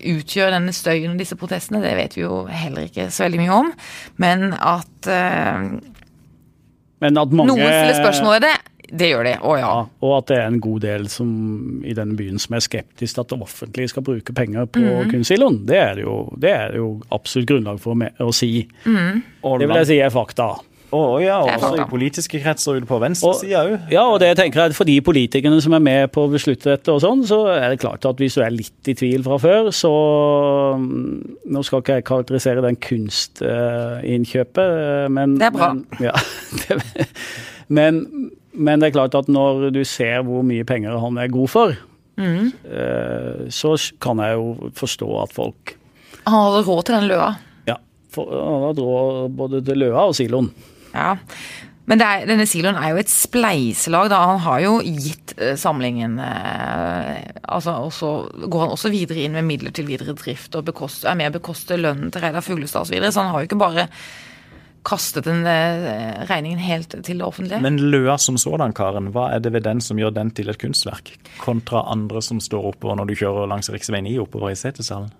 utgjør 0.00 0.54
denne 0.54 0.72
støyen 0.72 1.12
og 1.12 1.20
disse 1.20 1.36
protestene, 1.36 1.82
det 1.84 1.92
vet 1.98 2.14
vi 2.16 2.22
jo 2.24 2.44
heller 2.48 2.88
ikke 2.88 3.10
så 3.12 3.26
veldig 3.26 3.40
mye 3.42 3.58
om. 3.58 3.72
Men 4.22 4.54
at 4.56 5.10
eh, 5.12 5.66
Men 7.02 7.18
at 7.20 7.34
mange 7.34 7.54
noen 7.54 7.66
stiller 7.66 7.98
spørsmål 7.98 8.36
ved 8.36 8.46
det, 8.46 8.54
det 8.94 9.08
gjør 9.10 9.24
de. 9.26 9.32
Å 9.40 9.54
ja. 9.58 9.70
Ja, 9.70 9.86
og 10.04 10.12
at 10.18 10.28
det 10.30 10.36
er 10.38 10.50
en 10.50 10.60
god 10.62 10.84
del 10.84 11.08
som, 11.10 11.30
i 11.82 11.94
denne 11.96 12.16
byen 12.18 12.38
som 12.42 12.54
er 12.56 12.62
skeptisk 12.64 13.16
til 13.16 13.22
at 13.24 13.32
det 13.32 13.40
offentlige 13.46 13.90
skal 13.94 14.04
bruke 14.06 14.36
penger 14.36 14.68
på 14.70 14.82
mm. 14.84 15.08
kunstsiloen. 15.10 15.62
Det, 15.68 15.80
er 15.80 16.02
det 16.40 16.52
er 16.52 16.74
det 16.74 16.82
jo 16.82 16.90
absolutt 17.14 17.48
grunnlag 17.50 17.80
for 17.82 17.96
å, 17.96 17.98
me- 18.04 18.12
å 18.22 18.30
si. 18.34 18.52
Mm. 18.84 19.24
Det 19.42 19.66
vil 19.66 19.80
jeg 19.82 19.90
si 19.90 19.98
er 20.04 20.14
fakta. 20.14 20.52
Og, 20.94 21.16
ja, 21.24 21.40
er 21.42 21.56
også 21.58 21.78
i 21.82 21.86
politiske 21.90 22.38
kretser 22.44 22.76
ute 22.78 22.86
på 22.86 22.98
venstresida 23.02 23.62
òg. 23.66 23.88
Ja, 23.90 24.04
og 24.12 24.20
det 24.22 24.28
jeg 24.30 24.36
tenker 24.38 24.66
at 24.68 24.76
for 24.78 24.86
de 24.86 24.94
politikerne 25.02 25.58
som 25.64 25.74
er 25.74 25.82
med 25.82 26.12
på 26.14 26.26
å 26.26 26.30
beslutte 26.30 26.70
dette, 26.70 26.92
og 26.94 27.00
sånn, 27.02 27.24
så 27.26 27.40
er 27.50 27.72
det 27.74 27.80
klart 27.82 28.06
at 28.06 28.20
hvis 28.22 28.36
du 28.38 28.42
er 28.44 28.54
litt 28.54 28.90
i 28.92 28.94
tvil 28.94 29.24
fra 29.26 29.38
før, 29.42 29.70
så 29.74 29.90
mm, 30.78 31.40
Nå 31.54 31.62
skal 31.66 31.82
ikke 31.82 31.96
jeg 31.98 32.06
karakterisere 32.08 32.62
den 32.64 32.78
kunstinnkjøpet, 32.80 34.58
eh, 35.04 35.08
men 35.12 35.34
Det 35.40 35.48
er 35.48 35.54
bra. 35.54 35.72
Men, 35.74 35.84
ja, 36.02 36.14
det, 36.64 37.06
men, 37.68 38.00
men 38.54 38.80
det 38.82 38.90
er 38.90 38.96
klart 38.98 39.16
at 39.18 39.28
når 39.32 39.70
du 39.74 39.82
ser 39.88 40.22
hvor 40.26 40.44
mye 40.46 40.64
penger 40.68 40.98
han 41.02 41.18
er 41.22 41.32
god 41.34 41.50
for, 41.52 41.76
Mm. 42.14 42.52
eh, 42.70 43.48
så 43.50 43.72
kan 43.98 44.20
jeg 44.22 44.36
jo 44.38 44.68
forstå 44.78 45.06
at 45.24 45.32
folk 45.34 45.72
Han 46.28 46.36
hadde 46.36 46.60
råd 46.68 46.84
til 46.86 46.94
den 46.94 47.08
løa. 47.10 47.24
Ja, 47.66 47.74
for, 48.14 48.30
han 48.30 48.62
har 48.68 48.78
råd 48.78 49.32
både 49.34 49.58
til 49.66 49.80
løa 49.82 50.04
og 50.06 50.14
siloen. 50.14 50.52
Ja. 50.94 51.16
Men 51.90 52.00
er, 52.00 52.24
denne 52.28 52.46
siloen 52.48 52.78
er 52.80 52.94
jo 52.94 53.00
et 53.02 53.12
spleiselag. 53.12 54.08
da, 54.12 54.22
Han 54.30 54.42
har 54.46 54.60
jo 54.64 54.74
gitt 54.80 55.34
eh, 55.36 55.56
samlingen 55.60 56.16
eh, 56.22 57.18
altså, 57.42 57.76
Og 57.84 57.92
så 57.92 58.12
går 58.40 58.66
han 58.66 58.76
også 58.76 58.92
videre 58.94 59.24
inn 59.26 59.36
med 59.36 59.44
midler 59.48 59.74
til 59.74 59.88
videre 59.90 60.16
drift 60.16 60.56
og 60.56 60.64
bekost, 60.70 61.04
er 61.04 61.18
med 61.18 61.32
å 61.32 61.38
bekoste 61.38 61.76
lønnen 61.80 62.12
til 62.14 62.24
Reidar 62.24 62.44
Fuglestad 62.44 62.86
osv. 62.86 62.88
Så, 62.88 62.96
videre, 62.96 63.12
så 63.12 63.24
han 63.24 63.34
har 63.34 63.42
jo 63.42 63.50
ikke 63.50 63.60
bare 63.60 63.88
kastet 64.84 65.24
den 65.24 65.46
eh, 65.48 66.24
regningen 66.28 66.60
helt 66.60 66.92
til 66.92 67.20
det 67.20 67.26
offentlige. 67.26 67.60
Men 67.64 67.80
Løa 67.92 68.16
som 68.20 68.36
sådan, 68.40 68.74
Karen, 68.76 69.10
hva 69.14 69.30
er 69.34 69.44
det 69.44 69.52
ved 69.54 69.64
den 69.64 69.80
som 69.84 70.00
gjør 70.00 70.12
den 70.16 70.32
til 70.36 70.52
et 70.52 70.60
kunstverk? 70.60 71.14
Kontra 71.40 71.86
andre 71.92 72.20
som 72.24 72.40
står 72.40 72.72
oppover 72.72 73.00
når 73.00 73.12
du 73.12 73.16
kjører 73.20 73.48
langs 73.50 73.72
rv. 73.72 73.80
9 73.80 74.16
oppover 74.24 74.52
i 74.52 74.58
Setesdalen? 74.60 75.12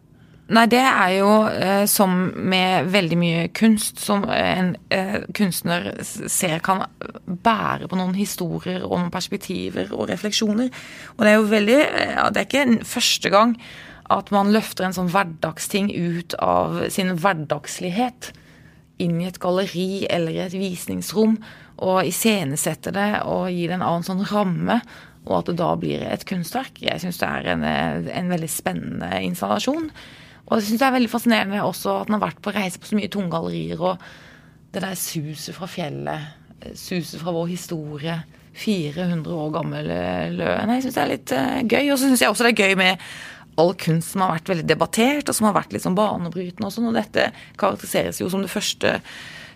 Nei, 0.45 0.67
det 0.69 0.83
er 0.83 1.13
jo 1.15 1.29
eh, 1.49 1.87
som 1.89 2.13
med 2.37 2.91
veldig 2.93 3.17
mye 3.17 3.45
kunst, 3.57 4.03
som 4.05 4.27
en 4.29 4.75
eh, 4.93 5.23
kunstner 5.33 5.87
ser 6.05 6.59
kan 6.65 6.83
bære 7.25 7.89
på 7.89 7.97
noen 7.97 8.13
historier 8.19 8.83
og 8.85 8.99
noen 8.99 9.13
perspektiver 9.15 9.89
og 9.97 10.11
refleksjoner. 10.11 10.69
Og 11.17 11.25
det 11.25 11.31
er 11.31 11.39
jo 11.39 11.47
veldig 11.49 11.79
eh, 11.81 12.13
ja, 12.19 12.29
Det 12.29 12.43
er 12.43 12.49
ikke 12.51 12.85
første 12.91 13.33
gang 13.33 13.55
at 14.13 14.29
man 14.37 14.53
løfter 14.53 14.85
en 14.85 14.93
sånn 14.93 15.09
hverdagsting 15.15 15.89
ut 15.89 16.37
av 16.45 16.77
sin 16.93 17.15
hverdagslighet 17.17 18.35
inn 19.01 19.17
i 19.23 19.31
et 19.31 19.41
galleri 19.41 20.05
eller 20.13 20.35
i 20.35 20.43
et 20.45 20.57
visningsrom 20.59 21.39
og 21.83 22.05
iscenesetter 22.05 22.93
det 22.95 23.09
og 23.25 23.49
gir 23.49 23.73
det 23.73 23.79
en 23.79 23.87
annen 23.87 24.05
sånn 24.05 24.21
ramme, 24.29 24.77
og 25.25 25.39
at 25.39 25.49
det 25.49 25.57
da 25.63 25.71
blir 25.81 26.05
et 26.05 26.27
kunstverk. 26.29 26.83
Jeg 26.85 27.01
syns 27.01 27.23
det 27.23 27.31
er 27.31 27.49
en, 27.55 27.65
eh, 27.65 28.13
en 28.19 28.29
veldig 28.29 28.51
spennende 28.53 29.09
installasjon. 29.25 29.89
Og 30.45 30.59
jeg 30.59 30.69
syns 30.69 30.83
det 30.83 30.87
er 30.89 30.97
veldig 30.99 31.11
fascinerende 31.13 31.65
også 31.65 31.99
at 32.03 32.09
han 32.11 32.19
har 32.19 32.27
vært 32.27 32.41
på 32.45 32.53
reise 32.55 32.81
på 32.81 32.91
så 32.91 32.99
mye 32.99 33.11
tunggallerier, 33.13 33.81
og 33.81 34.03
det 34.75 34.83
der 34.85 34.97
suset 34.99 35.57
fra 35.57 35.69
fjellet, 35.71 36.33
eh, 36.61 36.75
suset 36.77 37.23
fra 37.23 37.33
vår 37.35 37.53
historie, 37.55 38.19
400 38.55 39.35
år 39.35 39.55
gammel 39.55 39.91
eh, 39.91 40.33
løen. 40.35 40.75
Jeg 40.77 40.85
syns 40.85 40.97
det 40.97 41.03
er 41.03 41.11
litt 41.11 41.33
eh, 41.35 41.63
gøy. 41.67 41.89
Og 41.91 41.99
så 41.99 42.09
syns 42.09 42.23
jeg 42.23 42.31
også 42.31 42.47
det 42.47 42.53
er 42.55 42.69
gøy 42.69 42.77
med 42.79 43.07
all 43.61 43.73
kunst 43.79 44.15
som 44.15 44.25
har 44.25 44.35
vært 44.37 44.51
veldig 44.51 44.67
debattert, 44.67 45.31
og 45.31 45.37
som 45.37 45.49
har 45.49 45.57
vært 45.57 45.75
sånn 45.83 45.97
banebrytende 45.99 46.69
og 46.69 46.75
sånn. 46.75 46.91
Og 46.91 46.99
dette 46.99 47.31
karakteriseres 47.61 48.21
jo 48.23 48.31
som 48.31 48.45
det 48.45 48.53
første 48.53 48.97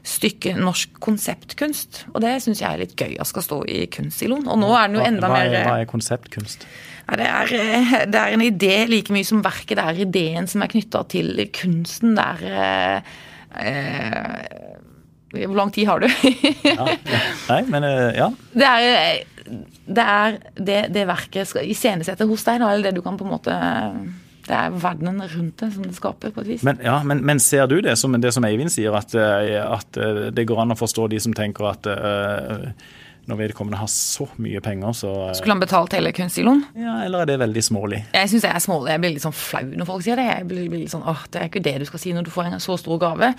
stykket 0.09 0.59
norsk 0.63 0.99
konseptkunst. 1.05 2.05
Og 2.15 2.23
det 2.25 2.37
syns 2.43 2.63
jeg 2.63 2.71
er 2.71 2.83
litt 2.83 2.95
gøy 2.99 3.19
at 3.19 3.31
skal 3.31 3.45
stå 3.45 3.63
i 3.71 3.83
kunstsiloen. 3.93 4.47
Og 4.51 4.61
nå 4.63 4.71
er 4.75 4.89
den 4.89 5.01
jo 5.01 5.07
enda 5.07 5.31
hva, 5.31 5.43
mer 5.43 5.53
er, 5.53 5.67
hva 5.69 5.81
er 5.83 5.91
konseptkunst? 5.91 6.67
Ja, 7.09 7.17
det, 7.17 7.27
er, 7.27 7.53
eh, 7.57 7.95
det 8.13 8.21
er 8.21 8.35
en 8.37 8.45
idé 8.45 8.75
like 8.89 9.13
mye 9.15 9.25
som 9.25 9.41
verket. 9.45 9.79
Det 9.79 9.85
er 9.85 10.03
ideen 10.05 10.49
som 10.51 10.65
er 10.65 10.73
knytta 10.73 11.05
til 11.09 11.41
kunsten. 11.57 12.19
Det 12.19 12.53
er 12.53 13.01
eh, 13.57 15.47
Hvor 15.47 15.57
lang 15.57 15.73
tid 15.73 15.89
har 15.89 16.05
du? 16.05 16.09
Ja, 16.69 16.85
ja. 16.93 17.23
Nei, 17.49 17.63
men 17.73 17.89
eh, 17.89 18.13
ja. 18.19 18.29
det 18.53 18.69
er, 18.69 18.87
eh, 18.93 19.57
det, 19.89 20.05
er 20.05 20.39
det, 20.55 20.79
det 20.93 21.09
verket 21.09 21.49
skal 21.49 21.69
iscenesette 21.73 22.29
hos 22.29 22.45
deg, 22.45 22.61
da, 22.61 22.75
eller 22.75 22.91
det 22.91 23.01
du 23.01 23.05
kan 23.05 23.17
på 23.17 23.25
en 23.25 23.33
måte 23.33 23.57
Det 24.45 24.57
er 24.57 24.77
verdenen 24.85 25.25
rundt 25.33 25.65
det 25.65 25.73
som 25.75 25.89
det 25.89 25.97
skaper, 25.97 26.37
på 26.37 26.45
et 26.45 26.53
vis. 26.53 26.69
Men, 26.69 26.85
ja, 26.85 27.01
men, 27.09 27.25
men 27.25 27.41
ser 27.41 27.69
du 27.73 27.79
det 27.85 27.97
som 28.01 28.21
det 28.21 28.37
som 28.37 28.45
Eivind 28.49 28.73
sier, 28.73 28.93
at, 28.97 29.17
eh, 29.17 29.59
at 29.65 29.97
eh, 29.97 30.29
det 30.37 30.45
går 30.49 30.65
an 30.67 30.77
å 30.77 30.81
forstå 30.85 31.09
de 31.13 31.25
som 31.25 31.37
tenker 31.37 31.73
at 31.73 31.89
eh, 31.89 32.69
når 33.29 33.41
vedkommende 33.43 33.81
har 33.81 33.91
så 33.93 34.25
mye 34.41 34.61
penger, 34.65 34.95
så 34.97 35.11
eh, 35.29 35.35
Skulle 35.37 35.57
han 35.57 35.65
betalt 35.65 35.97
hele 35.97 36.13
kunstsiloen? 36.17 36.63
Ja, 36.79 37.01
eller 37.05 37.25
er 37.25 37.33
det 37.33 37.41
veldig 37.45 37.65
smålig? 37.65 38.05
Jeg 38.17 38.33
syns 38.33 38.47
jeg 38.49 38.55
er 38.55 38.65
smålig. 38.65 38.95
Jeg 38.95 39.05
blir 39.05 39.17
litt 39.17 39.27
sånn 39.27 39.37
flau 39.37 39.67
når 39.69 39.91
folk 39.91 40.07
sier 40.07 40.21
det. 40.21 40.31
Jeg 40.31 40.49
blir, 40.49 40.71
litt 40.73 40.95
sånn, 40.95 41.05
åh, 41.05 41.27
Det 41.29 41.43
er 41.43 41.51
ikke 41.51 41.65
det 41.67 41.77
du 41.83 41.89
skal 41.89 42.03
si 42.03 42.15
når 42.17 42.29
du 42.29 42.33
får 42.33 42.49
en 42.49 42.65
så 42.65 42.79
stor 42.81 43.03
gave. 43.03 43.35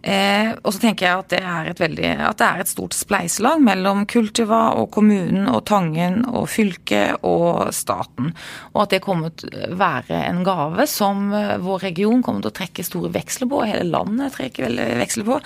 Eh, 0.00 0.54
og 0.64 0.72
så 0.72 0.80
tenker 0.80 1.04
jeg 1.06 1.20
at 1.20 1.32
det, 1.34 1.40
er 1.44 1.66
et 1.68 1.80
veldig, 1.82 2.10
at 2.24 2.38
det 2.40 2.46
er 2.46 2.62
et 2.62 2.70
stort 2.70 2.96
spleiselag 2.96 3.60
mellom 3.60 4.06
Kultiva 4.08 4.70
og 4.80 4.88
kommunen 4.94 5.44
og 5.52 5.66
Tangen 5.68 6.22
og 6.24 6.48
fylket 6.48 7.20
og 7.28 7.68
staten. 7.76 8.32
Og 8.72 8.86
at 8.86 8.94
det 8.94 9.02
kommer 9.04 9.34
til 9.36 9.52
å 9.52 9.76
være 9.80 10.22
en 10.24 10.40
gave 10.46 10.88
som 10.90 11.28
eh, 11.36 11.58
vår 11.60 11.84
region 11.90 12.24
kommer 12.24 12.42
til 12.42 12.52
å 12.52 12.58
trekke 12.62 12.86
store 12.86 13.12
veksler 13.14 13.50
på, 13.50 13.60
og 13.60 13.68
hele 13.68 13.86
landet 13.92 14.38
trekker 14.38 14.72
veksler 15.02 15.28
på. 15.28 15.38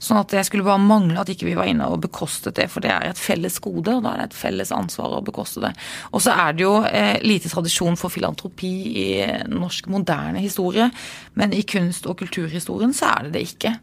Sånn 0.00 0.16
at 0.16 0.32
jeg 0.32 0.46
skulle 0.48 0.64
bare 0.64 0.80
mangle 0.80 1.20
at 1.20 1.28
ikke 1.28 1.44
vi 1.44 1.54
var 1.58 1.68
inne 1.68 1.84
og 1.92 2.00
bekostet 2.00 2.54
det, 2.56 2.70
for 2.72 2.80
det 2.80 2.88
er 2.90 3.10
et 3.10 3.18
felles 3.20 3.58
gode, 3.60 3.92
og 3.98 4.02
da 4.06 4.14
er 4.14 4.22
det 4.22 4.30
et 4.30 4.38
felles 4.40 4.70
ansvar 4.72 5.18
å 5.18 5.24
bekoste 5.26 5.60
det. 5.60 5.74
Og 6.16 6.22
så 6.24 6.32
er 6.32 6.52
det 6.56 6.64
jo 6.64 6.74
eh, 6.88 7.18
lite 7.20 7.50
tradisjon 7.52 7.98
for 8.00 8.08
filantropi 8.08 8.70
i 8.96 9.08
norsk 9.52 9.90
moderne 9.92 10.40
historie, 10.40 10.88
men 11.36 11.52
i 11.52 11.60
kunst- 11.68 12.08
og 12.08 12.16
kulturhistorien 12.22 12.94
så 12.96 13.12
er 13.18 13.28
det 13.28 13.32
det 13.36 13.42
ikke. 13.50 13.74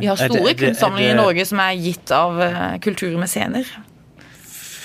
Vi 0.00 0.06
har 0.06 0.16
Er 0.18 0.28
det- 0.28 0.36
store 0.36 0.50
er 0.50 0.54
det- 0.54 0.58
kunstsamlinger 0.66 1.10
er 1.10 1.14
i 1.14 1.22
Norge 1.22 1.46
som 1.46 1.58
er 1.60 1.72
gitt 1.78 2.10
av 2.10 2.40
eh, 2.40 2.78
kulturmessener. 2.78 3.64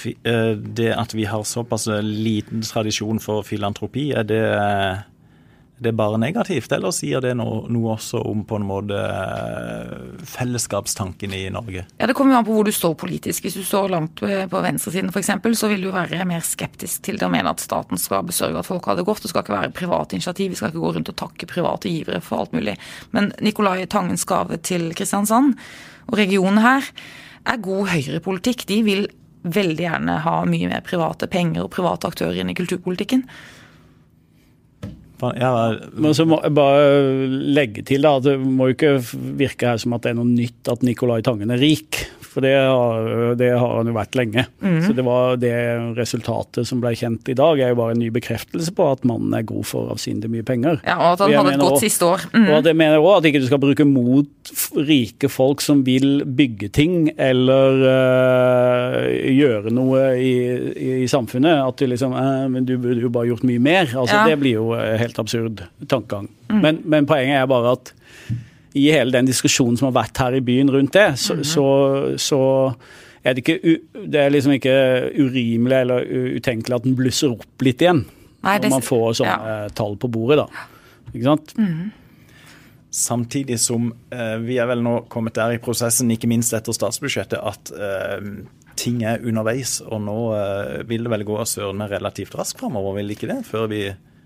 Eh, 0.05 0.53
Det 0.55 0.91
at 0.93 1.13
vi 1.13 1.25
har 1.25 1.41
såpass 1.43 1.87
liten 2.03 2.61
tradisjon 2.61 3.19
for 3.19 3.41
filantropi, 3.43 4.11
er 4.13 4.23
det, 4.23 4.43
eh, 4.43 4.97
det 5.77 5.91
er 5.91 5.97
bare 5.97 6.17
negativt, 6.21 6.71
eller 6.71 6.93
sier 6.95 7.19
det 7.23 7.33
noe, 7.35 7.65
noe 7.71 7.95
også 7.97 8.21
om 8.23 8.45
på 8.47 8.59
en 8.61 8.67
måte 8.67 8.95
eh, 8.95 10.21
fellesskapstanken 10.31 11.33
i 11.35 11.41
Norge? 11.51 11.83
Ja, 11.99 12.07
Det 12.07 12.15
kommer 12.15 12.35
jo 12.35 12.39
an 12.39 12.47
på 12.47 12.55
hvor 12.55 12.67
du 12.67 12.71
står 12.71 12.95
politisk. 13.01 13.43
Hvis 13.43 13.57
du 13.59 13.65
står 13.67 13.91
langt 13.91 14.15
på 14.21 14.29
på 14.51 14.61
venstresiden 14.63 15.11
f.eks., 15.11 15.33
så 15.59 15.69
vil 15.71 15.83
du 15.83 15.91
være 15.91 16.23
mer 16.27 16.43
skeptisk 16.45 17.03
til 17.03 17.19
det 17.19 17.27
og 17.27 17.33
mene 17.33 17.51
at 17.51 17.63
staten 17.63 17.99
skal 17.99 18.23
besørge 18.27 18.61
at 18.61 18.69
folk 18.69 18.87
har 18.87 18.95
det 18.95 19.05
godt. 19.07 19.25
Det 19.25 19.33
skal 19.33 19.43
ikke 19.43 19.57
være 19.57 19.75
private 19.75 20.15
initiativ. 20.15 20.53
Vi 20.53 20.59
skal 20.61 20.71
ikke 20.71 20.85
gå 20.85 20.93
rundt 20.95 21.11
og 21.11 21.19
takke 21.19 21.49
private 21.51 21.91
givere 21.91 22.21
for 22.23 22.45
alt 22.45 22.55
mulig. 22.55 22.77
Men 23.11 23.33
Nicolai 23.43 23.85
Tangens 23.91 24.25
gave 24.29 24.61
til 24.63 24.93
Kristiansand 24.95 25.57
og 26.07 26.17
regionen 26.21 26.63
her 26.63 26.87
er 27.45 27.61
god 27.61 27.91
høyrepolitikk. 27.91 28.65
De 28.69 28.79
vil 28.85 29.07
veldig 29.45 29.83
gjerne 29.83 30.17
ha 30.23 30.39
mye 30.49 30.69
mer 30.71 30.81
private 30.85 31.27
penger 31.29 31.65
og 31.65 31.73
private 31.75 32.09
aktører 32.09 32.41
inn 32.41 32.49
i 32.49 32.57
kulturpolitikken. 32.57 33.25
Ja, 35.21 35.51
Men 35.93 36.15
så 36.17 36.25
må 36.27 36.41
jeg 36.43 36.53
bare 36.57 37.29
legge 37.55 37.85
til 37.87 38.03
da, 38.03 38.17
at 38.19 38.25
det 38.27 38.35
må 38.39 38.69
jo 38.69 38.75
ikke 38.75 38.93
virke 39.39 39.69
her 39.71 39.79
som 39.81 39.95
at 39.95 40.03
det 40.03 40.11
er 40.11 40.19
noe 40.19 40.27
nytt 40.27 40.71
at 40.71 40.83
Nicolai 40.85 41.21
Tangen 41.25 41.53
er 41.55 41.61
rik. 41.61 42.01
For 42.35 42.43
det 42.43 42.51
har, 42.51 43.05
det 43.39 43.47
har 43.55 43.77
han 43.77 43.87
jo 43.87 43.93
vært 43.95 44.15
lenge. 44.19 44.43
Mm. 44.59 44.79
Så 44.83 44.91
det 44.97 45.03
var 45.07 45.37
det 45.39 45.53
resultatet 45.95 46.67
som 46.67 46.81
ble 46.83 46.91
kjent 46.99 47.29
i 47.31 47.35
dag, 47.39 47.61
er 47.63 47.71
jo 47.71 47.77
bare 47.79 47.95
en 47.95 48.01
ny 48.03 48.09
bekreftelse 48.11 48.73
på 48.75 48.89
at 48.91 49.05
mannen 49.07 49.31
er 49.37 49.45
god 49.47 49.63
for 49.69 49.93
avsindig 49.93 50.27
mye 50.33 50.43
penger. 50.43 50.81
Ja, 50.83 50.97
og 50.99 51.13
at 51.15 51.23
han 51.23 51.31
hadde 51.37 51.53
et 51.55 51.61
godt 51.63 51.77
også- 51.77 51.85
siste 51.87 52.09
år. 52.09 52.25
Mm. 52.33 52.49
Og 52.57 52.63
det 52.67 52.73
mener 52.75 52.97
jeg 52.97 53.05
også, 53.05 53.17
at 53.23 53.29
ikke 53.31 53.41
du 53.45 53.47
skal 53.47 53.63
bruke 53.63 53.87
mot 53.87 54.51
rike 54.89 55.29
folk 55.31 55.63
som 55.63 55.85
vil 55.87 56.25
bygge 56.27 56.69
ting 56.75 56.97
eller 57.15 57.79
øh, 57.87 58.97
gjøre 59.35 59.71
noe 59.75 60.03
i, 60.19 60.33
i, 60.75 60.89
i 61.05 61.07
samfunnet. 61.11 61.61
At 61.65 61.79
du 61.79 61.87
liksom 61.89 62.13
eh, 62.19 62.47
Men 62.51 62.65
du 62.67 62.75
burde 62.81 62.99
jo 63.03 63.11
bare 63.13 63.29
gjort 63.31 63.45
mye 63.47 63.61
mer. 63.63 63.87
Altså, 63.95 64.15
Ja. 64.15 64.25
Det 64.27 64.39
blir 64.43 64.57
jo 64.59 64.73
eh, 64.75 64.97
helt 65.01 65.17
absurd 65.19 65.63
tankegang. 65.91 66.27
Men, 66.51 66.81
men 66.85 67.07
poenget 67.09 67.41
er 67.41 67.47
bare 67.49 67.73
at 67.75 67.93
i 68.75 68.85
hele 68.91 69.11
den 69.15 69.25
diskusjonen 69.29 69.77
som 69.79 69.87
har 69.89 69.95
vært 70.03 70.19
her 70.19 70.35
i 70.37 70.43
byen 70.43 70.69
rundt 70.73 70.91
det, 70.97 71.07
så, 71.21 71.37
så, 71.47 71.65
så 72.19 72.39
er 73.25 73.33
det 73.37 73.41
ikke 73.45 73.77
Det 74.11 74.19
er 74.21 74.33
liksom 74.35 74.51
ikke 74.57 74.73
urimelig 75.17 75.77
eller 75.85 76.03
utenkelig 76.37 76.75
at 76.75 76.83
den 76.85 76.97
blusser 76.99 77.31
opp 77.37 77.63
litt 77.65 77.81
igjen. 77.81 78.03
Nei, 78.45 78.57
det- 78.59 78.67
når 78.69 78.75
man 78.75 78.83
får 78.85 79.05
sånne 79.21 79.53
tall 79.73 79.95
på 79.97 80.09
bordet, 80.13 80.43
da. 80.43 80.65
Ikke 81.13 81.23
sant? 81.31 81.55
Samtidig 82.95 83.57
som 83.59 83.89
eh, 84.13 84.35
vi 84.39 84.55
er 84.61 84.67
vel 84.69 84.79
nå 84.85 84.93
kommet 85.11 85.35
der 85.35 85.55
i 85.57 85.59
prosessen, 85.63 86.11
ikke 86.13 86.29
minst 86.31 86.53
etter 86.55 86.75
statsbudsjettet, 86.75 87.41
at 87.41 87.71
eh, 87.75 88.29
ting 88.79 89.01
er 89.03 89.19
underveis. 89.25 89.81
Og 89.83 89.99
nå 90.05 90.15
eh, 90.37 90.83
vil 90.87 91.03
det 91.03 91.11
vel 91.11 91.25
gå 91.27 91.39
søren 91.49 91.81
meg 91.81 91.91
relativt 91.91 92.37
raskt 92.39 92.61
framover, 92.61 92.95
vil 92.99 93.11
det 93.11 93.17
ikke 93.17 93.31
det? 93.33 93.41
Før 93.49 93.67
vi 93.71 93.81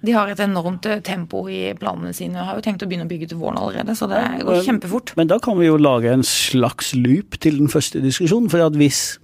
De 0.06 0.14
har 0.16 0.30
et 0.32 0.40
enormt 0.40 0.86
eh, 0.88 1.02
tempo 1.04 1.44
i 1.52 1.74
planene 1.80 2.14
sine. 2.16 2.40
Har 2.48 2.60
jo 2.60 2.64
tenkt 2.64 2.86
å 2.86 2.88
begynne 2.88 3.08
å 3.08 3.10
bygge 3.10 3.32
til 3.32 3.42
våren 3.42 3.60
allerede, 3.60 3.96
så 4.00 4.08
det 4.08 4.22
går 4.48 4.62
kjempefort. 4.68 5.12
Men 5.20 5.32
da 5.32 5.40
kan 5.44 5.60
vi 5.60 5.68
jo 5.68 5.80
lage 5.80 6.14
en 6.14 6.24
slags 6.28 6.94
loop 6.96 7.40
til 7.44 7.60
den 7.60 7.72
første 7.72 8.00
diskusjonen. 8.04 8.48
For 8.52 8.64
at 8.64 8.80
hvis, 8.80 9.20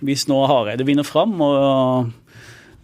hvis 0.00 0.24
nå 0.30 0.40
Hareide 0.48 0.88
vinner 0.88 1.04
fram 1.04 1.36
og, 1.44 2.12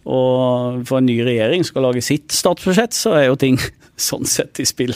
og 0.05 0.83
for 0.85 1.01
en 1.01 1.09
ny 1.09 1.17
regjering 1.25 1.65
skal 1.65 1.87
lage 1.89 2.05
sitt 2.05 2.35
statsbudsjett, 2.37 2.93
så 2.93 3.17
er 3.17 3.29
jo 3.31 3.39
ting 3.41 3.57
sånn 4.09 4.29
sett 4.29 4.61
i 4.61 4.67
spill. 4.69 4.93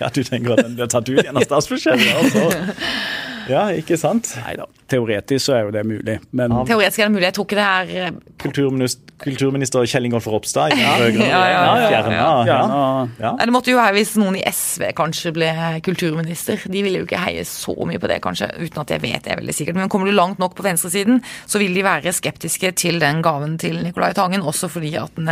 Ja, 0.00 0.10
du 0.12 0.20
tenker 0.26 0.56
at 0.56 0.66
den 0.66 0.74
blir 0.76 0.90
tatt 0.90 1.06
ut 1.08 1.22
igjen 1.22 1.38
av 1.38 1.46
statsbudsjettet? 1.46 2.10
Altså. 2.18 2.48
Ja, 3.50 3.64
ikke 3.74 3.96
sant? 3.98 4.28
Nei 4.44 4.54
da, 4.60 4.66
teoretisk 4.92 5.46
så 5.48 5.54
er 5.56 5.62
jo 5.66 5.70
det 5.74 5.82
mulig. 5.88 6.18
Men 6.36 6.52
Teoretisk 6.68 7.00
er 7.02 7.08
det 7.08 7.14
mulig. 7.16 7.26
Jeg 7.30 7.34
tror 7.38 7.46
ikke 7.48 7.58
det 7.58 7.66
er 7.68 8.06
eh, 8.06 8.16
Kulturminister, 8.42 9.14
kulturminister 9.22 9.86
Kjell 9.88 10.08
Ingolf 10.08 10.26
Ropstad 10.30 10.74
i 10.74 10.78
den 10.80 11.00
rød-grønne 11.00 11.28
Ja, 11.30 11.42
ja, 11.50 11.62
regjeringen. 11.78 12.18
ja, 12.18 12.30
ja. 12.48 13.08
Ja. 13.22 13.32
Det 13.40 13.54
måtte 13.54 13.70
jo 13.72 13.78
være 13.78 13.94
hvis 13.98 14.14
noen 14.20 14.36
i 14.40 14.44
SV 14.50 14.88
kanskje 14.98 15.32
ble 15.36 15.50
kulturminister. 15.86 16.62
De 16.72 16.82
ville 16.84 17.02
jo 17.02 17.06
ikke 17.08 17.22
heie 17.22 17.44
så 17.48 17.74
mye 17.88 18.00
på 18.02 18.10
det, 18.10 18.20
kanskje, 18.24 18.50
uten 18.62 18.82
at 18.84 18.94
jeg 18.96 19.04
vet 19.04 19.24
det 19.28 19.38
veldig 19.40 19.54
sikkert. 19.56 19.78
Men 19.80 19.90
kommer 19.92 20.10
du 20.10 20.16
langt 20.16 20.42
nok 20.42 20.56
på 20.58 20.66
venstresiden, 20.66 21.22
så 21.46 21.62
vil 21.62 21.74
de 21.76 21.86
være 21.86 22.12
skeptiske 22.14 22.74
til 22.82 22.98
den 23.02 23.22
gaven 23.24 23.58
til 23.62 23.78
Nicolai 23.84 24.12
Tangen, 24.18 24.42
også 24.42 24.68
fordi 24.72 24.94
at 25.00 25.14
den 25.18 25.30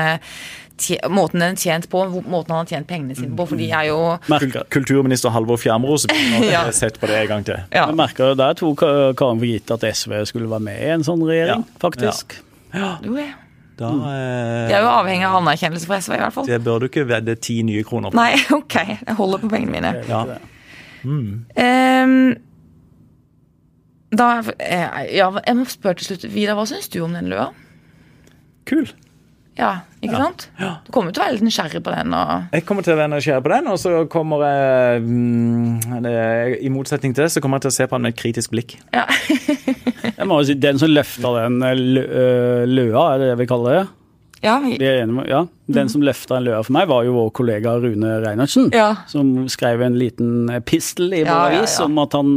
Måten 1.12 1.40
den 1.42 1.54
er 1.54 1.60
tjent 1.60 1.88
på, 1.92 2.02
måten 2.24 2.54
han 2.54 2.62
har 2.62 2.68
tjent 2.70 2.86
pengene 2.88 3.16
sine 3.18 3.36
på. 3.36 3.46
For 3.50 3.56
de 3.60 3.68
er 3.70 3.88
jo 3.90 3.98
merker, 4.32 4.64
Kulturminister 4.72 5.30
Halvor 5.34 5.58
begynner 5.60 6.48
Ja. 6.54 6.64
å 6.68 6.72
sett 6.74 6.98
på 7.00 7.06
det 7.10 7.18
en 7.22 7.28
gang 7.34 7.44
til. 7.44 7.60
ja. 7.72 7.86
jeg 7.90 7.96
merker 7.98 8.34
Der 8.38 8.54
tok 8.58 8.78
Ka- 8.80 9.12
Karen 9.18 9.38
for 9.42 9.46
gitt 9.50 9.70
at 9.76 9.84
SV 9.94 10.24
skulle 10.30 10.48
være 10.50 10.64
med 10.70 10.80
i 10.82 10.90
en 10.96 11.04
sånn 11.06 11.22
regjering, 11.28 11.64
Ja. 11.66 11.78
faktisk. 11.82 12.38
Ja. 12.74 12.96
ja. 13.04 13.28
Da 13.80 13.88
eh, 13.88 14.68
De 14.68 14.74
er 14.76 14.82
jo 14.84 14.88
avhengig 14.92 15.24
av 15.24 15.38
anerkjennelse 15.40 15.86
fra 15.88 15.96
SV, 16.04 16.12
i 16.18 16.20
hvert 16.20 16.34
fall. 16.36 16.46
Det 16.46 16.58
bør 16.64 16.82
du 16.82 16.88
ikke 16.90 17.06
vedde 17.08 17.34
ti 17.40 17.62
nye 17.64 17.82
kroner 17.88 18.12
på. 18.12 18.18
Nei, 18.20 18.34
ok. 18.60 18.76
Jeg 19.06 19.16
holder 19.16 19.40
på 19.40 19.48
pengene 19.54 19.72
mine. 19.78 19.92
Ja. 20.08 20.24
Ehm, 21.56 22.36
da 24.12 24.26
eh, 24.58 25.14
Ja, 25.16 25.30
jeg 25.46 25.56
må 25.56 25.64
spørre 25.70 25.96
til 26.00 26.10
slutt. 26.10 26.26
Vidar, 26.34 26.58
hva 26.58 26.66
syns 26.68 26.90
du 26.92 27.00
om 27.06 27.14
den 27.16 27.30
løa? 27.32 27.48
Kul. 28.68 28.84
Ja, 29.60 29.70
ikke 30.00 30.16
sant? 30.16 30.46
Du 30.56 30.90
kommer 30.94 31.12
til 31.12 31.20
å 31.20 31.26
være 31.26 31.34
litt 31.36 31.44
nysgjerrig 31.44 31.82
på 31.84 31.92
den. 31.92 32.14
og... 32.16 32.46
Jeg 32.56 32.64
kommer 32.64 32.86
til 32.86 32.94
å 32.94 32.98
være 33.02 33.12
nysgjerrig 33.12 33.44
på 33.44 33.52
den, 33.52 33.66
og 33.68 33.78
så 33.82 33.92
kommer 34.12 34.44
jeg 34.46 35.02
mm, 35.04 36.00
det, 36.06 36.14
I 36.64 36.72
motsetning 36.72 37.12
til 37.12 37.26
det, 37.26 37.30
så 37.34 37.42
kommer 37.44 37.60
jeg 37.60 37.66
til 37.68 37.74
å 37.74 37.76
se 37.76 37.88
på 37.90 37.98
den 37.98 38.06
med 38.08 38.14
et 38.16 38.20
kritisk 38.22 38.54
blikk. 38.54 38.78
Ja. 38.96 39.04
Jeg 40.20 40.26
må 40.28 40.36
jo 40.40 40.46
si, 40.50 40.54
Den 40.60 40.76
som 40.80 40.90
løfta 40.92 41.30
den 41.38 41.60
eh, 41.64 41.76
lø, 41.78 42.00
øh, 42.04 42.62
løa, 42.68 43.04
er 43.14 43.20
det 43.22 43.28
det 43.30 43.38
vi 43.40 43.46
kaller 43.48 43.76
det? 43.78 43.86
ja, 44.40 44.54
vi- 44.64 44.76
er 44.80 45.06
med, 45.12 45.28
ja. 45.28 45.42
Den 45.68 45.88
som 45.92 46.00
løfta 46.04 46.38
en 46.38 46.46
løa 46.48 46.62
for 46.64 46.72
meg, 46.76 46.88
var 46.88 47.04
jo 47.04 47.12
vår 47.18 47.30
kollega 47.36 47.74
Rune 47.80 48.14
Reinertsen. 48.24 48.70
Ja. 48.72 48.90
Som 49.08 49.48
skrev 49.52 49.84
en 49.84 49.98
liten 50.00 50.48
epistel 50.56 51.12
i 51.12 51.22
vår 51.24 51.28
Ja, 51.28 51.40
ja, 51.52 51.58
avis 51.60 51.76
ja. 51.78 51.84
om 51.88 52.00
at 52.00 52.16
han 52.16 52.30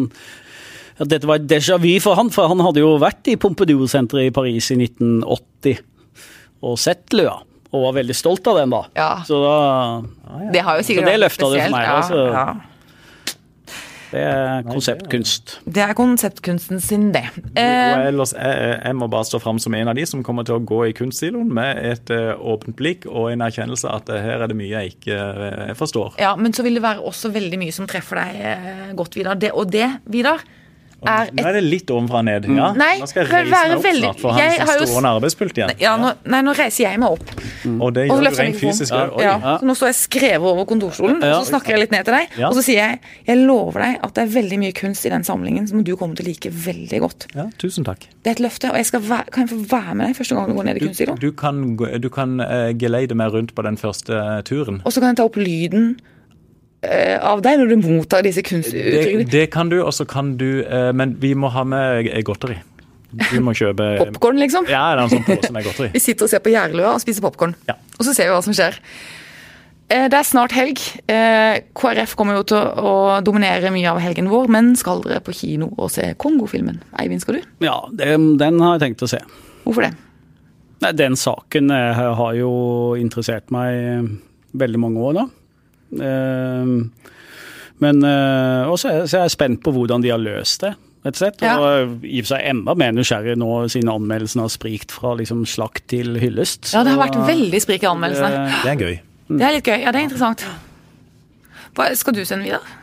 at 1.03 1.09
dette 1.09 1.25
var 1.25 1.39
et 1.39 1.47
déjà 1.49 1.79
vu 1.81 1.95
for 2.03 2.19
han, 2.19 2.29
for 2.29 2.51
han 2.51 2.59
hadde 2.61 2.83
jo 2.83 2.91
vært 3.01 3.31
i 3.31 3.37
Pompidou-senteret 3.41 4.29
i 4.29 4.35
Paris 4.35 4.67
i 4.75 4.77
1980 4.83 5.79
og 6.63 6.77
sett 6.81 7.13
løa. 7.15 7.39
Og 7.73 7.87
var 7.87 7.95
veldig 7.97 8.13
stolt 8.15 8.45
av 8.51 8.59
den, 8.61 8.73
da. 8.73 8.83
Ja. 8.97 9.09
Så 9.25 9.39
da 9.41 9.55
Det 10.53 10.61
har 10.61 10.77
jo 10.77 10.85
sikkert 10.85 11.07
Så 11.07 11.09
det 11.09 11.19
løfta 11.23 11.49
det 11.49 11.63
for 11.65 11.73
meg, 11.73 11.89
altså. 11.97 12.21
ja. 12.29 12.45
Det 14.13 14.21
er 14.21 14.59
konseptkunst. 14.67 15.55
Det 15.65 15.81
er 15.81 15.95
konseptkunsten 15.97 16.77
sin, 16.85 17.07
det. 17.15 17.23
Og 17.33 17.57
Eh, 17.57 18.07
ellers, 18.11 18.35
jeg, 18.37 18.75
jeg 18.85 18.95
må 18.99 19.07
bare 19.09 19.25
stå 19.25 19.39
fram 19.41 19.57
som 19.57 19.73
en 19.73 19.89
av 19.89 19.97
de 19.97 20.05
som 20.05 20.21
kommer 20.21 20.45
til 20.45 20.59
å 20.59 20.61
gå 20.61 20.83
i 20.85 20.93
kunstsiloen 20.93 21.49
med 21.49 21.79
et 21.81 22.13
eh, 22.13 22.35
åpent 22.37 22.77
blikk 22.77 23.07
og 23.09 23.31
en 23.31 23.41
erkjennelse 23.41 23.89
at 23.89 24.11
eh, 24.13 24.21
her 24.21 24.43
er 24.45 24.51
det 24.53 24.57
mye 24.59 24.69
jeg 24.69 24.93
ikke 24.93 25.17
eh, 25.49 25.73
forstår. 25.79 26.19
ja, 26.21 26.35
men 26.37 26.53
så 26.53 26.61
vil 26.61 26.77
det 26.77 26.85
være 26.85 27.01
også 27.01 27.33
veldig 27.33 27.57
mye 27.63 27.73
som 27.73 27.89
treffer 27.89 28.21
deg 28.21 28.43
eh, 28.51 28.91
godt, 29.01 29.17
Vidar. 29.17 29.39
Det, 29.41 29.49
og 29.57 29.73
det, 29.73 29.89
Vidar, 30.05 30.45
er 31.07 31.29
Nå 31.33 31.45
er 31.49 31.53
det 31.53 31.63
litt 31.63 31.87
ovenfra 31.93 32.19
og 32.19 32.25
ned. 32.25 32.45
Ja. 32.55 32.71
Nei, 32.73 32.99
nå 32.99 33.07
skal 33.07 33.23
jeg 33.25 33.31
reise 33.31 33.49
meg 33.51 33.77
opp 33.77 33.83
veldig- 33.83 34.03
snart, 34.03 34.19
for 34.19 34.31
han 34.33 34.67
har 34.67 34.79
jo- 34.79 34.85
stående 34.85 35.11
arbeidspult 35.19 35.53
igjen. 35.57 35.73
ja, 35.79 35.97
nå, 35.97 36.13
Nei, 36.25 36.41
nå 36.41 36.53
reiser 36.55 36.83
jeg 36.89 36.99
meg 36.99 37.09
opp. 37.09 37.29
Og 37.79 37.93
det 37.93 38.09
Og 38.11 38.19
du 38.23 38.29
rent 38.29 38.55
fysisk. 38.59 38.93
Oi. 38.93 39.23
Ja, 39.23 39.39
så 39.59 39.63
nå 39.63 39.75
står 39.75 39.87
jeg 39.91 39.95
skrevet 39.95 40.41
over 40.53 40.65
kontorstolen, 40.65 41.21
Ja. 41.21 41.37
og 41.39 41.45
så 41.45 41.51
snakker 41.53 41.69
jeg 41.75 41.79
litt 41.79 41.91
ned 41.91 42.05
til 42.05 42.13
deg. 42.13 42.27
Ja. 42.37 42.47
Og 42.49 42.55
så 42.55 42.63
sier 42.63 42.75
jeg 42.81 42.99
jeg 43.27 43.37
lover 43.47 43.79
deg 43.81 43.99
at 44.03 44.13
det 44.13 44.23
er 44.23 44.41
veldig 44.41 44.59
mye 44.59 44.73
kunst 44.73 45.05
i 45.05 45.09
den 45.09 45.23
samlingen 45.23 45.67
som 45.67 45.83
du 45.83 45.95
kommer 45.95 46.15
til 46.15 46.25
å 46.25 46.27
like 46.29 46.49
veldig 46.51 46.99
godt. 46.99 47.27
Ja, 47.35 47.45
tusen 47.57 47.83
takk. 47.83 48.07
Det 48.23 48.27
er 48.27 48.31
et 48.31 48.51
løfte, 48.51 48.69
og 48.69 48.75
jeg 48.75 48.85
skal 48.85 49.01
være, 49.01 49.31
kan 49.31 49.47
jeg 49.47 49.57
få 49.57 49.67
være 49.67 49.95
med 49.95 50.07
deg 50.07 50.15
første 50.15 50.35
gang 50.35 50.47
du 50.47 50.53
går 50.53 50.63
ned 50.65 50.75
i 50.75 50.79
Du, 50.79 50.87
kunstsiloen? 50.87 51.19
du 51.19 51.31
kan, 51.31 51.75
du 51.99 52.09
kan 52.09 52.39
uh, 52.41 52.71
geleide 52.73 53.15
meg 53.15 53.31
rundt 53.33 53.53
på 53.55 53.63
den 53.63 53.75
første 53.77 54.43
turen. 54.45 54.81
Og 54.85 54.91
så 54.93 54.99
kan 54.99 55.09
jeg 55.15 55.17
ta 55.17 55.23
opp 55.23 55.35
lyden 55.35 55.97
av 57.23 57.41
deg 57.45 57.59
når 57.61 57.69
du 57.73 57.75
mottar 57.87 58.23
disse 58.25 58.41
Det, 58.41 58.49
kunstuttrykkene. 58.49 59.25
det 59.31 59.45
kan 59.53 59.69
du, 59.71 59.77
og 59.83 59.93
så 59.95 60.05
kan 60.09 60.33
du 60.37 60.63
eh, 60.65 60.91
Men 60.93 61.15
vi 61.21 61.33
må 61.35 61.49
ha 61.53 61.63
med 61.63 62.07
eh, 62.11 62.21
godteri. 62.27 62.57
Du 63.31 63.39
må 63.45 63.53
kjøpe 63.53 63.91
Popkorn, 64.03 64.39
liksom. 64.41 64.65
Ja, 64.71 64.87
det 64.95 64.99
er 64.99 65.03
en 65.05 65.11
sånn 65.13 65.25
pose 65.27 65.51
med 65.53 65.63
godteri. 65.67 65.91
Vi 65.93 66.01
sitter 66.01 66.25
og 66.25 66.31
ser 66.33 66.41
på 66.43 66.53
Gjerdeløa 66.53 66.95
og 66.95 67.03
spiser 67.03 67.21
popkorn. 67.21 67.53
Ja. 67.69 67.75
Og 67.99 68.07
så 68.07 68.13
ser 68.17 68.29
vi 68.31 68.33
hva 68.35 68.41
som 68.45 68.55
skjer. 68.57 68.79
Eh, 69.93 70.07
Det 70.09 70.17
er 70.17 70.25
snart 70.25 70.55
helg. 70.57 70.81
Eh, 71.11 71.59
KrF 71.77 72.15
kommer 72.17 72.39
jo 72.39 72.45
til 72.49 72.57
å 72.57 72.95
dominere 73.21 73.69
mye 73.75 73.91
av 73.91 73.99
helgen 74.01 74.31
vår, 74.31 74.49
men 74.49 74.73
skal 74.79 75.03
dere 75.05 75.21
på 75.21 75.35
kino 75.37 75.69
og 75.77 75.91
se 75.93 76.09
Kongo-filmen? 76.17 76.81
Eivind, 76.99 77.21
skal 77.21 77.37
du? 77.37 77.45
Ja, 77.67 77.77
den, 77.93 78.33
den 78.41 78.57
har 78.65 78.79
jeg 78.79 78.87
tenkt 78.87 79.05
å 79.05 79.11
se. 79.13 79.21
Hvorfor 79.63 79.85
det? 79.85 79.93
Nei, 80.83 80.91
Den 80.99 81.13
saken 81.15 81.69
eh, 81.71 82.01
har 82.17 82.33
jo 82.35 82.49
interessert 82.99 83.53
meg 83.53 83.77
eh, 83.77 84.09
veldig 84.59 84.81
mange 84.83 85.05
år, 85.05 85.13
da. 85.21 85.27
Eh, 86.01 87.09
Men 87.83 88.03
eh, 88.07 88.69
også 88.71 89.03
så 89.09 89.17
er 89.17 89.23
jeg 89.25 89.33
spent 89.33 89.61
på 89.65 89.73
hvordan 89.75 90.03
de 90.03 90.11
har 90.13 90.21
løst 90.21 90.61
det. 90.63 90.75
Rett 91.03 91.17
og 91.17 91.19
slett. 91.19 91.41
Ja. 91.43 91.55
Og 91.59 92.05
i 92.07 92.21
og 92.21 92.27
for 92.27 92.37
seg 92.37 92.45
enda 92.53 92.75
mer 92.79 92.93
nysgjerrig 92.95 93.33
nå 93.35 93.49
siden 93.73 93.89
anmeldelsene 93.91 94.45
har 94.45 94.53
sprikt 94.53 94.93
fra 94.95 95.15
liksom 95.19 95.41
slakt 95.49 95.83
til 95.91 96.15
hyllest. 96.21 96.69
Ja, 96.71 96.85
det 96.87 96.93
har 96.93 97.01
vært 97.01 97.17
Så, 97.17 97.25
veldig 97.27 97.59
sprik 97.65 97.83
i 97.83 97.89
anmeldelsene. 97.89 98.45
Det, 98.45 98.61
Det 98.63 98.71
er 98.71 98.85
gøy. 98.85 99.01
Det 99.33 99.47
er 99.49 99.57
litt 99.57 99.67
gøy. 99.67 99.79
Ja, 99.83 99.91
det 99.91 99.99
er 99.99 100.07
interessant. 100.07 100.45
Hva, 101.75 101.89
skal 101.97 102.15
du 102.15 102.23
sende 102.23 102.47
videre? 102.47 102.79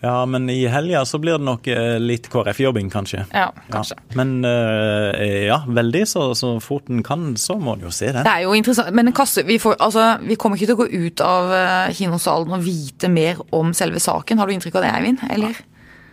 Ja, 0.00 0.26
men 0.30 0.46
i 0.50 0.60
helga 0.70 1.00
så 1.08 1.18
blir 1.18 1.40
det 1.40 1.46
nok 1.46 1.66
eh, 1.72 1.96
litt 1.98 2.28
KrF-jobbing, 2.30 2.86
kanskje. 2.92 3.24
Ja, 3.34 3.48
kanskje. 3.72 3.96
Ja. 3.98 4.18
Men 4.20 4.44
eh, 4.46 5.48
ja, 5.48 5.58
veldig. 5.66 6.04
Så, 6.06 6.22
så 6.38 6.52
fort 6.62 6.86
en 6.92 7.02
kan, 7.06 7.32
så 7.40 7.56
må 7.58 7.74
en 7.74 7.82
jo 7.88 7.90
se 7.94 8.12
den. 8.12 8.22
Det 8.22 8.34
er 8.36 8.44
jo 8.46 8.54
interessant, 8.54 8.94
men 8.94 9.10
kasse, 9.16 9.42
vi, 9.48 9.58
får, 9.62 9.74
altså, 9.82 10.06
vi 10.22 10.38
kommer 10.38 10.60
ikke 10.60 10.70
til 10.70 10.78
å 10.78 10.82
gå 10.84 11.08
ut 11.08 11.24
av 11.26 11.50
eh, 11.56 11.96
kinosalen 11.98 12.54
og 12.54 12.62
vite 12.62 13.10
mer 13.10 13.42
om 13.58 13.74
selve 13.74 13.98
saken. 14.02 14.38
Har 14.38 14.46
du 14.46 14.54
inntrykk 14.54 14.78
av 14.78 14.86
det, 14.86 14.94
Eivind? 15.00 15.26
Eller? 15.34 15.58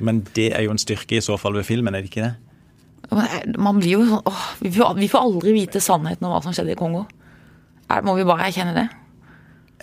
Men 0.01 0.25
det 0.33 0.49
er 0.57 0.65
jo 0.65 0.73
en 0.73 0.81
styrke 0.81 1.19
i 1.19 1.23
så 1.23 1.37
fall 1.39 1.59
ved 1.59 1.69
filmen, 1.69 1.93
er 1.93 2.01
det 2.01 2.09
ikke 2.09 2.25
det? 2.25 2.33
Man 3.61 3.77
blir 3.77 3.99
jo 3.99 4.05
sånn 4.09 4.25
åh, 4.25 4.45
vi, 4.63 4.71
får, 4.73 4.95
vi 4.97 5.09
får 5.11 5.27
aldri 5.27 5.53
vite 5.59 5.81
sannheten 5.83 6.25
om 6.25 6.33
hva 6.33 6.41
som 6.41 6.55
skjedde 6.57 6.73
i 6.73 6.79
Kongo. 6.79 7.05
Er, 7.85 8.01
må 8.01 8.15
vi 8.17 8.25
bare 8.25 8.49
erkjenne 8.49 8.73
det? 8.73 8.87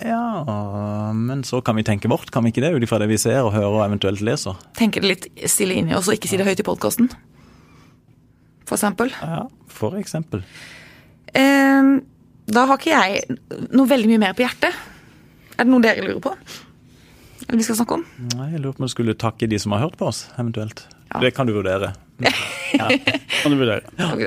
Ja, 0.02 1.12
men 1.14 1.42
så 1.46 1.60
kan 1.64 1.76
vi 1.78 1.84
tenke 1.86 2.08
vårt, 2.10 2.30
kan 2.34 2.44
vi 2.44 2.50
ikke 2.52 2.62
det? 2.64 2.72
Ut 2.74 2.86
ifra 2.86 2.98
det 3.02 3.08
vi 3.10 3.18
ser 3.20 3.40
og 3.44 3.52
hører 3.54 3.76
og 3.78 3.84
eventuelt 3.86 4.22
leser. 4.24 4.56
Tenke 4.78 5.02
det 5.02 5.10
litt 5.10 5.28
stille 5.50 5.76
inni 5.78 5.94
oss 5.94 6.08
og 6.10 6.16
ikke 6.16 6.30
si 6.30 6.40
det 6.40 6.46
høyt 6.48 6.62
i 6.62 6.66
podkasten? 6.66 7.10
For 8.66 8.78
eksempel. 8.78 9.12
Ja, 9.20 9.44
for 9.70 9.98
eksempel. 10.00 10.42
Eh, 11.34 11.92
da 12.52 12.66
har 12.68 12.80
ikke 12.80 12.92
jeg 12.92 13.38
noe 13.70 13.88
veldig 13.90 14.10
mye 14.10 14.22
mer 14.26 14.36
på 14.38 14.44
hjertet. 14.46 14.74
Er 15.58 15.66
det 15.66 15.70
noe 15.70 15.84
dere 15.84 16.04
lurer 16.06 16.22
på? 16.24 16.34
Eller 17.46 17.60
vi 17.60 17.66
skal 17.66 17.78
snakke 17.82 17.98
om? 18.00 18.04
Nei, 18.38 18.50
Jeg 18.54 18.62
lurer 18.62 18.76
på 18.78 18.82
om 18.82 18.88
du 18.88 18.92
skulle 18.94 19.14
takke 19.18 19.48
de 19.50 19.58
som 19.60 19.74
har 19.76 19.84
hørt 19.84 19.98
på 20.00 20.08
oss, 20.08 20.24
eventuelt. 20.40 20.86
Ja. 21.12 21.20
Det 21.20 21.34
kan 21.36 21.46
du 21.46 21.52
vurdere. 21.54 21.92
Kan 22.72 23.50
du 23.52 23.58
vurdere. 23.58 23.82
Ok. 24.06 24.22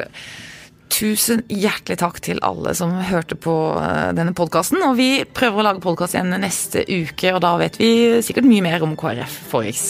Tusen 0.93 1.41
hjertelig 1.51 1.97
takk 1.99 2.19
til 2.23 2.39
alle 2.45 2.75
som 2.77 2.93
hørte 3.09 3.37
på 3.39 3.55
eh, 3.81 4.11
denne 4.17 4.35
podkasten. 4.37 4.83
Og 4.87 4.97
vi 4.99 5.09
prøver 5.25 5.61
å 5.61 5.67
lage 5.69 5.83
podkast 5.83 6.15
igjen 6.15 6.35
neste 6.41 6.85
uke, 6.87 7.33
og 7.35 7.41
da 7.43 7.55
vet 7.61 7.79
vi 7.81 7.91
sikkert 8.25 8.47
mye 8.49 8.63
mer 8.65 8.85
om 8.85 8.95
KrF, 8.99 9.39
f.eks. 9.49 9.87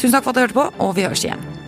Tusen 0.00 0.14
takk 0.16 0.24
for 0.24 0.32
at 0.32 0.38
du 0.38 0.46
hørte 0.46 0.60
på, 0.62 0.70
og 0.80 0.94
vi 0.96 1.08
høres 1.08 1.26
igjen. 1.26 1.59